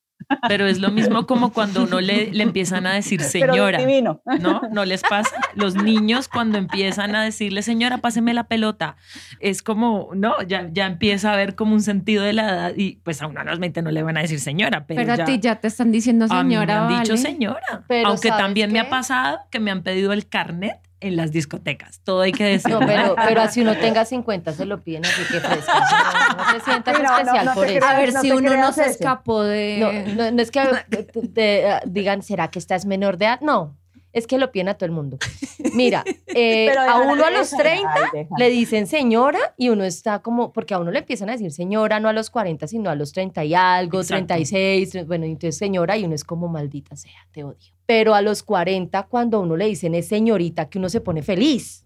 Pero 0.48 0.65
es 0.67 0.80
lo 0.80 0.91
mismo 0.91 1.26
como 1.28 1.54
cuando 1.54 1.84
uno 1.84 2.02
le, 2.02 2.32
le 2.32 2.44
empiezan 2.44 2.86
a 2.88 2.94
decir 2.94 3.20
Pero 3.32 3.54
señora, 3.54 3.78
divino. 3.80 4.22
¿no? 4.39 4.62
¿No 4.72 4.86
les 4.86 5.02
pasa? 5.02 5.36
Los 5.56 5.76
niños 5.76 6.28
cuando 6.28 6.58
empiezan 6.58 7.15
a 7.15 7.24
decirle, 7.24 7.62
señora, 7.62 8.00
páseme 8.00 8.34
la 8.34 8.46
pelota, 8.46 8.96
es 9.39 9.62
como, 9.62 10.10
no, 10.15 10.41
ya, 10.44 10.70
ya 10.72 10.86
empieza 10.88 11.34
a 11.34 11.36
ver 11.36 11.56
como 11.56 11.74
un 11.74 11.82
sentido 11.82 12.24
de 12.24 12.34
la 12.34 12.50
edad 12.50 12.74
y 12.76 12.98
pues 13.04 13.22
a 13.22 13.28
uno 13.28 13.41
20 13.44 13.82
no 13.82 13.91
le 13.91 14.04
van 14.04 14.17
a 14.17 14.22
decir 14.22 14.39
señora, 14.39 14.86
pero, 14.88 15.02
Pero, 15.02 15.15
ya, 15.15 15.24
a 15.24 15.26
ti 15.26 15.39
ya 15.39 15.56
te 15.60 15.67
están 15.67 15.91
diciendo 15.91 16.26
a 16.30 16.44
mí 16.44 16.50
me 16.50 16.56
señora. 16.56 16.82
han 16.88 16.88
dicho 16.89 17.13
¿vale? 17.13 17.17
señora. 17.17 17.84
Pero 17.88 18.10
Aunque 18.10 18.30
¿sabes 18.30 18.44
también 18.44 18.72
me 18.72 18.80
qué? 18.82 18.88
ha 18.88 18.89
pasado 18.89 19.39
que 19.50 19.60
me 19.60 19.72
han 19.72 19.84
pedido 19.84 20.13
el 20.13 20.28
carnet 20.28 20.78
en 21.01 21.17
las 21.17 21.31
discotecas, 21.31 21.99
todo 22.03 22.21
hay 22.21 22.31
que 22.31 22.43
decir. 22.45 22.71
No, 22.71 22.79
pero, 22.79 23.15
pero 23.15 23.41
así 23.41 23.61
uno 23.61 23.75
tenga 23.79 24.05
50 24.05 24.53
se 24.53 24.65
lo 24.65 24.79
piden 24.79 25.05
así 25.05 25.21
que 25.23 25.39
fresca. 25.39 25.79
No, 25.79 26.43
no 26.45 26.53
te 26.53 26.59
sientas 26.61 26.99
no, 27.01 27.17
especial 27.17 27.45
no 27.45 27.53
por 27.53 27.67
eso. 27.67 27.85
A 27.85 27.93
ver 27.97 28.13
No 28.13 28.21
si 28.21 28.31
uno 28.31 28.55
no 28.55 28.71
se 28.71 28.81
eso. 28.83 28.91
escapó 28.91 29.43
de. 29.43 29.77
No, 29.79 29.91
no, 30.15 30.31
no 30.31 30.41
es 30.41 30.51
que 30.51 30.59
uh, 31.15 31.89
digan, 31.89 32.21
¿será 32.21 32.49
que 32.49 32.59
estás 32.59 32.85
menor 32.85 33.17
de 33.17 33.25
edad? 33.25 33.41
No, 33.41 33.75
es 34.13 34.28
que 34.28 34.38
lo 34.38 34.52
piden 34.52 34.69
a 34.69 34.74
todo 34.74 34.86
el 34.88 34.91
mundo. 34.91 35.17
Mira, 35.74 36.04
eh, 36.28 36.69
a 36.78 37.00
uno 37.02 37.24
a 37.26 37.32
los 37.32 37.52
déjala, 37.52 37.63
30 37.63 37.93
ay, 38.13 38.28
le 38.38 38.50
dicen 38.50 38.88
señora 38.88 39.39
y 39.58 39.69
uno 39.69 39.84
está 39.84 40.19
como, 40.19 40.52
porque 40.52 40.74
a 40.74 40.80
uno 40.80 40.91
le 40.91 41.00
empiezan 41.00 41.30
a 41.30 41.34
decir 41.34 41.52
señora 41.52 42.00
no 42.00 42.10
a 42.10 42.13
los 42.13 42.30
40, 42.30 42.67
sino 42.67 42.89
a 42.89 42.95
los 42.95 43.12
30 43.13 43.43
y 43.45 43.54
algo, 43.56 44.02
Exacto. 44.02 44.28
36, 44.28 44.93
tre- 44.95 45.06
bueno, 45.08 45.26
entonces 45.26 45.58
señora 45.58 45.97
y 45.97 46.04
uno 46.06 46.15
es 46.15 46.24
como 46.24 46.47
maldita 46.47 46.95
sea, 46.95 47.28
te 47.32 47.43
odio. 47.43 47.74
Pero 47.86 48.13
a 48.13 48.21
los 48.21 48.43
40, 48.43 49.04
cuando 49.04 49.38
a 49.38 49.39
uno 49.41 49.56
le 49.58 49.65
dicen 49.67 49.95
es 49.95 50.08
señorita, 50.08 50.69
que 50.69 50.78
uno 50.80 50.89
se 50.89 51.02
pone 51.02 51.21
feliz. 51.24 51.86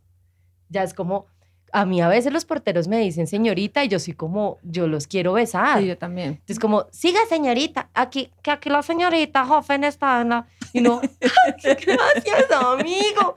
Ya 0.70 0.84
es 0.84 0.94
como, 0.94 1.28
a 1.72 1.86
mí 1.86 2.00
a 2.02 2.08
veces 2.08 2.32
los 2.32 2.46
porteros 2.46 2.88
me 2.88 3.00
dicen 3.00 3.28
señorita 3.28 3.84
y 3.84 3.88
yo 3.88 4.00
soy 4.00 4.14
como, 4.14 4.58
yo 4.64 4.88
los 4.88 5.08
quiero 5.08 5.34
besar. 5.34 5.80
Sí, 5.82 5.88
yo 5.88 5.98
también. 5.98 6.30
Entonces, 6.30 6.60
como, 6.60 6.86
siga 6.92 7.20
señorita, 7.28 7.90
aquí, 7.94 8.30
que 8.42 8.52
aquí 8.52 8.70
la 8.70 8.82
señorita 8.82 9.46
joven 9.46 9.84
está 9.84 10.22
en 10.22 10.30
la... 10.30 10.48
Y 10.78 10.82
no, 10.82 11.02
gracias, 11.64 12.52
amigo. 12.52 13.36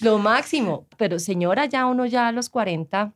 Lo 0.00 0.18
máximo. 0.18 0.86
Pero 0.96 1.18
señora, 1.18 1.66
ya 1.66 1.86
uno 1.86 2.06
ya 2.06 2.28
a 2.28 2.32
los 2.32 2.48
40, 2.48 3.12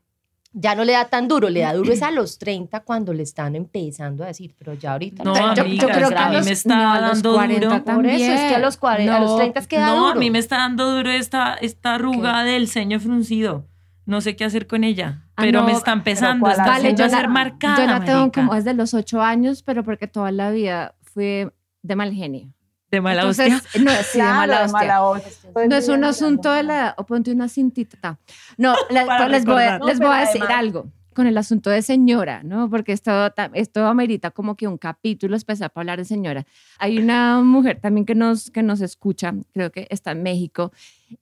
ya 0.53 0.75
no 0.75 0.85
le 0.85 0.93
da 0.93 1.07
tan 1.07 1.27
duro, 1.29 1.49
le 1.51 1.61
da 1.61 1.73
duro 1.73 1.93
es 1.93 2.03
a 2.03 2.11
los 2.11 2.39
30 2.39 2.81
cuando 2.81 3.13
le 3.13 3.23
están 3.25 3.57
empezando 3.57 4.23
a 4.23 4.29
decir, 4.29 4.55
pero 4.59 4.75
ya 4.75 4.93
ahorita... 4.93 5.25
No, 5.25 5.35
ya- 5.35 5.63
amiga, 5.63 5.87
creo 5.89 6.09
que 6.11 6.15
a 6.15 6.27
a 6.27 6.29
mí 6.31 6.37
los- 6.37 6.45
me 6.47 6.53
está 6.53 6.77
no, 6.77 7.01
los 7.01 7.23
dando 7.23 7.33
40 7.35 7.67
duro. 7.69 7.85
Por 7.85 8.07
eso 8.07 8.33
es 8.33 8.41
que 8.43 8.55
a 8.55 8.59
los 8.59 8.77
40, 8.77 9.17
a 9.17 9.21
los 9.21 9.31
No, 9.33 9.37
30 9.39 9.63
queda 9.67 9.87
no, 9.87 9.97
duro. 9.97 10.11
a 10.11 10.15
mí 10.15 10.31
me 10.31 10.39
está 10.39 10.59
dando 10.59 10.91
duro 10.95 11.11
esta, 11.11 11.55
esta 11.55 11.95
arruga 11.95 12.45
del 12.45 12.69
ceño 12.69 13.01
fruncido. 13.01 13.67
No 14.07 14.21
sé 14.21 14.37
qué 14.37 14.45
hacer 14.45 14.67
con 14.67 14.85
ella, 14.85 15.23
Ah, 15.37 15.43
pero 15.43 15.61
no, 15.61 15.67
me 15.67 15.73
está 15.73 15.93
empezando, 15.93 16.49
está 16.49 16.65
Vale, 16.67 16.95
yo 16.95 17.05
a 17.07 17.09
la- 17.09 17.17
ser 17.17 17.29
marcada. 17.29 17.77
Yo 17.79 17.87
la 17.87 18.05
tengo 18.05 18.19
marica. 18.21 18.41
como 18.43 18.55
desde 18.55 18.75
los 18.75 18.93
ocho 18.95 19.23
años, 19.23 19.63
pero 19.63 19.83
porque 19.83 20.07
toda 20.07 20.31
la 20.31 20.51
vida 20.51 20.95
fui 21.03 21.49
de 21.83 21.97
mal 21.97 22.13
genio. 22.13 22.53
De 22.95 23.01
mala 23.01 23.21
Entonces, 23.23 23.53
hostia. 23.55 23.83
no, 23.83 23.91
sí, 24.13 24.19
de 24.19 24.25
mala 24.25 24.59
de 24.59 24.65
hostia. 24.65 24.79
mala 24.79 25.03
hostia. 25.03 25.51
No 25.69 25.77
es 25.77 25.89
un 25.89 26.05
asunto 26.05 26.53
de 26.53 26.63
la 26.63 26.95
o 26.97 27.05
ponte 27.07 27.31
una 27.33 27.49
cintita. 27.49 28.19
No, 28.57 28.75
la- 28.91 29.29
les, 29.29 29.45
voy 29.45 29.63
les 29.87 29.99
voy 29.99 30.09
a 30.15 30.21
decir 30.21 30.43
además- 30.43 30.59
algo. 30.59 30.87
con 31.15 31.27
el 31.29 31.39
asunto 31.39 31.71
de 31.71 31.81
señora, 31.83 32.43
¿no? 32.43 32.69
Porque 32.69 32.93
esto, 32.93 33.13
esto 33.53 33.87
amerita 33.87 34.33
como 34.33 34.57
que 34.57 34.67
un 34.67 34.79
capítulo 34.79 35.37
especial 35.37 35.71
para 35.71 35.83
hablar 35.83 35.99
de 35.99 36.05
señora. 36.05 36.45
Hay 36.79 36.99
una 36.99 37.41
mujer 37.41 37.79
también 37.81 38.05
que 38.05 38.17
nos, 38.17 38.51
que 38.51 38.65
nos 38.65 38.81
escucha, 38.81 39.33
creo 39.53 39.71
que 39.71 39.87
está 39.91 40.11
en 40.11 40.25
México, 40.25 40.73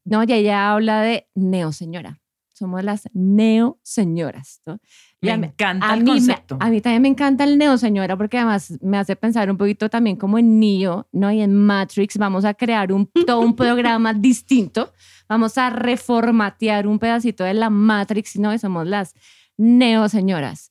¿no? 0.04 0.22
Y 0.22 0.32
ella 0.32 0.72
habla 0.72 1.02
de 1.02 1.28
neoseñora. 1.34 2.20
Somos 2.54 2.82
las 2.84 3.08
neoseñoras, 3.12 4.60
¿no? 4.66 4.78
Me 5.22 5.30
encanta 5.30 5.94
el 5.94 6.04
concepto. 6.04 6.56
a 6.58 6.68
mí 6.68 6.80
también 6.80 7.02
me 7.02 7.08
encanta 7.08 7.44
el 7.44 7.56
neoseñora 7.56 8.16
porque 8.16 8.38
además 8.38 8.76
me 8.82 8.98
hace 8.98 9.14
pensar 9.14 9.48
un 9.50 9.56
poquito 9.56 9.88
también 9.88 10.16
como 10.16 10.36
en 10.36 10.58
Neo, 10.58 11.06
¿no? 11.12 11.30
Y 11.30 11.40
en 11.40 11.54
Matrix 11.54 12.18
vamos 12.18 12.44
a 12.44 12.54
crear 12.54 12.92
un, 12.92 13.06
todo 13.26 13.40
un 13.40 13.54
programa 13.54 14.12
distinto. 14.14 14.92
Vamos 15.28 15.56
a 15.58 15.70
reformatear 15.70 16.88
un 16.88 16.98
pedacito 16.98 17.44
de 17.44 17.54
la 17.54 17.70
Matrix, 17.70 18.36
¿no? 18.36 18.52
Y 18.52 18.58
somos 18.58 18.86
las 18.86 19.14
neo 19.56 20.08
señoras. 20.08 20.70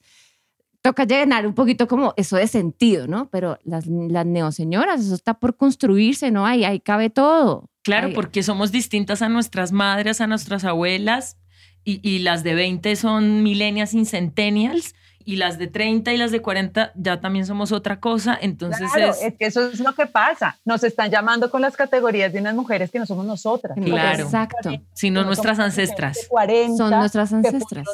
Toca 0.82 1.06
llenar 1.06 1.48
un 1.48 1.54
poquito 1.54 1.88
como 1.88 2.14
eso 2.18 2.36
de 2.36 2.48
sentido, 2.48 3.08
¿no? 3.08 3.30
Pero 3.30 3.58
las, 3.64 3.86
las 3.88 4.26
neo 4.26 4.52
señoras, 4.52 5.00
eso 5.00 5.16
está 5.16 5.36
por 5.36 5.56
construirse, 5.56 6.30
¿no? 6.30 6.46
Ahí, 6.46 6.66
ahí 6.66 6.80
cabe 6.82 7.10
todo. 7.10 7.70
Claro, 7.84 8.10
porque 8.14 8.44
somos 8.44 8.72
distintas 8.72 9.22
a 9.22 9.30
nuestras 9.30 9.72
madres, 9.72 10.22
a 10.22 10.28
nuestras 10.28 10.66
abuelas, 10.66 11.38
y, 11.84 12.00
y 12.08 12.20
las 12.20 12.44
de 12.44 12.56
20 12.56 12.96
son 12.96 13.44
millennials 13.44 13.94
y 13.94 14.06
centennials, 14.06 14.94
y 15.26 15.36
las 15.36 15.58
de 15.58 15.68
30 15.68 16.14
y 16.14 16.18
las 16.18 16.32
de 16.32 16.42
40 16.42 16.94
ya 16.96 17.22
también 17.22 17.46
somos 17.46 17.72
otra 17.72 18.00
cosa, 18.00 18.38
entonces 18.42 18.92
claro, 18.92 19.14
es... 19.14 19.34
que 19.38 19.46
eso 19.46 19.68
es 19.68 19.80
lo 19.80 19.94
que 19.94 20.08
pasa, 20.08 20.58
nos 20.66 20.84
están 20.84 21.12
llamando 21.12 21.50
con 21.52 21.62
las 21.62 21.76
categorías 21.76 22.34
de 22.34 22.40
unas 22.40 22.56
mujeres 22.56 22.92
que 22.92 23.00
no 23.00 23.06
somos 23.06 23.26
nosotras. 23.26 23.78
Claro, 23.84 24.24
exacto. 24.24 24.72
Sino 24.94 25.24
nuestras 25.24 25.60
ancestras. 25.60 26.28
40, 26.30 26.78
son 26.78 26.90
nuestras 26.92 27.34
ancestras 27.34 27.88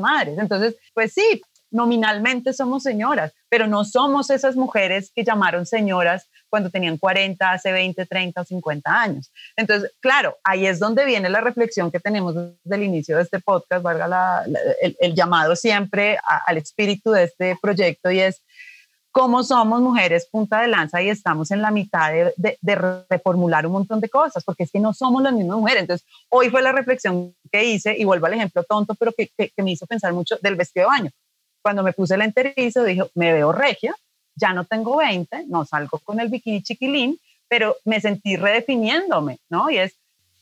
madres. 0.00 0.38
Entonces, 0.38 0.76
pues 0.94 1.12
sí, 1.12 1.42
nominalmente 1.70 2.52
somos 2.52 2.82
señoras, 2.82 3.32
pero 3.48 3.66
no 3.66 3.84
somos 3.84 4.30
esas 4.30 4.56
mujeres 4.56 5.12
que 5.14 5.24
llamaron 5.24 5.66
señoras 5.66 6.28
cuando 6.52 6.68
tenían 6.68 6.98
40, 6.98 7.50
hace 7.50 7.72
20, 7.72 8.04
30 8.04 8.42
o 8.42 8.44
50 8.44 8.90
años. 8.90 9.32
Entonces, 9.56 9.90
claro, 10.00 10.36
ahí 10.44 10.66
es 10.66 10.78
donde 10.78 11.06
viene 11.06 11.30
la 11.30 11.40
reflexión 11.40 11.90
que 11.90 11.98
tenemos 11.98 12.34
desde 12.34 12.76
el 12.76 12.82
inicio 12.82 13.16
de 13.16 13.22
este 13.22 13.40
podcast, 13.40 13.82
valga 13.82 14.44
el, 15.00 15.14
llamado 15.14 15.56
siempre 15.56 16.18
al 16.46 16.58
espíritu 16.58 17.10
de 17.10 17.24
este 17.24 17.56
proyecto 17.62 18.10
y 18.10 18.20
es 18.20 18.42
cómo 19.12 19.42
somos 19.44 19.80
mujeres 19.80 20.28
punta 20.30 20.60
de 20.60 20.68
lanza 20.68 21.00
y 21.00 21.08
estamos 21.08 21.50
en 21.52 21.62
la 21.62 21.70
mitad 21.70 22.12
de, 22.36 23.04
reformular 23.08 23.66
un 23.66 23.72
montón 23.72 24.00
de 24.00 24.10
cosas, 24.10 24.44
porque 24.44 24.64
es 24.64 24.70
que 24.70 24.78
no 24.78 24.92
somos 24.92 25.22
las 25.22 25.32
mismas 25.32 25.56
mujeres. 25.56 25.80
Entonces, 25.80 26.06
hoy 26.28 26.50
fue 26.50 26.60
la 26.60 26.72
reflexión 26.72 27.34
que 27.50 27.64
hice, 27.64 27.96
y 27.96 28.04
vuelvo 28.04 28.26
al 28.26 28.34
ejemplo 28.34 28.62
tonto, 28.64 28.94
pero 28.94 29.12
que, 29.16 29.30
me 29.56 29.72
hizo 29.72 29.86
pensar 29.86 30.12
mucho 30.12 30.36
del 30.42 30.56
vestido 30.56 30.84
de 30.84 30.98
baño. 30.98 31.10
Cuando 31.62 31.82
me 31.82 31.94
puse 31.94 32.14
el 32.14 32.20
enterizo, 32.20 32.84
dije, 32.84 33.04
me 33.14 33.32
veo 33.32 33.52
regia, 33.52 33.94
ya 34.34 34.52
no 34.52 34.64
tengo 34.64 34.96
20, 34.96 35.46
no 35.48 35.64
salgo 35.64 35.98
con 35.98 36.20
el 36.20 36.28
bikini 36.28 36.62
chiquilín, 36.62 37.18
pero 37.48 37.76
me 37.84 38.00
sentí 38.00 38.36
redefiniéndome, 38.36 39.38
¿no? 39.50 39.70
Y 39.70 39.78
es, 39.78 39.94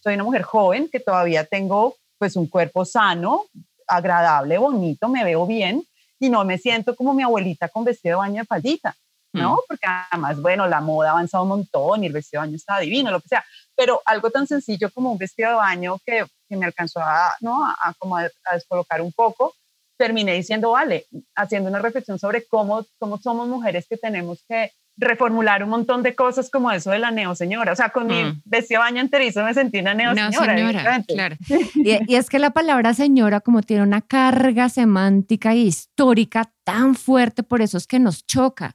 soy 0.03 0.14
una 0.14 0.24
mujer 0.24 0.43
joven 0.43 0.88
que 0.91 1.01
todavía 1.01 1.45
tengo 1.45 1.97
pues 2.18 2.36
un 2.36 2.47
cuerpo 2.47 2.84
sano, 2.84 3.47
agradable, 3.86 4.59
bonito, 4.59 5.09
me 5.09 5.24
veo 5.24 5.47
bien, 5.47 5.84
y 6.20 6.28
no 6.28 6.45
me 6.45 6.59
siento 6.59 6.95
como 6.95 7.14
mi 7.14 7.22
abuelita 7.22 7.68
con 7.68 7.84
vestido 7.84 8.12
de 8.12 8.26
baño 8.26 8.43
de 8.43 8.47
faldita, 8.47 8.95
¿no? 9.32 9.55
Mm. 9.55 9.59
Porque 9.66 9.86
además, 10.11 10.41
bueno, 10.41 10.66
la 10.66 10.80
moda 10.80 11.09
ha 11.09 11.12
avanzado 11.12 11.45
un 11.45 11.49
montón 11.49 12.05
y 12.05 12.07
el 12.07 12.12
vestido 12.12 12.43
de 12.43 12.49
baño 12.49 12.57
está 12.57 12.78
divino, 12.78 13.11
lo 13.11 13.20
que 13.20 13.28
sea, 13.28 13.45
pero 13.74 14.01
algo 14.05 14.30
tan 14.30 14.47
sencillo 14.47 14.91
como 14.91 15.11
un 15.11 15.18
vestido 15.18 15.51
de 15.51 15.57
baño 15.57 15.99
que, 16.05 16.26
que 16.49 16.57
me 16.57 16.66
alcanzó 16.66 17.01
a, 17.01 17.34
¿no? 17.41 17.64
a, 17.64 17.95
como 17.99 18.16
a, 18.16 18.28
descolocar 18.53 19.01
un 19.01 19.12
poco, 19.12 19.55
terminé 20.01 20.33
diciendo, 20.33 20.71
vale, 20.71 21.05
haciendo 21.37 21.69
una 21.69 21.79
reflexión 21.79 22.19
sobre 22.19 22.47
cómo, 22.47 22.87
cómo 22.99 23.19
somos 23.19 23.47
mujeres 23.49 23.87
que 23.87 23.99
tenemos 23.99 24.43
que 24.49 24.73
reformular 24.97 25.63
un 25.63 25.69
montón 25.69 26.03
de 26.03 26.15
cosas 26.15 26.49
como 26.49 26.73
eso 26.73 26.91
de 26.91 26.99
la 26.99 27.11
neoseñora. 27.11 27.73
O 27.73 27.77
sea, 27.77 27.91
con 27.91 28.07
mi 28.07 28.25
mm. 28.25 28.41
vestido 28.47 28.81
de 28.81 28.87
baño 28.87 29.01
enterizo 29.03 29.45
me 29.45 29.53
sentí 29.53 29.79
una 29.81 29.93
neoseñora. 29.93 30.57
señora, 30.57 31.03
claro. 31.07 31.37
Y, 31.75 32.13
y, 32.13 32.17
es 32.17 32.31
que 32.31 32.39
la 32.39 32.51
palabra 32.51 32.95
señora 32.95 33.41
como 33.41 33.61
tiene 33.61 33.83
una 33.83 34.01
carga 34.01 34.71
semántica 34.71 35.53
e 35.53 35.59
histórica 35.59 36.51
tan 36.65 36.95
fuerte, 36.95 37.43
por 37.43 37.61
eso 37.61 37.77
es 37.77 37.87
que 37.87 37.99
nos 37.99 38.27
choca. 38.27 38.75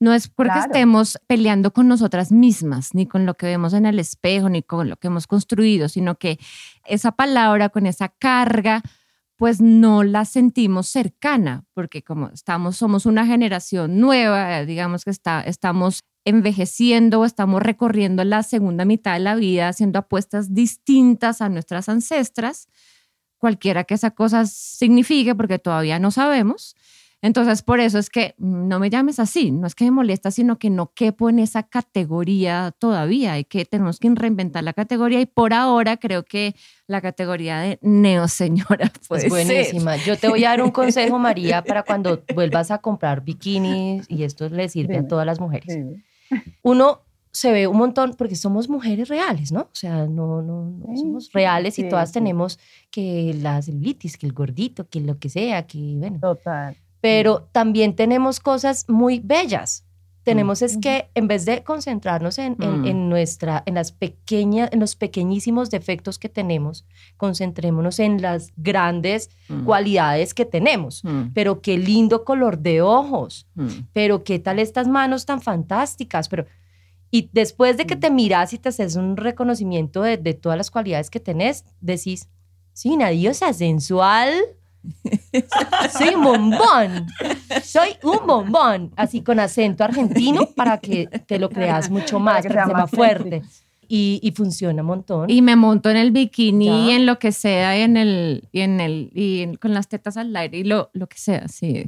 No 0.00 0.14
es 0.14 0.28
porque 0.28 0.58
estemos 0.58 1.18
peleando 1.26 1.72
con 1.72 1.86
nosotras 1.86 2.32
mismas, 2.32 2.94
ni 2.94 3.06
con 3.06 3.26
lo 3.26 3.34
que 3.34 3.46
vemos 3.46 3.74
en 3.74 3.84
el 3.84 3.98
espejo, 3.98 4.48
ni 4.48 4.62
con 4.62 4.88
lo 4.88 4.96
que 4.96 5.08
hemos 5.08 5.26
construido, 5.26 5.88
sino 5.88 6.16
que 6.16 6.38
esa 6.86 7.12
palabra 7.12 7.68
con 7.68 7.86
esa 7.86 8.08
carga 8.08 8.82
pues 9.42 9.60
no 9.60 10.04
la 10.04 10.24
sentimos 10.24 10.86
cercana, 10.86 11.64
porque 11.74 12.04
como 12.04 12.28
estamos, 12.28 12.76
somos 12.76 13.06
una 13.06 13.26
generación 13.26 13.98
nueva, 13.98 14.64
digamos 14.64 15.04
que 15.04 15.10
está, 15.10 15.40
estamos 15.40 16.04
envejeciendo 16.24 17.18
o 17.18 17.24
estamos 17.24 17.60
recorriendo 17.60 18.22
la 18.22 18.44
segunda 18.44 18.84
mitad 18.84 19.14
de 19.14 19.18
la 19.18 19.34
vida 19.34 19.66
haciendo 19.66 19.98
apuestas 19.98 20.54
distintas 20.54 21.40
a 21.40 21.48
nuestras 21.48 21.88
ancestras, 21.88 22.68
cualquiera 23.36 23.82
que 23.82 23.94
esa 23.94 24.12
cosa 24.12 24.46
signifique, 24.46 25.34
porque 25.34 25.58
todavía 25.58 25.98
no 25.98 26.12
sabemos, 26.12 26.76
entonces, 27.24 27.62
por 27.62 27.78
eso 27.78 28.00
es 28.00 28.10
que 28.10 28.34
no 28.36 28.80
me 28.80 28.90
llames 28.90 29.20
así, 29.20 29.52
no 29.52 29.68
es 29.68 29.76
que 29.76 29.84
me 29.84 29.92
molesta, 29.92 30.32
sino 30.32 30.58
que 30.58 30.70
no 30.70 30.92
quepo 30.92 31.30
en 31.30 31.38
esa 31.38 31.62
categoría 31.62 32.74
todavía, 32.76 33.38
y 33.38 33.44
que 33.44 33.64
tenemos 33.64 34.00
que 34.00 34.10
reinventar 34.12 34.64
la 34.64 34.72
categoría 34.72 35.20
y 35.20 35.26
por 35.26 35.54
ahora 35.54 35.98
creo 35.98 36.24
que 36.24 36.56
la 36.88 37.00
categoría 37.00 37.60
de 37.60 37.78
neoseñora 37.80 38.92
puede 39.08 39.26
es 39.26 39.30
buenísima. 39.30 39.96
Yo 39.98 40.18
te 40.18 40.28
voy 40.28 40.44
a 40.44 40.48
dar 40.48 40.62
un 40.62 40.72
consejo, 40.72 41.16
María, 41.20 41.62
para 41.62 41.84
cuando 41.84 42.24
vuelvas 42.34 42.72
a 42.72 42.78
comprar 42.78 43.22
bikinis 43.22 44.04
y 44.08 44.24
esto 44.24 44.48
le 44.48 44.68
sirve 44.68 44.98
a 44.98 45.06
todas 45.06 45.24
las 45.24 45.38
mujeres. 45.38 45.78
Uno 46.62 47.02
se 47.30 47.52
ve 47.52 47.68
un 47.68 47.76
montón 47.76 48.14
porque 48.18 48.34
somos 48.34 48.68
mujeres 48.68 49.08
reales, 49.08 49.52
¿no? 49.52 49.60
O 49.60 49.74
sea, 49.74 50.06
no, 50.08 50.42
no, 50.42 50.96
somos 50.96 51.30
reales 51.32 51.78
y 51.78 51.88
todas 51.88 52.10
tenemos 52.10 52.58
que 52.90 53.32
la 53.40 53.62
celulitis, 53.62 54.18
que 54.18 54.26
el 54.26 54.32
gordito, 54.32 54.88
que 54.88 55.00
lo 55.00 55.18
que 55.18 55.28
sea, 55.28 55.68
que 55.68 55.78
bueno. 55.98 56.18
Total 56.20 56.76
pero 57.02 57.48
también 57.50 57.96
tenemos 57.96 58.38
cosas 58.38 58.88
muy 58.88 59.18
bellas. 59.18 59.84
Tenemos 60.22 60.62
es 60.62 60.76
que 60.76 61.10
en 61.16 61.26
vez 61.26 61.44
de 61.46 61.64
concentrarnos 61.64 62.38
en, 62.38 62.56
en, 62.60 63.08
nuestra, 63.08 63.64
en 63.66 63.74
las 63.74 63.90
pequeñas, 63.90 64.70
en 64.72 64.78
los 64.78 64.94
pequeñísimos 64.94 65.68
defectos 65.68 66.20
que 66.20 66.28
tenemos, 66.28 66.86
concentrémonos 67.16 67.98
en 67.98 68.22
las 68.22 68.52
grandes 68.56 69.30
cualidades 69.64 70.32
que 70.32 70.44
tenemos. 70.44 71.02
Pero 71.34 71.60
qué 71.60 71.76
lindo 71.76 72.24
color 72.24 72.58
de 72.58 72.82
ojos. 72.82 73.48
Pero 73.92 74.22
qué 74.22 74.38
tal 74.38 74.60
estas 74.60 74.86
manos 74.86 75.26
tan 75.26 75.42
fantásticas. 75.42 76.28
Pero 76.28 76.46
y 77.10 77.30
después 77.32 77.76
de 77.76 77.84
que 77.84 77.96
te 77.96 78.12
miras 78.12 78.52
y 78.52 78.58
te 78.58 78.68
haces 78.68 78.94
un 78.94 79.16
reconocimiento 79.16 80.02
de, 80.02 80.18
de 80.18 80.34
todas 80.34 80.56
las 80.56 80.70
cualidades 80.70 81.10
que 81.10 81.18
tenés, 81.18 81.64
decís, 81.80 82.28
sí, 82.72 82.90
una 82.90 83.08
diosa 83.08 83.52
sensual 83.52 84.32
soy 85.92 86.14
un 86.14 86.22
bombón. 86.22 87.06
Soy 87.62 87.90
un 88.02 88.26
bombón. 88.26 88.92
Así 88.96 89.22
con 89.22 89.40
acento 89.40 89.84
argentino 89.84 90.46
para 90.56 90.78
que 90.78 91.06
te 91.26 91.38
lo 91.38 91.48
creas 91.50 91.90
mucho 91.90 92.18
más, 92.18 92.46
para 92.46 92.64
que, 92.64 92.70
sea 92.70 92.78
más 92.78 92.90
fuerte. 92.90 93.42
Y, 93.94 94.32
funciona 94.34 94.80
un 94.80 94.86
montón. 94.86 95.28
Y 95.28 95.42
me 95.42 95.54
monto 95.54 95.90
en 95.90 95.98
el 95.98 96.12
bikini 96.12 96.88
y 96.88 96.90
en 96.92 97.04
lo 97.04 97.18
que 97.18 97.30
sea, 97.30 97.78
y 97.78 97.82
en 97.82 97.98
el, 97.98 98.48
y 98.50 98.60
en 98.60 98.80
el, 98.80 99.10
y 99.12 99.54
con 99.58 99.74
las 99.74 99.86
tetas 99.86 100.16
al 100.16 100.34
aire 100.34 100.56
y 100.56 100.64
lo, 100.64 100.88
lo 100.94 101.08
que 101.08 101.18
sea, 101.18 101.46
sí. 101.46 101.84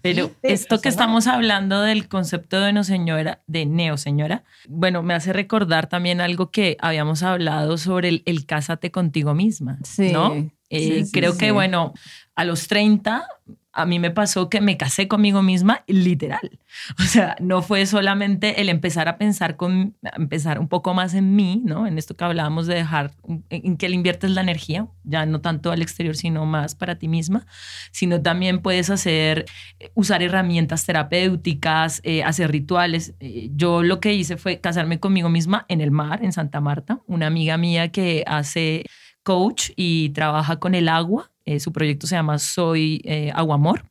Pero 0.00 0.30
esto 0.42 0.80
que 0.80 0.88
estamos 0.88 1.26
hablando 1.26 1.82
del 1.82 2.06
concepto 2.06 2.60
de 2.60 2.72
no 2.72 2.84
señora, 2.84 3.42
de 3.48 3.66
neo 3.66 3.96
señora, 3.96 4.44
bueno, 4.68 5.02
me 5.02 5.12
hace 5.12 5.32
recordar 5.32 5.88
también 5.88 6.20
algo 6.20 6.52
que 6.52 6.76
habíamos 6.80 7.24
hablado 7.24 7.78
sobre 7.78 8.10
el, 8.10 8.22
el 8.26 8.46
cásate 8.46 8.92
contigo 8.92 9.34
misma, 9.34 9.80
sí. 9.82 10.12
¿no? 10.12 10.50
Eh, 10.70 11.04
creo 11.12 11.36
que, 11.36 11.50
bueno, 11.50 11.92
a 12.34 12.44
los 12.44 12.68
30 12.68 13.26
a 13.72 13.86
mí 13.86 13.98
me 13.98 14.10
pasó 14.10 14.48
que 14.48 14.60
me 14.60 14.76
casé 14.76 15.06
conmigo 15.06 15.42
misma, 15.42 15.84
literal. 15.86 16.40
O 17.00 17.02
sea, 17.02 17.36
no 17.40 17.62
fue 17.62 17.84
solamente 17.84 18.60
el 18.60 18.68
empezar 18.68 19.08
a 19.08 19.18
pensar 19.18 19.56
con, 19.56 19.96
empezar 20.16 20.60
un 20.60 20.68
poco 20.68 20.94
más 20.94 21.14
en 21.14 21.34
mí, 21.34 21.60
¿no? 21.64 21.88
En 21.88 21.98
esto 21.98 22.16
que 22.16 22.22
hablábamos 22.22 22.68
de 22.68 22.76
dejar, 22.76 23.10
en 23.48 23.76
que 23.76 23.88
le 23.88 23.96
inviertes 23.96 24.30
la 24.30 24.40
energía, 24.40 24.86
ya 25.02 25.26
no 25.26 25.40
tanto 25.40 25.72
al 25.72 25.82
exterior, 25.82 26.16
sino 26.16 26.46
más 26.46 26.76
para 26.76 26.96
ti 26.96 27.08
misma, 27.08 27.44
sino 27.90 28.22
también 28.22 28.60
puedes 28.60 28.88
hacer, 28.88 29.46
usar 29.94 30.22
herramientas 30.22 30.86
terapéuticas, 30.86 32.00
eh, 32.04 32.22
hacer 32.22 32.52
rituales. 32.52 33.14
Eh, 33.18 33.50
yo 33.52 33.82
lo 33.82 33.98
que 33.98 34.14
hice 34.14 34.36
fue 34.36 34.60
casarme 34.60 35.00
conmigo 35.00 35.28
misma 35.28 35.66
en 35.68 35.80
el 35.80 35.90
mar, 35.90 36.20
en 36.22 36.32
Santa 36.32 36.60
Marta, 36.60 37.00
una 37.06 37.26
amiga 37.26 37.56
mía 37.56 37.90
que 37.90 38.22
hace 38.28 38.84
coach 39.22 39.70
y 39.76 40.10
trabaja 40.10 40.58
con 40.58 40.74
el 40.74 40.88
agua. 40.88 41.30
Eh, 41.44 41.60
su 41.60 41.72
proyecto 41.72 42.06
se 42.06 42.16
llama 42.16 42.38
Soy 42.38 43.02
eh, 43.04 43.30
Agua 43.34 43.56
Amor. 43.56 43.90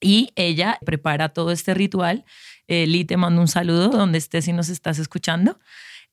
Y 0.00 0.30
ella 0.36 0.78
prepara 0.84 1.30
todo 1.30 1.50
este 1.50 1.74
ritual. 1.74 2.24
Eh, 2.68 2.86
Lee, 2.86 3.04
te 3.04 3.16
mando 3.16 3.40
un 3.40 3.48
saludo 3.48 3.88
donde 3.88 4.18
estés 4.18 4.46
y 4.46 4.52
nos 4.52 4.68
estás 4.68 4.98
escuchando, 4.98 5.58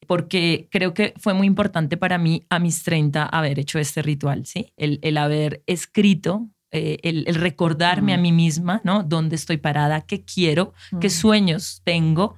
porque 0.07 0.67
creo 0.71 0.93
que 0.93 1.13
fue 1.17 1.33
muy 1.33 1.45
importante 1.45 1.97
para 1.97 2.17
mí 2.17 2.45
a 2.49 2.59
mis 2.59 2.83
30 2.83 3.25
haber 3.25 3.59
hecho 3.59 3.77
este 3.77 4.01
ritual, 4.01 4.45
¿sí? 4.45 4.73
El, 4.75 4.99
el 5.03 5.17
haber 5.17 5.61
escrito 5.67 6.49
eh, 6.77 6.99
el, 7.03 7.35
recordarme 7.35 8.13
a 8.13 8.17
mí 8.17 8.33
misma, 8.33 8.81
¿no? 8.83 9.01
¿Dónde 9.03 9.37
estoy 9.37 9.55
parada? 9.55 10.01
¿Qué 10.01 10.25
quiero? 10.25 10.73
¿Qué 10.99 11.09
sueños 11.09 11.81
tengo? 11.85 12.35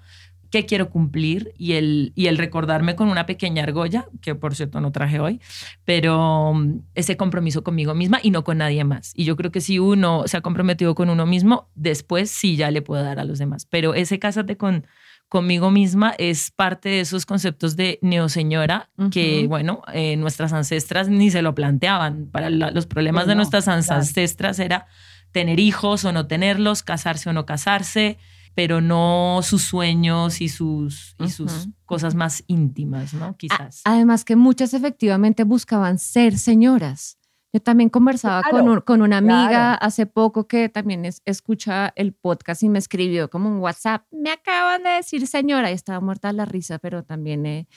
Qué 0.49 0.65
quiero 0.65 0.89
cumplir 0.89 1.53
y 1.57 1.73
el, 1.73 2.13
y 2.15 2.27
el 2.27 2.37
recordarme 2.37 2.95
con 2.95 3.09
una 3.09 3.25
pequeña 3.25 3.63
argolla, 3.63 4.07
que 4.21 4.35
por 4.35 4.55
cierto 4.55 4.81
no 4.81 4.91
traje 4.91 5.19
hoy, 5.19 5.41
pero 5.85 6.53
mm, 6.53 6.81
ese 6.95 7.17
compromiso 7.17 7.63
conmigo 7.63 7.93
misma 7.93 8.19
y 8.21 8.31
no 8.31 8.43
con 8.43 8.59
nadie 8.59 8.83
más. 8.83 9.11
Y 9.15 9.25
yo 9.25 9.35
creo 9.35 9.51
que 9.51 9.61
si 9.61 9.79
uno 9.79 10.23
se 10.27 10.37
ha 10.37 10.41
comprometido 10.41 10.95
con 10.95 11.09
uno 11.09 11.25
mismo, 11.25 11.69
después 11.75 12.29
sí 12.31 12.55
ya 12.55 12.71
le 12.71 12.81
puedo 12.81 13.03
dar 13.03 13.19
a 13.19 13.23
los 13.23 13.39
demás. 13.39 13.65
Pero 13.65 13.93
ese 13.93 14.19
cásate 14.19 14.57
con 14.57 14.85
conmigo 15.29 15.71
misma 15.71 16.13
es 16.17 16.51
parte 16.51 16.89
de 16.89 16.99
esos 17.01 17.25
conceptos 17.25 17.75
de 17.75 17.99
neoseñora 18.01 18.89
que, 19.11 19.45
bueno, 19.47 19.81
eh, 19.93 20.15
nuestras 20.15 20.53
ancestras 20.53 21.09
ni 21.09 21.31
se 21.31 21.41
lo 21.41 21.53
planteaban. 21.53 22.27
Para 22.31 22.49
los 22.49 22.85
problemas 22.85 23.23
pues 23.23 23.29
de 23.29 23.35
nuestras 23.35 23.67
ancestras 23.67 24.59
era 24.59 24.87
tener 25.31 25.59
hijos 25.59 26.05
o 26.05 26.13
no 26.13 26.27
tenerlos, 26.27 26.81
casarse 26.81 27.29
o 27.29 27.33
no 27.33 27.45
casarse, 27.45 28.17
pero 28.57 28.81
no 28.81 29.41
sus 29.43 29.61
sueños 29.61 30.41
y 30.41 30.49
sus, 30.49 31.15
y 31.19 31.29
sus 31.29 31.69
cosas 31.85 32.15
más 32.15 32.43
íntimas, 32.47 33.13
¿no? 33.13 33.37
Quizás. 33.37 33.81
Además 33.85 34.25
que 34.25 34.35
muchas 34.35 34.73
efectivamente 34.73 35.43
buscaban 35.43 35.99
ser 35.99 36.39
señoras. 36.39 37.19
Yo 37.53 37.59
también 37.61 37.91
conversaba 37.91 38.41
con, 38.49 38.81
con, 38.81 39.03
una 39.03 39.17
amiga 39.17 39.75
hace 39.75 40.07
poco 40.07 40.47
que 40.47 40.69
también 40.69 41.05
es, 41.05 41.21
escucha 41.25 41.93
el 41.95 42.13
podcast 42.13 42.63
y 42.63 42.69
me 42.69 42.79
escribió 42.79 43.29
como 43.29 43.47
un 43.47 43.59
WhatsApp, 43.59 44.07
me 44.09 44.31
acaban 44.31 44.81
de 44.81 44.89
decir 44.89 45.27
señora, 45.27 45.69
y 45.69 45.75
estaba 45.75 45.99
muerta 45.99 46.29
de 46.29 46.33
la 46.33 46.45
risa, 46.45 46.79
pero 46.79 47.03
también 47.03 47.45
eh, 47.45 47.67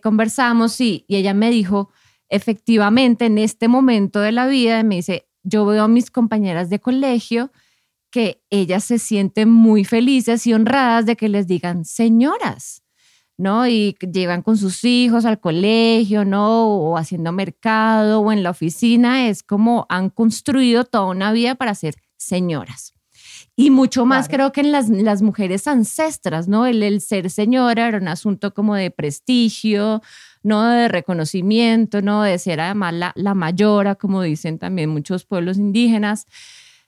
conversamos 0.00 0.80
y, 0.80 1.04
y 1.08 1.16
ella 1.16 1.34
me 1.34 1.50
dijo, 1.50 1.90
efectivamente, 2.28 3.26
en 3.26 3.38
este 3.38 3.66
momento 3.66 4.20
de 4.20 4.30
la 4.30 4.46
vida, 4.46 4.80
me 4.84 4.94
dice, 4.94 5.26
yo 5.42 5.66
veo 5.66 5.82
a 5.82 5.88
mis 5.88 6.08
compañeras 6.12 6.70
de 6.70 6.78
colegio 6.78 7.50
que 8.10 8.42
ellas 8.50 8.84
se 8.84 8.98
sienten 8.98 9.50
muy 9.50 9.84
felices 9.84 10.46
y 10.46 10.52
honradas 10.52 11.06
de 11.06 11.16
que 11.16 11.28
les 11.28 11.46
digan 11.46 11.84
señoras, 11.84 12.82
¿no? 13.36 13.66
Y 13.66 13.96
llevan 14.12 14.42
con 14.42 14.56
sus 14.56 14.84
hijos 14.84 15.24
al 15.24 15.40
colegio, 15.40 16.24
¿no? 16.24 16.66
O 16.68 16.96
haciendo 16.96 17.32
mercado 17.32 18.20
o 18.20 18.32
en 18.32 18.42
la 18.42 18.50
oficina. 18.50 19.28
Es 19.28 19.42
como 19.42 19.86
han 19.88 20.10
construido 20.10 20.84
toda 20.84 21.06
una 21.06 21.32
vida 21.32 21.54
para 21.54 21.74
ser 21.74 21.94
señoras. 22.16 22.94
Y 23.56 23.70
mucho 23.70 24.06
más 24.06 24.28
creo 24.28 24.52
que 24.52 24.62
en 24.62 24.72
las, 24.72 24.88
las 24.88 25.22
mujeres 25.22 25.66
ancestras, 25.66 26.48
¿no? 26.48 26.66
El, 26.66 26.82
el, 26.82 27.00
ser 27.00 27.30
señora 27.30 27.88
era 27.88 27.98
un 27.98 28.08
asunto 28.08 28.54
como 28.54 28.74
de 28.74 28.90
prestigio, 28.90 30.02
no 30.42 30.66
de 30.66 30.88
reconocimiento, 30.88 32.00
no 32.00 32.22
de 32.22 32.38
ser 32.38 32.60
además 32.60 32.94
la, 32.94 33.12
la 33.16 33.34
mayora, 33.34 33.96
como 33.96 34.22
dicen 34.22 34.58
también 34.58 34.88
muchos 34.88 35.26
pueblos 35.26 35.58
indígenas 35.58 36.26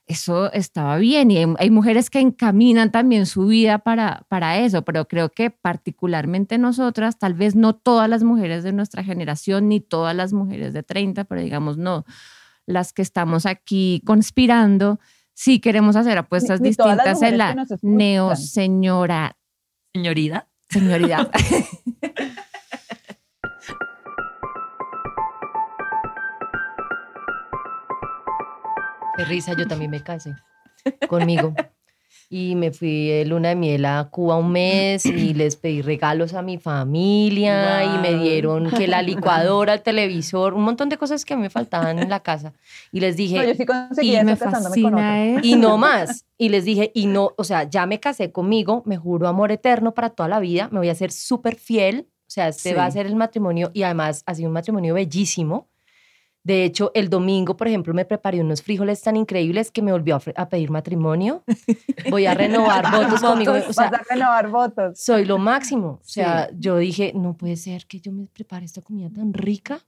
eso 0.07 0.53
estaba 0.53 0.97
bien 0.99 1.31
y 1.31 1.39
hay, 1.39 1.71
mujeres 1.71 2.11
que 2.11 2.21
encaminan 2.21 2.91
también 2.91 3.27
su 3.27 3.47
vida 3.47 3.79
para, 3.79 4.25
para 4.29 4.59
eso, 4.59 4.83
pero 4.83 5.07
creo 5.07 5.31
que 5.31 5.51
particularmente 5.51 6.59
nosotras, 6.59 7.19
tal 7.19 7.35
vez 7.35 7.55
no 7.55 7.75
todas 7.75 8.09
las 8.09 8.23
mujeres 8.23 8.65
de 8.65 8.73
nuestra 8.73 9.05
generación 9.05 9.69
ni 9.69 9.81
todas 9.81 10.15
las 10.15 10.33
mujeres 10.33 10.73
de 10.73 10.83
30, 10.83 11.25
pero 11.25 11.41
digamos 11.41 11.79
no, 11.79 12.05
las 12.67 12.93
que 12.93 13.03
estamos 13.03 13.47
aquí 13.47 14.03
conspirando, 14.05 14.99
sí 15.35 15.61
queremos 15.61 15.97
hacer 15.97 16.19
apuestas 16.19 16.61
distintas 16.61 17.23
en 17.23 17.39
la 17.39 17.67
neo 17.83 18.37
señora. 18.37 19.37
Señorida. 19.95 20.49
Señoridad. 20.69 21.31
Qué 29.23 29.29
risa, 29.29 29.55
yo 29.57 29.68
también 29.68 29.93
me 29.93 30.03
casé 30.03 30.35
conmigo. 31.09 31.55
Y 32.29 32.57
me 32.57 32.73
fui 32.73 33.09
de 33.09 33.25
luna 33.25 33.51
de 33.51 33.57
miel 33.57 33.85
a 33.85 34.09
Cuba 34.11 34.37
un 34.37 34.51
mes 34.51 35.07
y 35.07 35.33
les 35.35 35.55
pedí 35.55 35.81
regalos 35.81 36.35
a 36.35 36.43
mi 36.43 36.59
familia 36.59 37.85
y 37.85 37.99
me 37.99 38.14
dieron 38.14 38.68
que 38.70 38.89
la 38.89 39.01
licuadora, 39.03 39.75
el 39.75 39.83
televisor, 39.83 40.55
un 40.55 40.62
montón 40.62 40.89
de 40.89 40.97
cosas 40.97 41.25
que 41.25 41.37
me 41.37 41.51
faltaban 41.51 42.01
en 42.01 42.09
la 42.09 42.20
casa. 42.20 42.53
Y 42.91 42.99
les 43.01 43.16
dije, 43.16 43.55
y 44.01 44.25
me 44.25 44.35
fascina 44.37 45.41
Y 45.43 45.55
no 45.57 45.79
más. 45.79 46.25
Y 46.37 46.49
les 46.49 46.64
dije, 46.64 46.91
y 46.95 47.07
no, 47.07 47.33
o 47.37 47.45
sea, 47.45 47.64
ya 47.64 47.87
me 47.87 48.01
casé 48.01 48.33
conmigo, 48.33 48.83
me 48.87 48.97
juro 48.97 49.29
amor 49.29 49.53
eterno 49.53 49.95
para 49.95 50.11
toda 50.11 50.29
la 50.29 50.41
vida, 50.41 50.68
me 50.73 50.79
voy 50.79 50.89
a 50.89 50.95
ser 50.97 51.12
súper 51.12 51.55
fiel. 51.55 52.09
O 52.27 52.31
sea, 52.33 52.49
este 52.49 52.75
va 52.75 52.87
a 52.87 52.91
ser 52.91 53.07
el 53.07 53.14
matrimonio 53.14 53.70
y 53.73 53.85
además 53.85 54.25
ha 54.27 54.35
sido 54.35 54.49
un 54.49 54.55
matrimonio 54.55 54.95
bellísimo 54.95 55.68
de 56.45 56.64
hecho, 56.64 56.90
el 56.95 57.09
domingo, 57.09 57.57
por 57.57 57.68
ejemplo, 57.68 57.95
me 57.95 58.05
preparé 58.05 58.40
unos 58.40 58.62
frijoles 58.62 59.01
tan 59.01 59.16
increíbles 59.16 59.70
que 59.70 59.80
me 59.80 59.93
volvió 59.93 60.20
a, 60.34 60.49
pedir 60.49 60.70
matrimonio. 60.70 61.45
Voy 62.11 62.26
a 62.26 62.34
renovar 62.34 62.90
votos 62.93 63.20
conmigo. 63.20 63.53
O 63.53 63.72
sea, 63.72 63.90
Vas 63.90 64.01
a 64.01 64.14
renovar 64.14 64.51
votos. 64.51 64.99
Soy 64.99 65.24
lo 65.24 65.38
máximo. 65.38 66.01
O 66.03 66.09
sea, 66.09 66.51
yo 66.59 66.78
dije, 66.78 67.12
no 67.14 67.36
puede 67.36 67.57
ser 67.57 67.86
que 67.86 68.01
yo 68.01 68.11
me 68.11 68.26
prepare 68.26 68.64
esta 68.64 68.82
comida 68.82 69.09
tan 69.09 69.32
rica. 69.32 69.80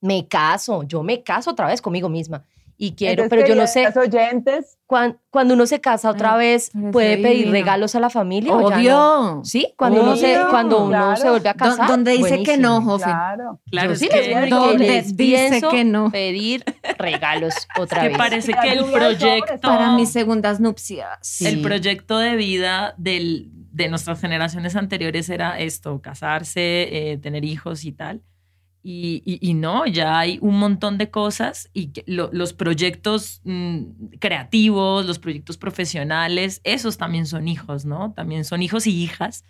Me 0.00 0.28
caso, 0.28 0.84
yo 0.84 1.02
me 1.02 1.22
caso 1.22 1.50
otra 1.50 1.66
vez 1.66 1.82
conmigo 1.82 2.08
misma 2.08 2.44
y 2.82 2.92
quiero, 2.92 3.28
pero 3.28 3.46
yo 3.46 3.54
no 3.54 3.66
sé. 3.66 3.86
oyentes. 3.94 4.78
Cuando, 4.86 5.18
cuando, 5.28 5.52
uno 5.52 5.66
se 5.66 5.82
casa 5.82 6.08
otra 6.08 6.38
vez, 6.38 6.70
puede 6.92 7.18
pedir 7.18 7.50
regalos 7.50 7.94
a 7.94 8.00
la 8.00 8.08
familia. 8.08 8.54
Obvio. 8.54 9.42
Sí, 9.44 9.74
cuando 9.76 10.02
uno 10.02 10.16
se, 10.16 10.38
cuando 10.48 10.86
uno 10.86 11.14
se 11.14 11.28
vuelve 11.28 11.50
a 11.50 11.54
casar. 11.54 11.86
Donde 11.86 12.12
dice 12.12 12.42
que 12.42 12.56
no, 12.56 12.80
Jofi. 12.80 13.04
Claro. 13.04 13.60
Claro, 13.70 13.94
sí 13.94 14.08
que, 14.08 14.48
les 14.78 15.14
dice 15.14 15.60
que 15.70 15.84
no. 15.84 16.10
Pedir 16.10 16.64
regalos 16.96 17.52
otra 17.78 18.04
vez. 18.04 18.12
Que 18.12 18.18
parece 18.18 18.54
que 18.54 18.72
el 18.72 18.86
proyecto. 18.86 19.60
Para 19.60 19.92
mis 19.92 20.10
segundas 20.10 20.58
nupcias. 20.58 21.42
El 21.42 21.60
proyecto 21.60 22.18
de 22.18 22.36
vida 22.36 22.94
del, 22.96 23.50
de 23.52 23.90
nuestras 23.90 24.18
generaciones 24.22 24.74
anteriores 24.74 25.28
era 25.28 25.60
esto: 25.60 26.00
casarse, 26.00 27.10
eh, 27.12 27.18
tener 27.18 27.44
hijos 27.44 27.84
y 27.84 27.92
tal. 27.92 28.22
Y, 28.82 29.52
no, 29.54 29.86
ya 29.86 30.18
hay 30.18 30.38
un 30.40 30.58
montón 30.58 30.96
de 30.96 31.10
cosas 31.10 31.68
y 31.74 31.92
los 32.06 32.54
proyectos 32.54 33.42
mm, 33.44 34.16
creativos, 34.18 35.04
los 35.04 35.18
proyectos 35.18 35.58
profesionales, 35.58 36.62
esos 36.64 36.96
también 36.96 37.26
son 37.26 37.46
hijos, 37.46 37.84
¿no? 37.84 38.14
También 38.14 38.44
son 38.44 38.62
hijos 38.62 38.86
y 38.86 39.02
hijas 39.02 39.44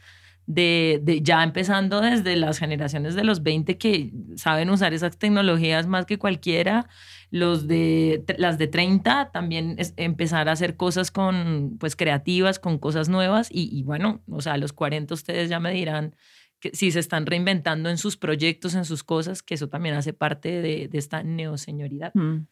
de, 0.47 1.20
ya 1.22 1.45
empezando 1.45 2.01
desde 2.01 2.35
las 2.37 2.59
generaciones 2.59 3.14
de 3.14 3.24
los 3.24 3.43
20 3.43 3.78
que 3.78 4.11
saben 4.37 4.70
usar 4.70 4.93
esas 4.93 5.16
tecnologías 5.16 5.87
más 5.87 6.07
que 6.07 6.18
cualquiera, 6.18 6.89
los 7.31 7.68
de 7.68 8.24
las 8.39 8.59
de 8.59 8.66
30 8.66 9.31
también 9.33 9.76
empezar 9.97 10.49
a 10.49 10.53
hacer 10.53 10.76
cosas 10.76 11.12
con 11.12 11.76
pues 11.78 11.95
creativas, 11.95 12.59
con 12.59 12.78
cosas 12.78 13.09
nuevas 13.09 13.49
y, 13.51 13.70
y 13.72 13.85
bueno, 13.85 14.22
o 14.28 14.41
sea, 14.41 14.55
a 14.55 14.59
los 14.59 14.72
40 14.72 15.14
ustedes 15.14 15.49
ya 15.49 15.61
me 15.61 15.70
dirán 15.72 16.16
que 16.61 16.71
si 16.75 16.91
se 16.93 17.01
están 17.01 17.27
reinventando 17.27 17.89
en 17.89 17.99
sus 17.99 18.17
proyectos, 18.17 18.75
en 18.75 18.85
sus 18.85 19.03
cosas, 19.03 19.43
que 19.43 19.55
eso 19.55 19.69
también 19.69 19.95
hace 19.95 20.13
parte 20.13 20.61
de, 20.61 20.89
de 20.89 20.99
esta 20.99 21.23
neoseñoridad. 21.23 22.13
Mm. 22.15 22.47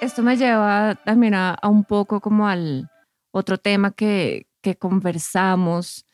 Esto 0.00 0.22
me 0.22 0.36
lleva 0.36 0.94
también 1.04 1.34
a, 1.34 1.54
a, 1.54 1.68
un 1.68 1.84
poco 1.84 2.20
como 2.20 2.46
al 2.46 2.88
otro 3.30 3.58
tema 3.58 3.90
que, 3.90 4.46
que 4.62 4.76
conversamos 4.76 6.06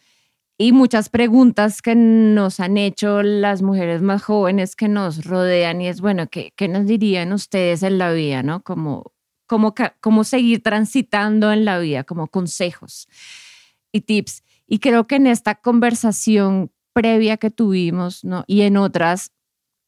y 0.56 0.72
muchas 0.72 1.08
preguntas 1.08 1.82
que 1.82 1.96
nos 1.96 2.60
han 2.60 2.76
hecho 2.76 3.22
las 3.22 3.62
mujeres 3.62 4.02
más 4.02 4.22
jóvenes 4.22 4.76
que 4.76 4.88
nos 4.88 5.24
rodean 5.24 5.80
y 5.80 5.88
es, 5.88 6.00
bueno, 6.00 6.28
¿qué, 6.28 6.52
qué 6.54 6.68
nos 6.68 6.86
dirían 6.86 7.32
ustedes 7.32 7.82
en 7.82 7.98
la 7.98 8.12
vida, 8.12 8.42
no? 8.44 8.62
Como, 8.62 9.12
como, 9.46 9.74
cómo 10.00 10.22
seguir 10.22 10.62
transitando 10.62 11.52
en 11.52 11.64
la 11.64 11.78
vida, 11.78 12.04
como 12.04 12.28
consejos 12.28 13.08
y 13.90 14.02
tips. 14.02 14.44
Y 14.66 14.78
creo 14.78 15.06
que 15.08 15.16
en 15.16 15.26
esta 15.26 15.56
conversación 15.56 16.70
previa 16.92 17.36
que 17.36 17.50
tuvimos, 17.50 18.24
¿no? 18.24 18.44
Y 18.46 18.62
en 18.62 18.76
otras, 18.76 19.32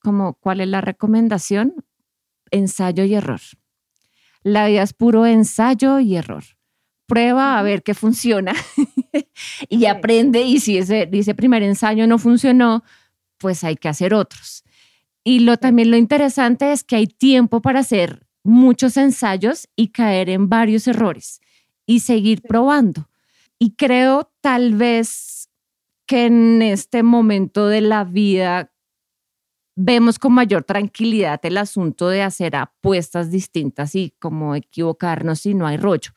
como, 0.01 0.35
¿cuál 0.35 0.61
es 0.61 0.69
la 0.69 0.81
recomendación? 0.81 1.75
Ensayo 2.51 3.05
y 3.05 3.15
error. 3.15 3.41
La 4.43 4.67
vida 4.67 4.83
es 4.83 4.93
puro 4.93 5.27
ensayo 5.27 6.01
y 6.01 6.17
error. 6.17 6.56
Prueba 7.07 7.59
a 7.59 7.63
ver 7.63 7.83
qué 7.83 7.95
funciona 7.95 8.53
y 9.69 9.87
aprende 9.87 10.43
y 10.43 10.61
si 10.61 10.79
ese, 10.79 11.09
ese 11.13 11.35
primer 11.35 11.63
ensayo 11.63 12.07
no 12.07 12.19
funcionó, 12.19 12.83
pues 13.39 13.65
hay 13.65 13.77
que 13.77 13.89
hacer 13.89 14.13
otros. 14.13 14.65
Y 15.25 15.41
lo 15.41 15.57
también 15.57 15.91
lo 15.91 15.97
interesante 15.97 16.73
es 16.73 16.85
que 16.85 16.97
hay 16.97 17.07
tiempo 17.07 17.61
para 17.61 17.81
hacer 17.81 18.27
muchos 18.45 18.97
ensayos 18.97 19.69
y 19.77 19.89
caer 19.89 20.31
en 20.31 20.49
varios 20.49 20.87
errores 20.87 21.41
y 21.85 22.01
seguir 22.01 22.43
probando. 22.43 23.09
Y 23.59 23.75
creo 23.75 24.31
tal 24.41 24.75
vez 24.75 25.49
que 26.07 26.27
en 26.27 26.63
este 26.63 27.03
momento 27.03 27.67
de 27.69 27.81
la 27.81 28.05
vida 28.05 28.73
vemos 29.75 30.19
con 30.19 30.33
mayor 30.33 30.65
tranquilidad 30.65 31.41
el 31.45 31.59
asunto 31.59 32.09
de 32.09 32.23
hacer 32.23 32.57
apuestas 32.57 33.31
distintas 33.31 33.95
y 33.95 34.15
como 34.19 34.55
equivocarnos 34.55 35.41
si 35.41 35.55
no 35.55 35.67
hay 35.67 35.77
rollo 35.77 36.13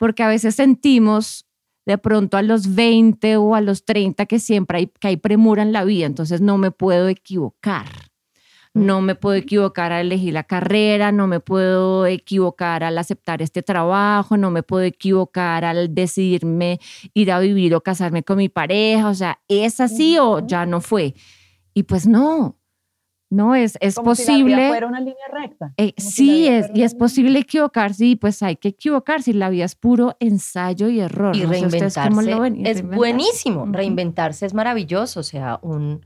porque 0.00 0.22
a 0.22 0.28
veces 0.28 0.54
sentimos 0.54 1.46
de 1.84 1.98
pronto 1.98 2.38
a 2.38 2.42
los 2.42 2.74
20 2.74 3.36
o 3.36 3.54
a 3.54 3.60
los 3.60 3.84
30 3.84 4.24
que 4.24 4.38
siempre 4.38 4.78
hay, 4.78 4.86
que 4.86 5.08
hay 5.08 5.18
premura 5.18 5.60
en 5.60 5.72
la 5.72 5.84
vida, 5.84 6.06
entonces 6.06 6.40
no 6.40 6.56
me 6.56 6.70
puedo 6.70 7.08
equivocar. 7.08 7.86
No 8.72 9.02
me 9.02 9.14
puedo 9.14 9.34
equivocar 9.34 9.92
al 9.92 10.06
elegir 10.06 10.32
la 10.32 10.44
carrera, 10.44 11.12
no 11.12 11.26
me 11.26 11.40
puedo 11.40 12.06
equivocar 12.06 12.82
al 12.82 12.96
aceptar 12.96 13.42
este 13.42 13.62
trabajo, 13.62 14.38
no 14.38 14.50
me 14.50 14.62
puedo 14.62 14.84
equivocar 14.84 15.66
al 15.66 15.94
decidirme 15.94 16.80
ir 17.12 17.30
a 17.30 17.40
vivir 17.40 17.74
o 17.74 17.82
casarme 17.82 18.22
con 18.22 18.38
mi 18.38 18.48
pareja, 18.48 19.08
o 19.08 19.14
sea, 19.14 19.40
¿es 19.48 19.80
así 19.80 20.16
o 20.18 20.46
ya 20.46 20.64
no 20.64 20.80
fue? 20.80 21.14
Y 21.74 21.82
pues 21.82 22.06
no, 22.06 22.59
no, 23.30 23.54
es, 23.54 23.78
es 23.80 23.94
posible. 23.94 24.56
Si 24.56 24.60
la 24.60 24.68
fuera 24.68 24.86
una 24.88 24.98
línea 24.98 25.28
recta. 25.32 25.72
Eh, 25.76 25.94
sí, 25.96 26.48
es, 26.48 26.68
y 26.74 26.82
es 26.82 26.96
posible 26.96 27.38
equivocarse 27.38 28.04
y 28.04 28.16
pues 28.16 28.42
hay 28.42 28.56
que 28.56 28.68
equivocarse. 28.68 29.32
La 29.32 29.50
vida 29.50 29.64
es 29.64 29.76
puro 29.76 30.16
ensayo 30.18 30.88
y 30.88 30.98
error. 30.98 31.36
Y 31.36 31.44
reinventarse 31.44 32.00
es 32.64 32.82
buenísimo. 32.82 33.66
Reinventarse 33.66 34.46
es 34.46 34.52
maravilloso. 34.52 35.20
O 35.20 35.22
sea, 35.22 35.60
un, 35.62 36.04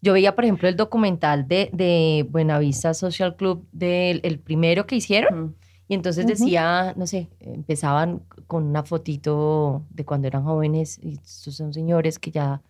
yo 0.00 0.14
veía, 0.14 0.34
por 0.34 0.44
ejemplo, 0.44 0.66
el 0.66 0.76
documental 0.76 1.46
de, 1.46 1.68
de 1.74 2.26
Buenavista 2.30 2.94
Social 2.94 3.36
Club, 3.36 3.68
del 3.70 4.20
el 4.24 4.38
primero 4.38 4.86
que 4.86 4.96
hicieron. 4.96 5.56
Y 5.88 5.94
entonces 5.94 6.26
decía, 6.26 6.94
no 6.96 7.06
sé, 7.06 7.28
empezaban 7.40 8.22
con 8.46 8.64
una 8.64 8.82
fotito 8.82 9.84
de 9.90 10.06
cuando 10.06 10.26
eran 10.26 10.42
jóvenes, 10.44 10.98
y 11.02 11.18
estos 11.22 11.56
son 11.56 11.74
señores 11.74 12.18
que 12.18 12.30
ya 12.30 12.62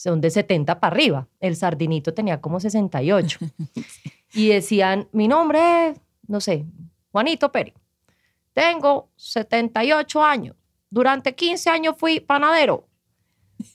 son 0.00 0.22
de 0.22 0.30
70 0.30 0.80
para 0.80 0.94
arriba. 0.94 1.28
El 1.40 1.56
sardinito 1.56 2.14
tenía 2.14 2.40
como 2.40 2.58
68. 2.58 3.38
y 4.32 4.48
decían, 4.48 5.08
mi 5.12 5.28
nombre 5.28 5.88
es, 5.88 6.00
no 6.26 6.40
sé, 6.40 6.64
Juanito 7.12 7.52
Pérez. 7.52 7.74
Tengo 8.54 9.10
78 9.16 10.24
años. 10.24 10.56
Durante 10.88 11.34
15 11.34 11.68
años 11.68 11.94
fui 11.98 12.18
panadero. 12.18 12.86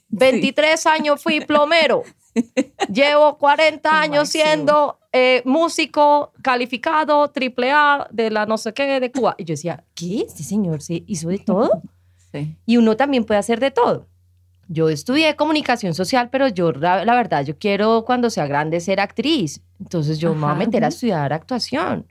23 0.08 0.88
años 0.88 1.22
fui 1.22 1.42
plomero. 1.42 2.02
Llevo 2.92 3.38
40 3.38 4.02
años 4.02 4.28
siendo 4.28 4.98
eh, 5.12 5.44
músico 5.46 6.34
calificado 6.42 7.30
triple 7.30 7.72
A 7.72 8.08
de 8.12 8.32
la 8.32 8.48
no 8.48 8.58
sé 8.58 8.74
qué 8.74 9.00
de 9.00 9.12
Cuba. 9.12 9.36
Y 9.38 9.44
yo 9.44 9.54
decía, 9.54 9.84
¿qué? 9.94 10.22
¿Este 10.22 10.42
señor 10.42 10.82
se 10.82 11.04
hizo 11.06 11.30
de 11.30 11.38
todo? 11.38 11.70
Sí. 12.32 12.58
Y 12.66 12.76
uno 12.76 12.98
también 12.98 13.24
puede 13.24 13.40
hacer 13.40 13.62
de 13.62 13.72
todo 13.72 14.08
yo 14.68 14.90
estudié 14.90 15.36
comunicación 15.36 15.94
social, 15.94 16.30
pero 16.32 16.48
yo, 16.48 16.72
la, 16.72 17.04
verdad, 17.16 17.46
yo 17.46 17.58
quiero 17.58 18.04
cuando 18.06 18.30
sea 18.30 18.48
grande 18.48 18.80
ser 18.80 19.00
actriz. 19.00 19.62
Entonces 19.80 20.20
yo 20.20 20.34
me 20.34 20.42
voy 20.42 20.52
a 20.52 20.56
meter 20.56 20.84
a 20.84 20.88
estudiar 20.88 21.34
actuación. 21.34 22.08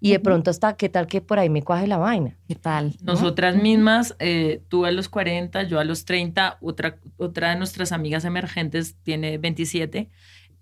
Y 0.00 0.10
de 0.10 0.18
pronto 0.18 0.50
hasta, 0.50 0.76
¿qué 0.76 0.88
tal 0.88 1.06
que 1.06 1.20
por 1.20 1.38
ahí 1.38 1.48
me 1.48 1.62
cuaje 1.62 1.86
la 1.86 1.96
vaina? 1.96 2.36
¿Qué 2.48 2.56
tal? 2.56 2.96
Nosotras 3.02 3.54
mismas, 3.54 4.16
eh, 4.18 4.60
tú 4.68 4.84
a 4.84 4.90
los 4.90 5.08
40, 5.08 5.62
yo 5.62 5.78
a 5.78 5.84
los 5.84 6.04
30, 6.04 6.58
otra, 6.60 6.96
otra 7.18 7.50
de 7.50 7.56
nuestras 7.56 7.92
amigas 7.92 8.24
emergentes 8.24 8.96
tiene 9.04 9.38
27 9.38 10.10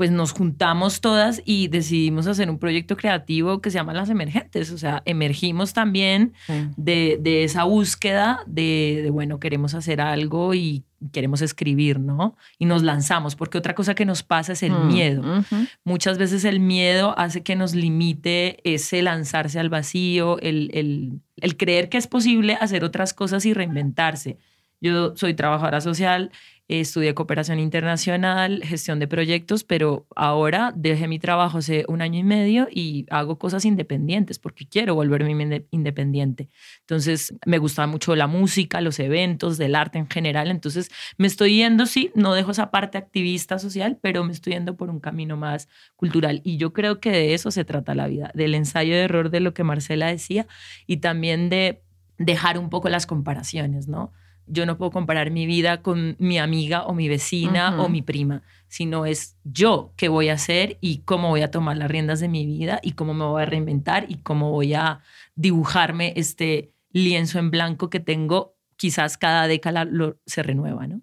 pues 0.00 0.10
nos 0.10 0.32
juntamos 0.32 1.02
todas 1.02 1.42
y 1.44 1.68
decidimos 1.68 2.26
hacer 2.26 2.48
un 2.48 2.58
proyecto 2.58 2.96
creativo 2.96 3.60
que 3.60 3.70
se 3.70 3.74
llama 3.74 3.92
Las 3.92 4.08
Emergentes. 4.08 4.70
O 4.70 4.78
sea, 4.78 5.02
emergimos 5.04 5.74
también 5.74 6.32
de, 6.78 7.18
de, 7.20 7.44
esa 7.44 7.64
búsqueda 7.64 8.42
de, 8.46 9.00
de, 9.02 9.10
bueno, 9.10 9.38
queremos 9.38 9.74
hacer 9.74 10.00
algo 10.00 10.54
y 10.54 10.84
queremos 11.12 11.42
escribir, 11.42 12.00
¿no? 12.00 12.34
Y 12.58 12.64
nos 12.64 12.82
lanzamos, 12.82 13.36
porque 13.36 13.58
otra 13.58 13.74
cosa 13.74 13.94
que 13.94 14.06
nos 14.06 14.22
pasa 14.22 14.54
es 14.54 14.62
el 14.62 14.72
mm, 14.72 14.86
miedo. 14.86 15.44
Muchas 15.84 16.16
veces 16.16 16.46
el 16.46 16.60
miedo 16.60 17.14
hace 17.18 17.42
que 17.42 17.54
nos 17.54 17.74
limite 17.74 18.56
ese 18.64 19.02
lanzarse 19.02 19.60
al 19.60 19.68
vacío, 19.68 20.38
el, 20.40 20.70
el, 20.72 21.20
el 21.36 21.58
creer 21.58 21.90
que 21.90 21.98
es 21.98 22.06
posible 22.06 22.54
hacer 22.54 22.84
otras 22.84 23.12
cosas 23.12 23.44
y 23.44 23.52
reinventarse. 23.52 24.38
Yo 24.80 25.14
soy 25.16 25.34
trabajadora 25.34 25.80
social, 25.80 26.30
estudié 26.78 27.14
cooperación 27.14 27.58
internacional, 27.58 28.62
gestión 28.62 29.00
de 29.00 29.08
proyectos, 29.08 29.64
pero 29.64 30.06
ahora 30.14 30.72
dejé 30.76 31.08
mi 31.08 31.18
trabajo 31.18 31.58
hace 31.58 31.84
un 31.88 32.00
año 32.00 32.20
y 32.20 32.22
medio 32.22 32.68
y 32.70 33.06
hago 33.10 33.38
cosas 33.38 33.64
independientes 33.64 34.38
porque 34.38 34.66
quiero 34.66 34.94
volverme 34.94 35.64
independiente. 35.70 36.48
Entonces, 36.80 37.34
me 37.44 37.58
gusta 37.58 37.86
mucho 37.88 38.14
la 38.14 38.28
música, 38.28 38.80
los 38.80 39.00
eventos, 39.00 39.58
del 39.58 39.74
arte 39.74 39.98
en 39.98 40.08
general. 40.08 40.48
Entonces, 40.48 40.90
me 41.18 41.26
estoy 41.26 41.56
yendo, 41.56 41.86
sí, 41.86 42.12
no 42.14 42.34
dejo 42.34 42.52
esa 42.52 42.70
parte 42.70 42.98
activista 42.98 43.58
social, 43.58 43.98
pero 44.00 44.22
me 44.22 44.32
estoy 44.32 44.52
yendo 44.52 44.76
por 44.76 44.90
un 44.90 45.00
camino 45.00 45.36
más 45.36 45.68
cultural. 45.96 46.40
Y 46.44 46.56
yo 46.56 46.72
creo 46.72 47.00
que 47.00 47.10
de 47.10 47.34
eso 47.34 47.50
se 47.50 47.64
trata 47.64 47.96
la 47.96 48.06
vida, 48.06 48.30
del 48.34 48.54
ensayo 48.54 48.94
de 48.94 49.00
error 49.02 49.30
de 49.30 49.40
lo 49.40 49.54
que 49.54 49.64
Marcela 49.64 50.06
decía 50.06 50.46
y 50.86 50.98
también 50.98 51.50
de 51.50 51.82
dejar 52.16 52.58
un 52.58 52.70
poco 52.70 52.88
las 52.88 53.06
comparaciones, 53.06 53.88
¿no? 53.88 54.12
Yo 54.50 54.66
no 54.66 54.76
puedo 54.76 54.90
comparar 54.90 55.30
mi 55.30 55.46
vida 55.46 55.82
con 55.82 56.16
mi 56.18 56.38
amiga 56.38 56.84
o 56.84 56.92
mi 56.92 57.08
vecina 57.08 57.80
o 57.80 57.88
mi 57.88 58.02
prima, 58.02 58.42
sino 58.68 59.06
es 59.06 59.36
yo 59.44 59.92
qué 59.96 60.08
voy 60.08 60.28
a 60.28 60.34
hacer 60.34 60.76
y 60.80 60.98
cómo 60.98 61.28
voy 61.28 61.42
a 61.42 61.50
tomar 61.50 61.76
las 61.76 61.90
riendas 61.90 62.20
de 62.20 62.28
mi 62.28 62.46
vida 62.46 62.80
y 62.82 62.92
cómo 62.92 63.14
me 63.14 63.24
voy 63.24 63.42
a 63.42 63.46
reinventar 63.46 64.06
y 64.08 64.16
cómo 64.16 64.50
voy 64.50 64.74
a 64.74 65.00
dibujarme 65.34 66.12
este 66.16 66.72
lienzo 66.92 67.38
en 67.38 67.50
blanco 67.50 67.90
que 67.90 68.00
tengo, 68.00 68.56
quizás 68.76 69.16
cada 69.16 69.46
década 69.46 69.84
lo, 69.84 70.18
se 70.26 70.42
renueva, 70.42 70.86
¿no? 70.86 71.00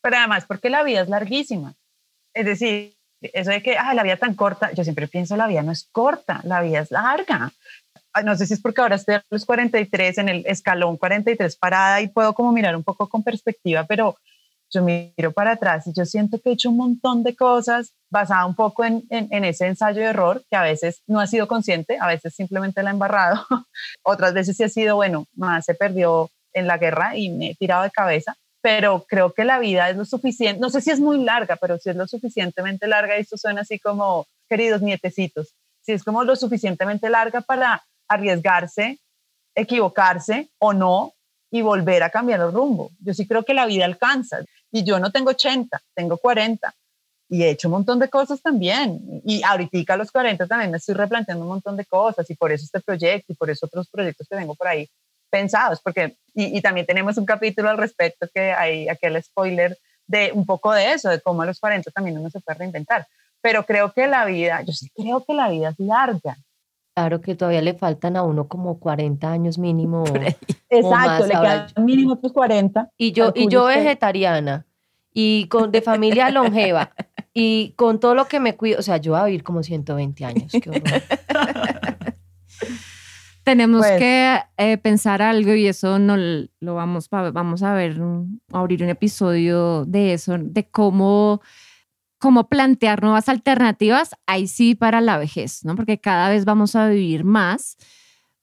Pero 0.00 0.16
además, 0.16 0.46
porque 0.46 0.70
la 0.70 0.82
vida 0.82 1.02
es 1.02 1.08
larguísima. 1.08 1.74
Es 2.32 2.46
decir, 2.46 2.96
eso 3.20 3.50
de 3.50 3.62
que 3.62 3.76
ah, 3.76 3.94
la 3.94 4.02
vida 4.02 4.16
tan 4.16 4.34
corta, 4.34 4.72
yo 4.72 4.84
siempre 4.84 5.08
pienso 5.08 5.36
la 5.36 5.46
vida 5.46 5.62
no 5.62 5.72
es 5.72 5.88
corta, 5.90 6.40
la 6.44 6.60
vida 6.62 6.80
es 6.80 6.90
larga 6.90 7.52
no 8.24 8.36
sé 8.36 8.46
si 8.46 8.54
es 8.54 8.60
porque 8.60 8.80
ahora 8.80 8.96
estoy 8.96 9.16
a 9.16 9.24
los 9.30 9.44
43 9.44 10.18
en 10.18 10.28
el 10.28 10.46
escalón 10.46 10.96
43 10.96 11.56
parada 11.56 12.00
y 12.00 12.08
puedo 12.08 12.34
como 12.34 12.52
mirar 12.52 12.76
un 12.76 12.84
poco 12.84 13.08
con 13.08 13.22
perspectiva, 13.22 13.84
pero 13.84 14.16
yo 14.70 14.82
miro 14.82 15.32
para 15.32 15.52
atrás 15.52 15.86
y 15.86 15.92
yo 15.92 16.04
siento 16.04 16.40
que 16.40 16.50
he 16.50 16.52
hecho 16.52 16.70
un 16.70 16.76
montón 16.76 17.22
de 17.22 17.36
cosas 17.36 17.92
basada 18.10 18.46
un 18.46 18.54
poco 18.54 18.84
en, 18.84 19.04
en, 19.10 19.44
ese 19.44 19.66
ensayo 19.66 20.00
de 20.00 20.08
error 20.08 20.42
que 20.50 20.56
a 20.56 20.62
veces 20.62 21.02
no 21.06 21.20
ha 21.20 21.26
sido 21.26 21.46
consciente, 21.46 21.98
a 22.00 22.06
veces 22.06 22.34
simplemente 22.34 22.82
la 22.82 22.90
he 22.90 22.92
embarrado, 22.92 23.44
otras 24.02 24.34
veces 24.34 24.56
sí 24.56 24.64
ha 24.64 24.68
sido, 24.68 24.96
bueno, 24.96 25.26
más 25.34 25.64
se 25.64 25.74
perdió 25.74 26.30
en 26.52 26.66
la 26.66 26.78
guerra 26.78 27.16
y 27.16 27.30
me 27.30 27.50
he 27.50 27.54
tirado 27.54 27.84
de 27.84 27.90
cabeza, 27.90 28.36
pero 28.60 29.04
creo 29.06 29.32
que 29.32 29.44
la 29.44 29.58
vida 29.58 29.88
es 29.90 29.96
lo 29.96 30.04
suficiente, 30.04 30.60
no 30.60 30.70
sé 30.70 30.80
si 30.80 30.90
es 30.90 31.00
muy 31.00 31.22
larga, 31.22 31.56
pero 31.56 31.78
si 31.78 31.90
es 31.90 31.96
lo 31.96 32.06
suficientemente 32.06 32.88
larga 32.88 33.16
y 33.16 33.20
esto 33.20 33.36
suena 33.36 33.60
así 33.60 33.78
como, 33.78 34.26
queridos 34.48 34.82
nietecitos, 34.82 35.54
si 35.82 35.92
es 35.92 36.02
como 36.02 36.24
lo 36.24 36.34
suficientemente 36.34 37.08
larga 37.08 37.40
para 37.40 37.84
arriesgarse, 38.08 38.98
equivocarse 39.54 40.50
o 40.58 40.72
no 40.72 41.12
y 41.50 41.62
volver 41.62 42.02
a 42.02 42.10
cambiar 42.10 42.40
el 42.40 42.52
rumbo. 42.52 42.90
Yo 43.00 43.14
sí 43.14 43.26
creo 43.26 43.44
que 43.44 43.54
la 43.54 43.66
vida 43.66 43.84
alcanza 43.84 44.38
y 44.70 44.84
yo 44.84 44.98
no 44.98 45.10
tengo 45.10 45.30
80, 45.30 45.80
tengo 45.94 46.16
40 46.18 46.74
y 47.28 47.42
he 47.42 47.50
hecho 47.50 47.68
un 47.68 47.72
montón 47.72 47.98
de 47.98 48.08
cosas 48.08 48.40
también. 48.40 49.00
Y 49.24 49.42
ahorita 49.42 49.94
a 49.94 49.96
los 49.96 50.12
40 50.12 50.46
también 50.46 50.70
me 50.70 50.76
estoy 50.78 50.94
replanteando 50.94 51.44
un 51.44 51.50
montón 51.50 51.76
de 51.76 51.84
cosas 51.84 52.28
y 52.30 52.34
por 52.34 52.52
eso 52.52 52.64
este 52.64 52.80
proyecto 52.80 53.32
y 53.32 53.36
por 53.36 53.50
eso 53.50 53.66
otros 53.66 53.88
proyectos 53.88 54.28
que 54.28 54.36
tengo 54.36 54.54
por 54.54 54.68
ahí 54.68 54.88
pensados, 55.28 55.80
porque 55.82 56.16
y, 56.34 56.60
también 56.60 56.86
tenemos 56.86 57.18
un 57.18 57.26
capítulo 57.26 57.68
al 57.68 57.78
respecto 57.78 58.28
que 58.32 58.52
hay 58.52 58.88
aquel 58.88 59.20
spoiler 59.22 59.76
de 60.06 60.30
un 60.32 60.46
poco 60.46 60.72
de 60.72 60.92
eso, 60.92 61.08
de 61.08 61.20
cómo 61.20 61.42
a 61.42 61.46
los 61.46 61.58
40 61.58 61.90
también 61.90 62.16
uno 62.16 62.30
se 62.30 62.40
puede 62.40 62.58
reinventar. 62.58 63.06
Pero 63.40 63.66
creo 63.66 63.92
que 63.92 64.06
la 64.06 64.24
vida, 64.24 64.62
yo 64.62 64.72
sí 64.72 64.88
creo 64.94 65.24
que 65.24 65.34
la 65.34 65.48
vida 65.48 65.70
es 65.70 65.78
larga 65.78 66.36
Claro 66.96 67.20
que 67.20 67.34
todavía 67.34 67.60
le 67.60 67.74
faltan 67.74 68.16
a 68.16 68.22
uno 68.22 68.48
como 68.48 68.78
40 68.78 69.30
años 69.30 69.58
mínimo. 69.58 70.04
Exacto, 70.70 71.26
le 71.26 71.34
quedan 71.34 71.66
mínimo 71.84 72.14
otros 72.14 72.32
40. 72.32 72.90
Y 72.96 73.12
yo, 73.12 73.32
y 73.34 73.48
yo 73.48 73.66
vegetariana 73.66 74.64
y 75.12 75.46
con, 75.48 75.72
de 75.72 75.82
familia 75.82 76.30
longeva 76.34 76.92
y 77.34 77.74
con 77.76 78.00
todo 78.00 78.14
lo 78.14 78.28
que 78.28 78.40
me 78.40 78.56
cuido, 78.56 78.78
o 78.78 78.82
sea, 78.82 78.96
yo 78.96 79.12
voy 79.12 79.20
a 79.20 79.26
vivir 79.26 79.44
como 79.44 79.62
120 79.62 80.24
años. 80.24 80.52
Tenemos 83.44 83.86
pues 83.86 83.98
que 83.98 84.38
eh, 84.56 84.78
pensar 84.78 85.20
algo 85.20 85.52
y 85.52 85.66
eso 85.66 85.98
no 85.98 86.16
lo 86.16 86.76
vamos, 86.76 87.10
vamos 87.10 87.62
a 87.62 87.74
ver, 87.74 88.00
a 88.52 88.58
abrir 88.58 88.82
un 88.82 88.88
episodio 88.88 89.84
de 89.84 90.14
eso, 90.14 90.38
de 90.38 90.66
cómo 90.70 91.42
cómo 92.26 92.48
plantear 92.48 93.04
nuevas 93.04 93.28
alternativas, 93.28 94.16
ahí 94.26 94.48
sí 94.48 94.74
para 94.74 95.00
la 95.00 95.16
vejez, 95.16 95.64
¿no? 95.64 95.76
Porque 95.76 96.00
cada 96.00 96.28
vez 96.28 96.44
vamos 96.44 96.74
a 96.74 96.88
vivir 96.88 97.22
más. 97.22 97.76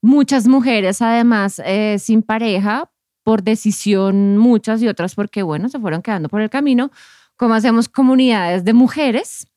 Muchas 0.00 0.48
mujeres, 0.48 1.02
además, 1.02 1.60
eh, 1.66 1.98
sin 1.98 2.22
pareja, 2.22 2.90
por 3.24 3.42
decisión, 3.42 4.38
muchas 4.38 4.80
y 4.80 4.88
otras 4.88 5.14
porque, 5.14 5.42
bueno, 5.42 5.68
se 5.68 5.78
fueron 5.78 6.00
quedando 6.00 6.30
por 6.30 6.40
el 6.40 6.48
camino. 6.48 6.92
¿Cómo 7.36 7.52
hacemos 7.52 7.90
comunidades 7.90 8.64
de 8.64 8.72
mujeres 8.72 9.48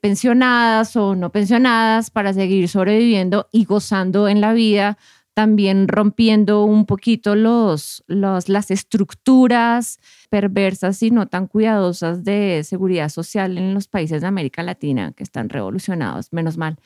pensionadas 0.00 0.96
o 0.96 1.14
no 1.14 1.30
pensionadas 1.30 2.08
para 2.10 2.32
seguir 2.32 2.70
sobreviviendo 2.70 3.46
y 3.52 3.66
gozando 3.66 4.26
en 4.26 4.40
la 4.40 4.54
vida 4.54 4.96
también 5.36 5.86
rompiendo 5.86 6.64
un 6.64 6.86
poquito 6.86 7.34
los, 7.36 8.02
los, 8.06 8.48
las 8.48 8.70
estructuras 8.70 9.98
perversas 10.30 11.02
y 11.02 11.10
no 11.10 11.26
tan 11.26 11.46
cuidadosas 11.46 12.24
de 12.24 12.62
seguridad 12.64 13.10
social 13.10 13.58
en 13.58 13.74
los 13.74 13.86
países 13.86 14.22
de 14.22 14.28
América 14.28 14.62
Latina 14.62 15.12
que 15.12 15.22
están 15.22 15.50
revolucionados, 15.50 16.32
menos 16.32 16.56
mal. 16.56 16.78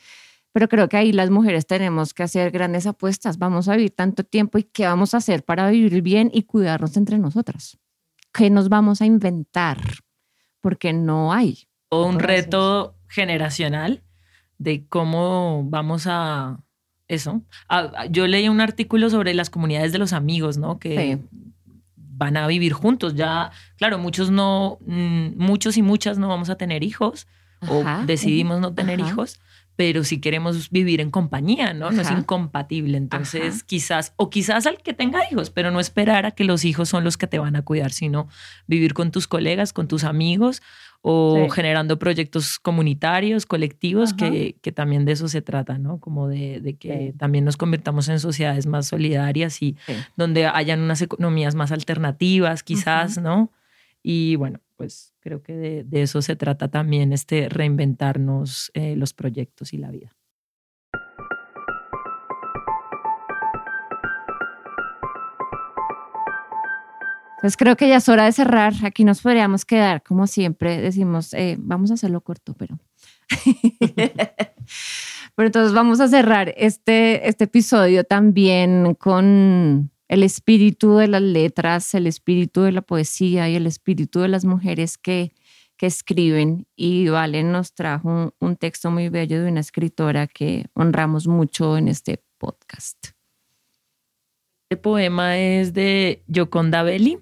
Pero 0.51 0.69
creo 0.69 0.89
que 0.89 0.97
ahí 0.97 1.13
las 1.13 1.31
mujeres 1.31 1.65
tenemos 1.65 2.13
que 2.13 2.25
hacer 2.25 2.51
grandes 2.51 2.89
apuestas. 2.89 3.39
Vamos 3.39 3.69
a 3.69 3.77
vivir 3.77 3.93
tanto 3.93 4.25
tiempo 4.25 4.59
y 4.59 4.65
qué 4.65 4.85
vamos 4.85 5.15
a 5.15 5.19
hacer 5.19 5.45
para 5.45 5.71
vivir 5.71 6.03
bien 6.03 6.29
y 6.35 6.43
cuidarnos 6.43 6.97
entre 6.97 7.19
nosotras. 7.19 7.79
¿Qué 8.33 8.51
nos 8.51 8.69
vamos 8.69 9.01
a 9.01 9.07
inventar? 9.07 9.79
Porque 10.61 10.93
no 10.93 11.33
hay. 11.33 11.69
Todo 11.89 12.05
un 12.05 12.19
reto 12.19 12.97
generacional 13.07 14.03
de 14.59 14.89
cómo 14.89 15.63
vamos 15.67 16.09
a 16.09 16.59
eso. 17.11 17.43
Ah, 17.69 18.07
yo 18.09 18.27
leí 18.27 18.49
un 18.49 18.61
artículo 18.61 19.11
sobre 19.11 19.35
las 19.35 19.51
comunidades 19.51 19.93
de 19.93 19.99
los 19.99 20.13
amigos, 20.13 20.57
¿no? 20.57 20.79
Que 20.79 21.19
van 21.97 22.37
a 22.37 22.47
vivir 22.47 22.73
juntos. 22.73 23.15
Ya, 23.15 23.51
claro, 23.77 23.99
muchos 23.99 24.31
no, 24.31 24.79
mm, 24.87 25.37
muchos 25.37 25.77
y 25.77 25.83
muchas 25.83 26.19
no 26.19 26.29
vamos 26.29 26.51
a 26.51 26.57
tener 26.57 26.85
hijos 26.85 27.27
o 27.69 27.85
decidimos 28.07 28.61
no 28.61 28.73
tener 28.73 29.01
hijos, 29.01 29.39
pero 29.77 30.05
si 30.05 30.21
queremos 30.21 30.71
vivir 30.71 31.01
en 31.01 31.11
compañía, 31.11 31.75
¿no? 31.75 31.91
No 31.91 32.03
es 32.03 32.11
incompatible. 32.11 32.97
Entonces, 32.97 33.65
quizás, 33.65 34.13
o 34.17 34.31
quizás 34.31 34.67
al 34.67 34.79
que 34.79 34.95
tenga 34.95 35.21
hijos, 35.31 35.51
pero 35.51 35.71
no 35.71 35.81
esperar 35.81 36.27
a 36.27 36.31
que 36.31 36.45
los 36.45 36.65
hijos 36.65 36.89
son 36.89 37.05
los 37.05 37.17
que 37.17 37.27
te 37.27 37.39
van 37.39 37.57
a 37.57 37.63
cuidar, 37.63 37.91
sino 37.91 38.29
vivir 38.67 38.95
con 38.95 39.11
tus 39.11 39.27
colegas, 39.27 39.73
con 39.73 39.89
tus 39.89 40.05
amigos 40.05 40.63
o 41.03 41.49
generando 41.49 41.99
proyectos 41.99 42.59
comunitarios, 42.59 43.47
colectivos, 43.47 44.13
que, 44.13 44.57
que, 44.61 44.73
también 44.73 45.07
de 45.07 45.13
eso 45.13 45.29
se 45.29 45.41
trata, 45.41 45.79
¿no? 45.79 45.99
Como 45.99 46.29
de, 46.29 46.61
de 46.61 46.77
que 46.77 47.15
también 47.17 47.45
nos 47.45 47.57
convirtamos 47.57 48.09
en 48.09 48.21
sociedades 48.21 48.67
más 48.67 48.89
solidarias 48.89 49.63
y 49.63 49.77
donde 50.17 50.47
hayan 50.47 50.81
unas 50.81 51.01
economías 51.01 51.55
más 51.55 51.73
alternativas, 51.73 52.63
quizás, 52.63 53.19
¿no? 53.19 53.51
Y 54.03 54.37
bueno, 54.37 54.61
pues 54.77 55.15
creo 55.21 55.43
que 55.43 55.85
de, 55.85 56.03
eso 56.03 56.23
se 56.23 56.37
trata 56.37 56.69
también, 56.69 57.13
este 57.13 57.49
reinventarnos 57.49 58.71
eh, 58.75 58.97
los 58.97 59.15
proyectos 59.15 59.73
y 59.73 59.79
la 59.79 59.91
vida. 59.91 60.15
Pues 67.41 67.57
creo 67.57 67.77
que 67.77 67.89
ya 67.89 67.97
es 67.97 68.09
hora 68.09 68.27
de 68.27 68.33
cerrar. 68.33 68.75
Aquí 68.83 69.05
nos 69.05 69.23
podríamos 69.23 69.65
quedar, 69.65 70.03
como 70.03 70.27
siempre 70.27 70.81
decimos, 70.81 71.33
eh, 71.33 71.57
vamos 71.59 71.91
a 71.91 71.95
hacerlo 71.95 72.21
corto, 72.21 72.55
pero... 72.55 72.79
pero 75.35 75.47
entonces 75.47 75.73
vamos 75.73 76.01
a 76.01 76.09
cerrar 76.09 76.53
este, 76.57 77.29
este 77.29 77.45
episodio 77.45 78.05
también 78.05 78.95
con 78.95 79.91
el 80.09 80.23
espíritu 80.23 80.97
de 80.97 81.07
las 81.07 81.23
letras, 81.23 81.95
el 81.95 82.09
espíritu 82.09 82.63
de 82.63 82.73
la 82.73 82.83
poesía 82.83 83.49
y 83.49 83.55
el 83.55 83.67
espíritu 83.67 84.21
de 84.21 84.29
las 84.29 84.45
mujeres 84.45 84.99
que, 84.99 85.33
que 85.77 85.87
escriben. 85.87 86.67
Y 86.77 87.09
Valen 87.09 87.53
nos 87.53 87.73
trajo 87.75 88.35
un, 88.39 88.57
texto 88.57 88.91
muy 88.91 89.09
bello 89.09 89.43
de 89.43 89.49
una 89.49 89.61
escritora 89.61 90.27
que 90.27 90.67
honramos 90.75 91.27
mucho 91.27 91.79
en 91.79 91.89
este 91.89 92.23
podcast. 92.37 92.99
Este 94.69 94.77
poema 94.83 95.39
es 95.39 95.73
de 95.73 96.23
Yoconda 96.27 96.83
Belli, 96.83 97.19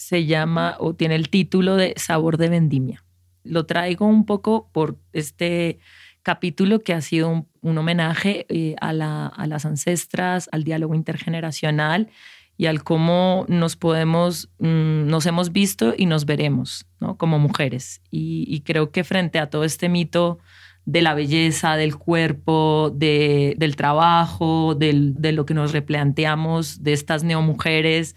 se 0.00 0.24
llama 0.24 0.76
o 0.78 0.94
tiene 0.94 1.14
el 1.14 1.28
título 1.28 1.76
de 1.76 1.92
Sabor 1.96 2.38
de 2.38 2.48
Vendimia. 2.48 3.04
Lo 3.44 3.66
traigo 3.66 4.06
un 4.06 4.24
poco 4.24 4.70
por 4.72 4.96
este 5.12 5.78
capítulo 6.22 6.80
que 6.80 6.94
ha 6.94 7.02
sido 7.02 7.46
un, 7.60 7.78
homenaje 7.78 8.46
eh, 8.48 8.76
a, 8.80 8.94
las 8.94 9.66
ancestras, 9.66 10.48
al 10.52 10.64
diálogo 10.64 10.94
intergeneracional 10.94 12.08
y 12.56 12.64
al 12.66 12.82
cómo 12.82 13.44
nos 13.48 13.76
podemos, 13.76 14.48
mm, 14.58 15.06
nos 15.06 15.26
hemos 15.26 15.52
visto 15.52 15.92
y 15.96 16.06
nos 16.06 16.24
veremos 16.24 16.86
como 17.18 17.38
mujeres. 17.38 18.00
Y, 18.10 18.60
creo 18.60 18.92
que 18.92 19.04
frente 19.04 19.38
a 19.38 19.50
todo 19.50 19.64
este 19.64 19.90
mito 19.90 20.38
de 20.86 21.02
la 21.02 21.12
belleza, 21.12 21.76
del 21.76 21.96
cuerpo, 21.96 22.90
del 22.94 23.76
trabajo, 23.76 24.74
de 24.74 25.32
lo 25.32 25.44
que 25.44 25.54
nos 25.54 25.72
replanteamos, 25.72 26.82
de 26.82 26.94
estas 26.94 27.22
neomujeres 27.22 28.16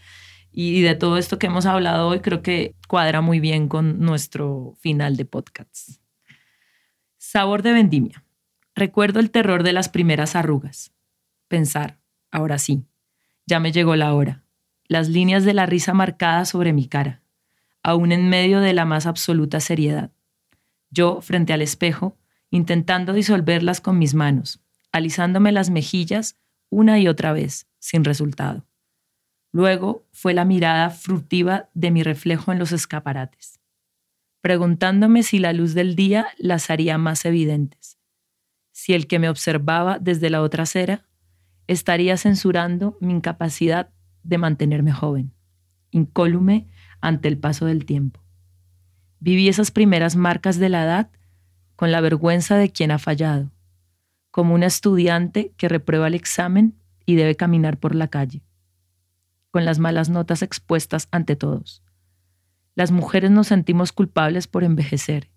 y 0.54 0.82
de 0.82 0.94
todo 0.94 1.18
esto 1.18 1.40
que 1.40 1.48
hemos 1.48 1.66
hablado 1.66 2.08
hoy, 2.08 2.20
creo 2.20 2.44
que 2.44 2.76
cuadra 2.88 3.22
muy 3.22 3.40
bien 3.40 3.68
con 3.68 4.00
nuestro 4.00 4.76
final 4.80 5.18
de 5.18 5.26
podcast. 5.26 6.00
Sabor 7.18 7.64
de 7.64 7.74
vendimia. 7.74 8.24
Recuerdo 8.76 9.20
el 9.20 9.32
terror 9.32 9.64
de 9.64 9.74
las 9.74 9.90
primeras 9.90 10.36
arrugas. 10.36 10.94
Pensar, 11.48 12.00
ahora 12.32 12.60
sí, 12.60 12.86
ya 13.48 13.60
me 13.60 13.72
llegó 13.72 13.96
la 13.96 14.14
hora. 14.14 14.44
Las 14.88 15.10
líneas 15.10 15.44
de 15.44 15.56
la 15.56 15.66
risa 15.66 15.94
marcadas 15.94 16.50
sobre 16.50 16.72
mi 16.72 16.88
cara, 16.88 17.24
aún 17.82 18.12
en 18.12 18.30
medio 18.30 18.60
de 18.60 18.74
la 18.74 18.86
más 18.86 19.08
absoluta 19.08 19.60
seriedad. 19.60 20.12
Yo, 20.92 21.22
frente 21.22 21.54
al 21.54 21.64
espejo, 21.64 22.18
intentando 22.52 23.14
disolverlas 23.14 23.82
con 23.82 23.98
mis 23.98 24.14
manos, 24.14 24.62
alisándome 24.92 25.52
las 25.52 25.72
mejillas 25.72 26.38
una 26.70 27.00
y 27.00 27.08
otra 27.08 27.34
vez, 27.34 27.68
sin 27.80 28.04
resultado. 28.04 28.68
Luego 29.54 30.06
fue 30.12 30.34
la 30.34 30.44
mirada 30.44 30.90
furtiva 30.90 31.70
de 31.74 31.92
mi 31.92 32.04
reflejo 32.04 32.52
en 32.52 32.60
los 32.60 32.74
escaparates 32.74 33.64
preguntándome 34.44 35.24
si 35.24 35.40
la 35.40 35.54
luz 35.54 35.74
del 35.74 35.96
día 35.96 36.28
las 36.38 36.70
haría 36.70 36.98
más 36.98 37.24
evidentes, 37.24 37.98
si 38.74 38.94
el 38.94 39.08
que 39.08 39.18
me 39.18 39.30
observaba 39.30 40.00
desde 40.00 40.30
la 40.30 40.42
otra 40.42 40.64
acera 40.64 41.06
estaría 41.68 42.18
censurando 42.18 42.98
mi 43.00 43.14
incapacidad 43.14 43.92
de 44.24 44.38
mantenerme 44.38 44.92
joven, 44.92 45.32
incólume 45.92 46.68
ante 47.00 47.30
el 47.30 47.38
paso 47.38 47.66
del 47.66 47.86
tiempo. 47.86 48.22
Viví 49.22 49.48
esas 49.48 49.72
primeras 49.72 50.18
marcas 50.18 50.60
de 50.60 50.68
la 50.68 50.84
edad 50.84 51.10
con 51.78 51.94
la 51.94 52.02
vergüenza 52.02 52.58
de 52.58 52.70
quien 52.70 52.92
ha 52.92 53.00
fallado, 53.00 53.50
como 54.30 54.56
una 54.56 54.66
estudiante 54.66 55.54
que 55.56 55.70
reprueba 55.70 56.08
el 56.08 56.16
examen 56.16 56.76
y 57.06 57.16
debe 57.16 57.38
caminar 57.38 57.78
por 57.78 57.96
la 57.96 58.10
calle, 58.10 58.42
con 59.54 59.64
las 59.64 59.80
malas 59.80 60.10
notas 60.10 60.42
expuestas 60.42 61.08
ante 61.12 61.38
todos 61.38 61.84
las 62.76 62.92
mujeres 62.92 63.32
nos 63.32 63.48
sentimos 63.48 63.92
culpables 63.92 64.48
por 64.48 64.64
envejecer, 64.64 65.30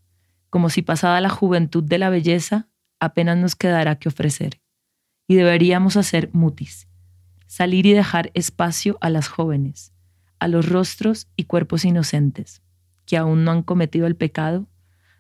como 0.51 0.71
si 0.71 0.83
pasada 0.83 1.21
la 1.21 1.29
juventud 1.29 1.85
de 1.85 1.99
la 1.99 2.11
belleza 2.11 2.69
apenas 2.99 3.37
nos 3.37 3.57
quedara 3.57 3.97
que 3.97 4.09
ofrecer. 4.09 4.61
Y 5.29 5.35
deberíamos 5.35 5.97
hacer 5.97 6.31
mutis, 6.33 6.89
salir 7.47 7.85
y 7.87 7.93
dejar 7.93 8.31
espacio 8.35 8.97
a 9.01 9.11
las 9.11 9.29
jóvenes, 9.29 9.93
a 10.39 10.49
los 10.49 10.69
rostros 10.69 11.29
y 11.37 11.45
cuerpos 11.45 11.85
inocentes, 11.85 12.63
que 13.05 13.17
aún 13.17 13.45
no 13.45 13.51
han 13.51 13.63
cometido 13.63 14.07
el 14.07 14.17
pecado 14.17 14.67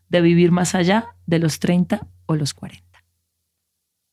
de 0.08 0.20
vivir 0.20 0.52
más 0.52 0.74
allá 0.74 1.16
de 1.26 1.38
los 1.38 1.58
30 1.58 2.06
o 2.26 2.36
los 2.36 2.54
40. 2.54 2.84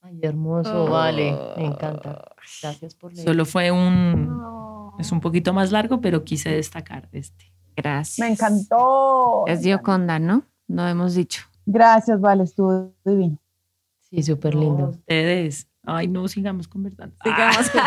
Ay, 0.02 0.20
hermoso, 0.24 0.90
vale, 0.90 1.38
me 1.56 1.66
encanta. 1.66 2.33
Gracias 2.62 2.96
por 2.96 3.14
leer. 3.14 3.28
Solo 3.28 3.46
fue 3.46 3.72
un, 3.72 4.94
es 5.00 5.12
un 5.12 5.20
poquito 5.20 5.54
más 5.54 5.72
largo, 5.72 6.02
pero 6.02 6.24
quise 6.24 6.50
destacar 6.50 7.10
este. 7.12 7.54
Gracias. 7.76 8.20
Me 8.20 8.32
encantó. 8.32 9.46
Es 9.48 9.62
Dioconda, 9.62 10.20
¿no? 10.20 10.44
No 10.68 10.88
hemos 10.88 11.16
dicho. 11.16 11.44
Gracias, 11.66 12.20
Vale, 12.20 12.44
estuvo 12.44 12.94
divino. 13.06 13.38
Sí, 14.02 14.22
súper 14.24 14.54
lindo. 14.56 14.90
ustedes. 14.90 15.68
Ay, 15.86 16.08
no, 16.08 16.28
sigamos 16.28 16.68
conversando. 16.68 17.16
Sigamos. 17.24 17.72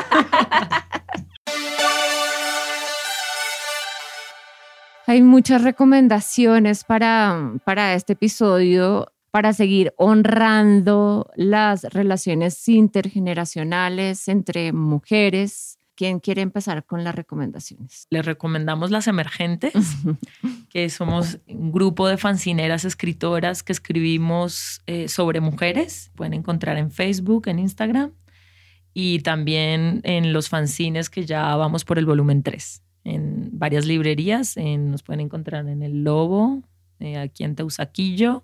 Hay 5.09 5.23
muchas 5.23 5.63
recomendaciones 5.63 6.83
para, 6.83 7.53
para 7.65 7.95
este 7.95 8.15
episodio 8.15 9.07
para 9.37 9.53
seguir 9.53 9.93
honrando 9.99 11.31
las 11.37 11.85
relaciones 11.85 12.67
intergeneracionales 12.69 14.29
entre 14.29 14.73
mujeres, 14.73 15.79
¿Quién 15.95 16.21
quiere 16.21 16.41
empezar 16.41 16.87
con 16.87 17.05
las 17.05 17.15
recomendaciones? 17.15 18.07
Les 18.09 18.25
recomendamos 18.25 18.91
Las 18.91 19.09
Emergentes, 19.09 19.75
que 20.71 20.89
somos 20.89 21.39
un 21.49 21.71
grupo 21.71 22.09
de 22.09 22.17
fancineras 22.17 22.87
escritoras 22.87 23.63
que 23.63 23.73
escribimos 23.73 24.83
eh, 24.87 25.09
sobre 25.09 25.41
mujeres. 25.41 26.13
Pueden 26.15 26.33
encontrar 26.33 26.79
en 26.79 26.91
Facebook, 26.91 27.49
en 27.49 27.59
Instagram 27.59 28.13
y 28.95 29.19
también 29.21 30.01
en 30.05 30.33
los 30.33 30.49
fanzines 30.49 31.11
que 31.11 31.27
ya 31.27 31.55
vamos 31.57 31.85
por 31.85 31.99
el 31.99 32.07
volumen 32.07 32.43
3. 32.43 32.83
En 33.05 33.51
varias 33.53 33.85
librerías, 33.85 34.57
nos 34.57 35.03
pueden 35.03 35.21
encontrar 35.21 35.69
en 35.69 35.83
El 35.83 36.05
Lobo, 36.05 36.63
eh, 37.01 37.19
aquí 37.19 37.45
en 37.45 37.55
Teusaquillo 37.55 38.43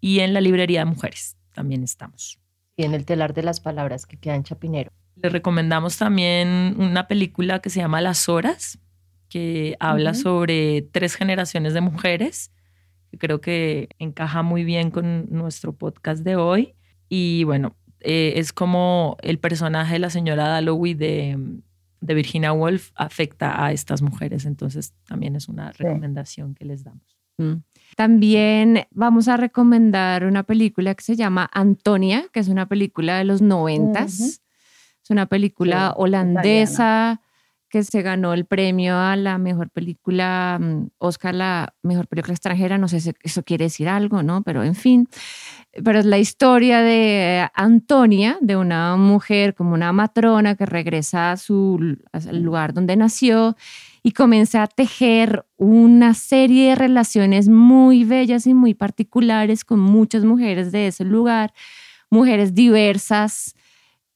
y 0.00 0.20
en 0.20 0.34
la 0.34 0.40
librería 0.40 0.80
de 0.80 0.86
mujeres. 0.86 1.36
También 1.54 1.82
estamos. 1.82 2.38
Y 2.76 2.84
en 2.84 2.94
el 2.94 3.04
telar 3.04 3.34
de 3.34 3.42
las 3.42 3.60
palabras 3.60 4.06
que 4.06 4.16
queda 4.16 4.34
en 4.34 4.44
Chapinero. 4.44 4.90
Les 5.16 5.32
recomendamos 5.32 5.98
también 5.98 6.76
una 6.78 7.06
película 7.06 7.60
que 7.60 7.70
se 7.70 7.80
llama 7.80 8.00
Las 8.00 8.28
Horas, 8.28 8.78
que 9.28 9.76
habla 9.78 10.14
sobre 10.14 10.82
tres 10.82 11.14
generaciones 11.14 11.74
de 11.74 11.80
mujeres, 11.80 12.52
que 13.10 13.18
creo 13.18 13.40
que 13.40 13.88
encaja 13.98 14.42
muy 14.42 14.64
bien 14.64 14.90
con 14.90 15.26
nuestro 15.30 15.74
podcast 15.74 16.24
de 16.24 16.36
hoy. 16.36 16.74
Y 17.08 17.44
bueno, 17.44 17.76
eh, 18.00 18.34
es 18.36 18.52
como 18.52 19.16
el 19.22 19.38
personaje 19.38 19.94
de 19.94 19.98
la 19.98 20.10
señora 20.10 20.48
Dalloway 20.48 20.94
de, 20.94 21.38
de, 22.00 22.14
Virginia 22.14 22.52
Woolf 22.52 22.90
afecta 22.94 23.64
a 23.64 23.72
estas 23.72 24.00
mujeres. 24.00 24.46
Entonces 24.46 24.94
también 25.06 25.36
es 25.36 25.48
una 25.48 25.70
recomendación 25.72 26.54
que 26.54 26.64
les 26.64 26.82
damos. 26.82 27.18
Mm. 27.36 27.62
También 27.96 28.86
vamos 28.90 29.28
a 29.28 29.36
recomendar 29.36 30.24
una 30.24 30.42
película 30.42 30.94
que 30.94 31.02
se 31.02 31.16
llama 31.16 31.48
Antonia, 31.52 32.26
que 32.32 32.40
es 32.40 32.48
una 32.48 32.66
película 32.66 33.18
de 33.18 33.24
los 33.24 33.42
noventas. 33.42 34.20
Es 35.02 35.10
una 35.10 35.26
película 35.26 35.92
holandesa 35.96 37.20
que 37.70 37.84
se 37.84 38.02
ganó 38.02 38.34
el 38.34 38.46
premio 38.46 38.98
a 38.98 39.14
la 39.14 39.38
mejor 39.38 39.70
película, 39.70 40.58
mm, 40.60 40.88
Oscar, 40.98 41.34
la 41.34 41.72
mejor 41.82 42.08
película 42.08 42.34
extranjera, 42.34 42.78
no 42.78 42.88
sé 42.88 43.00
si 43.00 43.12
eso 43.22 43.44
quiere 43.44 43.66
decir 43.66 43.88
algo, 43.88 44.24
¿no? 44.24 44.42
Pero 44.42 44.64
en 44.64 44.74
fin, 44.74 45.08
pero 45.84 46.00
es 46.00 46.04
la 46.04 46.18
historia 46.18 46.80
de 46.80 47.48
Antonia, 47.54 48.38
de 48.40 48.56
una 48.56 48.96
mujer 48.96 49.54
como 49.54 49.72
una 49.72 49.92
matrona 49.92 50.56
que 50.56 50.66
regresa 50.66 51.30
a 51.30 51.36
su 51.36 51.96
al 52.12 52.42
lugar 52.42 52.74
donde 52.74 52.96
nació 52.96 53.56
y 54.02 54.12
comienza 54.12 54.62
a 54.62 54.66
tejer 54.66 55.46
una 55.56 56.14
serie 56.14 56.70
de 56.70 56.74
relaciones 56.74 57.48
muy 57.48 58.04
bellas 58.04 58.46
y 58.46 58.54
muy 58.54 58.74
particulares 58.74 59.64
con 59.64 59.80
muchas 59.80 60.24
mujeres 60.24 60.72
de 60.72 60.86
ese 60.86 61.04
lugar, 61.04 61.52
mujeres 62.10 62.54
diversas, 62.54 63.54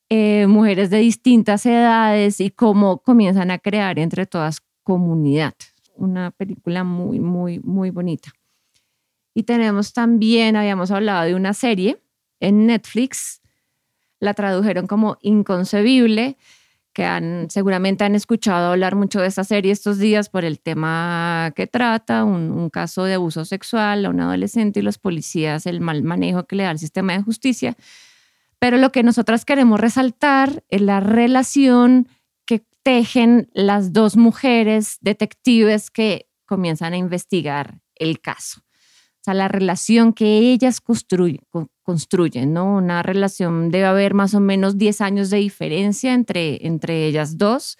eh, 0.09 0.47
mujeres 0.47 0.91
de 0.91 0.99
distintas 0.99 1.67
edades 1.67 2.41
y 2.41 2.51
cómo 2.51 2.99
comienzan 2.99 3.51
a 3.51 3.59
crear 3.59 3.99
entre 3.99 4.27
todas 4.27 4.61
comunidad. 4.83 5.55
Una 5.97 6.31
película 6.31 6.85
muy, 6.85 7.21
muy, 7.21 7.61
muy 7.61 7.91
bonita. 7.91 8.31
Y 9.35 9.43
tenemos 9.43 9.93
también, 9.93 10.57
habíamos 10.57 10.91
hablado 10.91 11.25
de 11.25 11.35
una 11.35 11.55
serie 11.55 12.01
en 12.41 12.67
Netflix, 12.67 13.41
la 14.21 14.35
tradujeron 14.35 14.87
como 14.87 15.19
Inconcebible, 15.21 16.37
que 16.95 17.05
han, 17.05 17.51
seguramente 17.51 18.05
han 18.05 18.15
escuchado 18.15 18.73
hablar 18.73 18.95
mucho 18.95 19.21
de 19.21 19.27
esta 19.27 19.45
serie 19.45 19.73
estos 19.73 19.99
días 19.99 20.31
por 20.31 20.45
el 20.45 20.61
tema 20.61 21.53
que 21.57 21.67
trata, 21.67 22.25
un, 22.25 22.71
caso 22.71 23.05
de 23.05 23.15
abuso 23.15 23.45
sexual 23.45 24.07
a 24.07 24.11
un 24.11 24.21
adolescente 24.21 24.81
y 24.81 24.83
los 24.83 24.99
policías, 24.99 25.67
el 25.67 25.81
mal 25.81 26.03
manejo 26.03 26.47
que 26.47 26.57
le 26.57 26.63
da 26.63 26.71
el 26.71 26.79
sistema 26.79 27.13
de 27.13 27.23
justicia. 27.23 27.77
Pero 28.61 28.79
lo 28.79 28.93
que 28.93 29.03
nosotras 29.03 29.45
queremos 29.45 29.81
resaltar 29.81 30.65
es 30.69 30.81
la 30.81 31.01
relación 31.01 32.09
que 32.47 32.65
tejen 32.83 33.51
las 33.53 33.93
dos 33.93 34.17
mujeres 34.17 34.99
detectives 35.01 35.91
que 35.91 36.31
comienzan 36.47 36.95
a 36.95 36.97
investigar 36.97 37.81
el 37.97 38.21
caso. 38.21 38.64
O 39.25 39.31
sea, 39.33 39.33
la 39.33 39.49
relación 39.49 40.13
que 40.13 40.53
ellas 40.53 40.83
construyen, 40.83 41.41
construyen, 41.83 42.53
¿no? 42.53 42.77
Una 42.77 43.03
relación, 43.03 43.71
debe 43.71 43.87
haber 43.87 44.13
más 44.13 44.35
o 44.35 44.41
menos 44.41 44.77
10 44.77 45.01
años 45.01 45.31
de 45.31 45.39
diferencia 45.39 46.13
entre, 46.13 46.67
entre 46.67 47.07
ellas 47.07 47.39
dos 47.39 47.79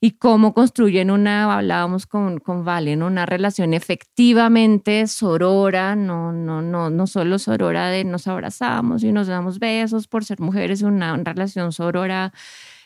y 0.00 0.10
cómo 0.18 0.54
construyen 0.54 1.12
una, 1.12 1.56
hablábamos 1.56 2.06
con, 2.06 2.40
con 2.40 2.64
Vale, 2.64 2.96
una 2.96 3.26
relación 3.26 3.74
efectivamente 3.74 5.06
sorora, 5.06 5.94
no, 5.94 6.32
no, 6.32 6.62
no, 6.62 6.90
no 6.90 7.06
solo 7.06 7.38
sorora 7.38 7.86
de 7.86 8.02
nos 8.02 8.26
abrazamos 8.26 9.04
y 9.04 9.12
nos 9.12 9.28
damos 9.28 9.60
besos 9.60 10.08
por 10.08 10.24
ser 10.24 10.40
mujeres, 10.40 10.82
una, 10.82 11.16
relación 11.16 11.70
sorora 11.70 12.32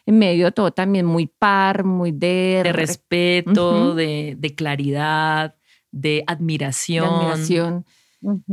en 0.04 0.18
medio 0.18 0.44
de 0.44 0.52
todo 0.52 0.70
también 0.70 1.06
muy 1.06 1.28
par, 1.28 1.84
muy 1.84 2.12
de... 2.12 2.60
De 2.62 2.72
respeto, 2.74 3.94
de, 3.94 4.36
de, 4.38 4.54
claridad, 4.54 5.54
de 5.96 6.24
admiración. 6.26 7.08
De 7.08 7.14
admiración. 7.14 7.84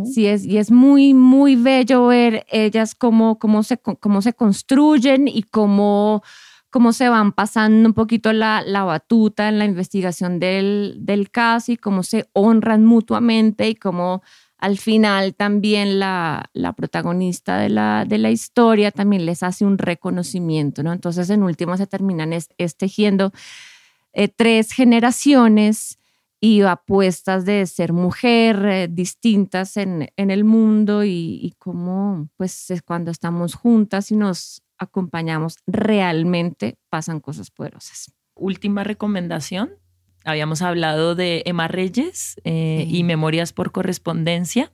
Sí, 0.06 0.28
es, 0.28 0.46
y 0.46 0.58
es 0.58 0.72
muy, 0.72 1.14
muy 1.14 1.56
bello 1.56 2.08
ver 2.08 2.46
ellas 2.50 2.96
cómo, 2.96 3.40
cómo, 3.40 3.64
se, 3.64 3.78
cómo 3.78 4.22
se 4.22 4.34
construyen 4.34 5.28
y 5.28 5.44
cómo 5.44 6.22
cómo 6.70 6.92
se 6.92 7.08
van 7.08 7.34
pasando 7.34 7.88
un 7.88 7.94
poquito 7.94 8.34
la, 8.34 8.64
la 8.66 8.84
batuta 8.84 9.48
en 9.48 9.60
la 9.60 9.66
investigación 9.66 10.40
del, 10.40 10.96
del, 11.02 11.30
caso 11.30 11.72
y 11.72 11.78
cómo 11.78 12.02
se 12.02 12.28
honran 12.34 12.84
mutuamente 12.84 13.70
y 13.70 13.76
cómo 13.76 14.24
al 14.58 14.80
final 14.80 15.36
también 15.36 16.00
la, 16.00 16.50
la 16.54 16.74
protagonista 16.74 17.60
de 17.60 17.70
la, 17.70 18.06
de 18.08 18.18
la 18.18 18.32
historia 18.32 18.90
también 18.90 19.28
les 19.28 19.44
hace 19.44 19.66
un 19.66 19.78
reconocimiento, 19.78 20.82
¿no? 20.82 20.94
Entonces 20.94 21.30
en 21.30 21.44
último 21.44 21.78
se 21.78 21.86
terminan 21.86 22.34
estejiendo 22.58 23.34
eh, 24.14 24.28
tres 24.28 24.72
generaciones 24.72 26.00
y 26.44 26.62
apuestas 26.64 27.46
de 27.46 27.66
ser 27.68 27.94
mujer 27.94 28.66
eh, 28.66 28.88
distintas 28.92 29.78
en, 29.78 30.10
en, 30.18 30.30
el 30.30 30.44
mundo 30.44 31.06
y, 31.06 31.40
y 31.42 31.54
cómo 31.58 32.28
pues 32.36 32.68
cuando 32.84 33.12
estamos 33.12 33.54
juntas 33.54 34.12
y 34.12 34.18
nos 34.18 34.62
acompañamos, 34.78 35.56
realmente 35.66 36.76
pasan 36.90 37.22
cosas 37.22 37.50
poderosas. 37.50 38.12
Última 38.36 38.84
recomendación. 38.84 39.72
Habíamos 40.26 40.62
hablado 40.62 41.16
de 41.16 41.44
Emma 41.46 41.70
Reyes 41.70 42.36
eh, 42.44 42.88
y 42.90 43.06
Memorias 43.06 43.54
por 43.54 43.72
Correspondencia, 43.72 44.74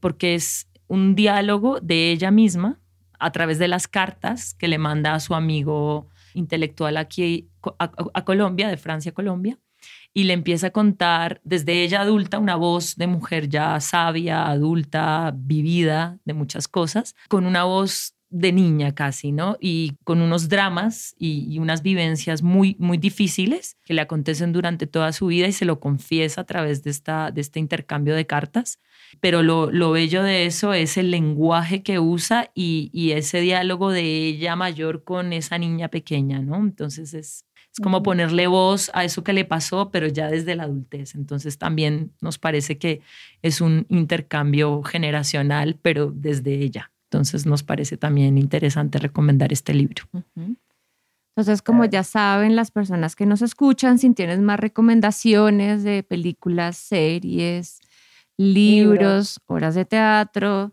porque 0.00 0.34
es 0.34 0.66
un 0.88 1.14
diálogo 1.14 1.78
de 1.78 2.10
ella 2.10 2.32
misma 2.32 2.80
a 3.20 3.30
través 3.30 3.60
de 3.60 3.68
las 3.68 3.86
cartas 3.86 4.54
que 4.54 4.66
le 4.66 4.78
manda 4.78 5.14
a 5.14 5.20
su 5.20 5.36
amigo 5.36 6.08
intelectual 6.34 6.96
aquí 6.96 7.48
a, 7.78 7.92
a 8.12 8.24
Colombia, 8.24 8.66
de 8.66 8.76
Francia 8.76 9.12
a 9.12 9.14
Colombia, 9.14 9.56
y 10.16 10.24
le 10.24 10.32
empieza 10.32 10.68
a 10.68 10.70
contar 10.70 11.42
desde 11.44 11.82
ella 11.82 12.00
adulta, 12.00 12.38
una 12.38 12.56
voz 12.56 12.96
de 12.96 13.06
mujer 13.06 13.50
ya 13.50 13.78
sabia, 13.80 14.48
adulta, 14.48 15.30
vivida 15.36 16.18
de 16.24 16.32
muchas 16.32 16.68
cosas, 16.68 17.14
con 17.28 17.44
una 17.44 17.64
voz 17.64 18.14
de 18.30 18.50
niña 18.50 18.94
casi, 18.94 19.30
¿no? 19.30 19.58
Y 19.60 19.98
con 20.04 20.22
unos 20.22 20.48
dramas 20.48 21.14
y, 21.18 21.58
unas 21.58 21.82
vivencias 21.82 22.42
muy, 22.42 22.76
muy 22.78 22.96
difíciles 22.96 23.76
que 23.84 23.92
le 23.92 24.00
acontecen 24.00 24.54
durante 24.54 24.86
toda 24.86 25.12
su 25.12 25.26
vida 25.26 25.48
y 25.48 25.52
se 25.52 25.66
lo 25.66 25.80
confiesa 25.80 26.40
a 26.40 26.44
través 26.44 26.82
de, 26.82 26.92
esta, 26.92 27.30
de 27.30 27.42
este 27.42 27.60
intercambio 27.60 28.14
de 28.14 28.26
cartas. 28.26 28.80
Pero 29.20 29.42
lo, 29.42 29.70
lo 29.70 29.90
bello 29.90 30.22
de 30.22 30.46
eso 30.46 30.72
es 30.72 30.96
el 30.96 31.10
lenguaje 31.10 31.82
que 31.82 31.98
usa 31.98 32.50
y, 32.54 32.88
y, 32.90 33.10
ese 33.10 33.42
diálogo 33.42 33.90
de 33.90 34.28
ella 34.28 34.56
mayor 34.56 35.04
con 35.04 35.34
esa 35.34 35.58
niña 35.58 35.88
pequeña, 35.88 36.40
¿no? 36.40 36.56
Entonces 36.56 37.12
es, 37.12 37.44
es 37.76 37.82
como 37.82 38.02
ponerle 38.02 38.46
voz 38.46 38.90
a 38.94 39.04
eso 39.04 39.22
que 39.22 39.34
le 39.34 39.44
pasó, 39.44 39.90
pero 39.90 40.06
ya 40.06 40.28
desde 40.28 40.56
la 40.56 40.62
adultez. 40.62 41.14
Entonces 41.14 41.58
también 41.58 42.10
nos 42.22 42.38
parece 42.38 42.78
que 42.78 43.02
es 43.42 43.60
un 43.60 43.84
intercambio 43.90 44.82
generacional, 44.82 45.78
pero 45.82 46.10
desde 46.10 46.54
ella. 46.54 46.90
Entonces 47.10 47.44
nos 47.44 47.62
parece 47.62 47.98
también 47.98 48.38
interesante 48.38 48.98
recomendar 48.98 49.52
este 49.52 49.74
libro. 49.74 50.04
Entonces, 51.36 51.60
como 51.60 51.84
ya 51.84 52.02
saben, 52.02 52.56
las 52.56 52.70
personas 52.70 53.14
que 53.14 53.26
nos 53.26 53.42
escuchan, 53.42 53.98
si 53.98 54.10
tienes 54.14 54.40
más 54.40 54.58
recomendaciones 54.58 55.84
de 55.84 56.02
películas, 56.02 56.78
series, 56.78 57.80
libros, 58.38 59.38
obras 59.44 59.74
de 59.74 59.84
teatro, 59.84 60.72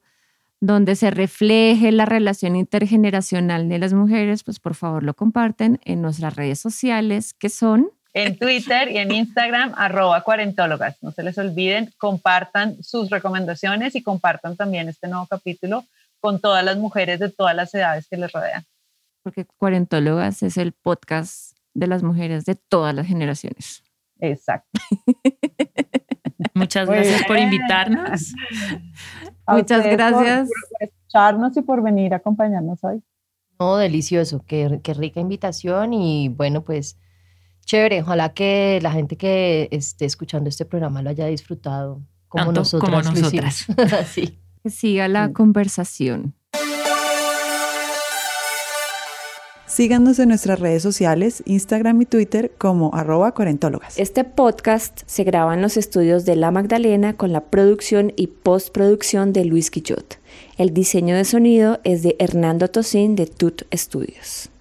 donde 0.65 0.95
se 0.95 1.11
refleje 1.11 1.91
la 1.91 2.05
relación 2.05 2.55
intergeneracional 2.55 3.67
de 3.67 3.79
las 3.79 3.91
mujeres, 3.91 4.45
pues 4.45 4.61
por 4.61 4.75
favor 4.75 5.03
lo 5.03 5.13
comparten 5.13 5.81
en 5.83 6.01
nuestras 6.01 6.37
redes 6.37 6.57
sociales, 6.57 7.33
que 7.33 7.49
son... 7.49 7.91
En 8.13 8.37
Twitter 8.37 8.89
y 8.89 8.97
en 8.99 9.11
Instagram, 9.11 9.73
arroba 9.77 10.21
cuarentólogas. 10.21 11.03
No 11.03 11.11
se 11.11 11.21
les 11.21 11.37
olviden, 11.37 11.91
compartan 11.97 12.81
sus 12.81 13.09
recomendaciones 13.09 13.93
y 13.97 14.03
compartan 14.03 14.55
también 14.55 14.87
este 14.87 15.09
nuevo 15.09 15.27
capítulo 15.27 15.83
con 16.21 16.39
todas 16.39 16.63
las 16.63 16.77
mujeres 16.77 17.19
de 17.19 17.29
todas 17.29 17.53
las 17.53 17.75
edades 17.75 18.07
que 18.07 18.15
les 18.15 18.31
rodean. 18.31 18.63
Porque 19.21 19.45
Cuarentólogas 19.57 20.43
es 20.43 20.55
el 20.55 20.71
podcast 20.71 21.57
de 21.73 21.87
las 21.87 22.03
mujeres 22.03 22.45
de 22.45 22.55
todas 22.55 22.95
las 22.95 23.05
generaciones. 23.05 23.83
Exacto. 24.21 24.79
Muchas 26.53 26.87
gracias 26.87 27.23
por 27.25 27.37
invitarnos. 27.37 28.33
Muchas 29.47 29.85
gracias. 29.85 30.47
Por, 30.47 30.87
escucharnos 30.87 31.57
y 31.57 31.61
por 31.61 31.81
venir 31.81 32.13
a 32.13 32.17
acompañarnos 32.17 32.83
hoy. 32.83 33.03
No, 33.59 33.77
delicioso, 33.77 34.43
qué, 34.45 34.79
qué 34.83 34.93
rica 34.93 35.19
invitación 35.19 35.93
y 35.93 36.29
bueno, 36.29 36.63
pues 36.63 36.97
chévere. 37.65 38.01
Ojalá 38.01 38.33
que 38.33 38.79
la 38.81 38.91
gente 38.91 39.15
que 39.15 39.69
esté 39.71 40.05
escuchando 40.05 40.49
este 40.49 40.65
programa 40.65 41.01
lo 41.01 41.09
haya 41.09 41.27
disfrutado 41.27 42.01
como 42.27 42.51
nosotros. 42.51 42.89
Como 42.89 43.01
nosotras. 43.01 43.67
sí 44.07 44.39
que 44.63 44.69
siga 44.69 45.07
la 45.07 45.33
conversación. 45.33 46.33
Síganos 49.73 50.19
en 50.19 50.29
nuestras 50.29 50.59
redes 50.59 50.83
sociales, 50.83 51.41
Instagram 51.47 51.99
y 52.03 52.05
Twitter 52.05 52.51
como 52.59 52.93
arroba 52.93 53.33
cuarentólogas. 53.33 53.97
Este 53.97 54.23
podcast 54.23 55.01
se 55.07 55.23
graba 55.23 55.55
en 55.55 55.63
los 55.63 55.77
estudios 55.77 56.25
de 56.25 56.35
La 56.35 56.51
Magdalena 56.51 57.17
con 57.17 57.33
la 57.33 57.45
producción 57.45 58.13
y 58.15 58.27
postproducción 58.27 59.33
de 59.33 59.45
Luis 59.45 59.71
Quillot. 59.71 60.19
El 60.59 60.75
diseño 60.75 61.15
de 61.15 61.25
sonido 61.25 61.79
es 61.83 62.03
de 62.03 62.15
Hernando 62.19 62.67
Tosín 62.67 63.15
de 63.15 63.25
Tut 63.25 63.63
Studios. 63.73 64.51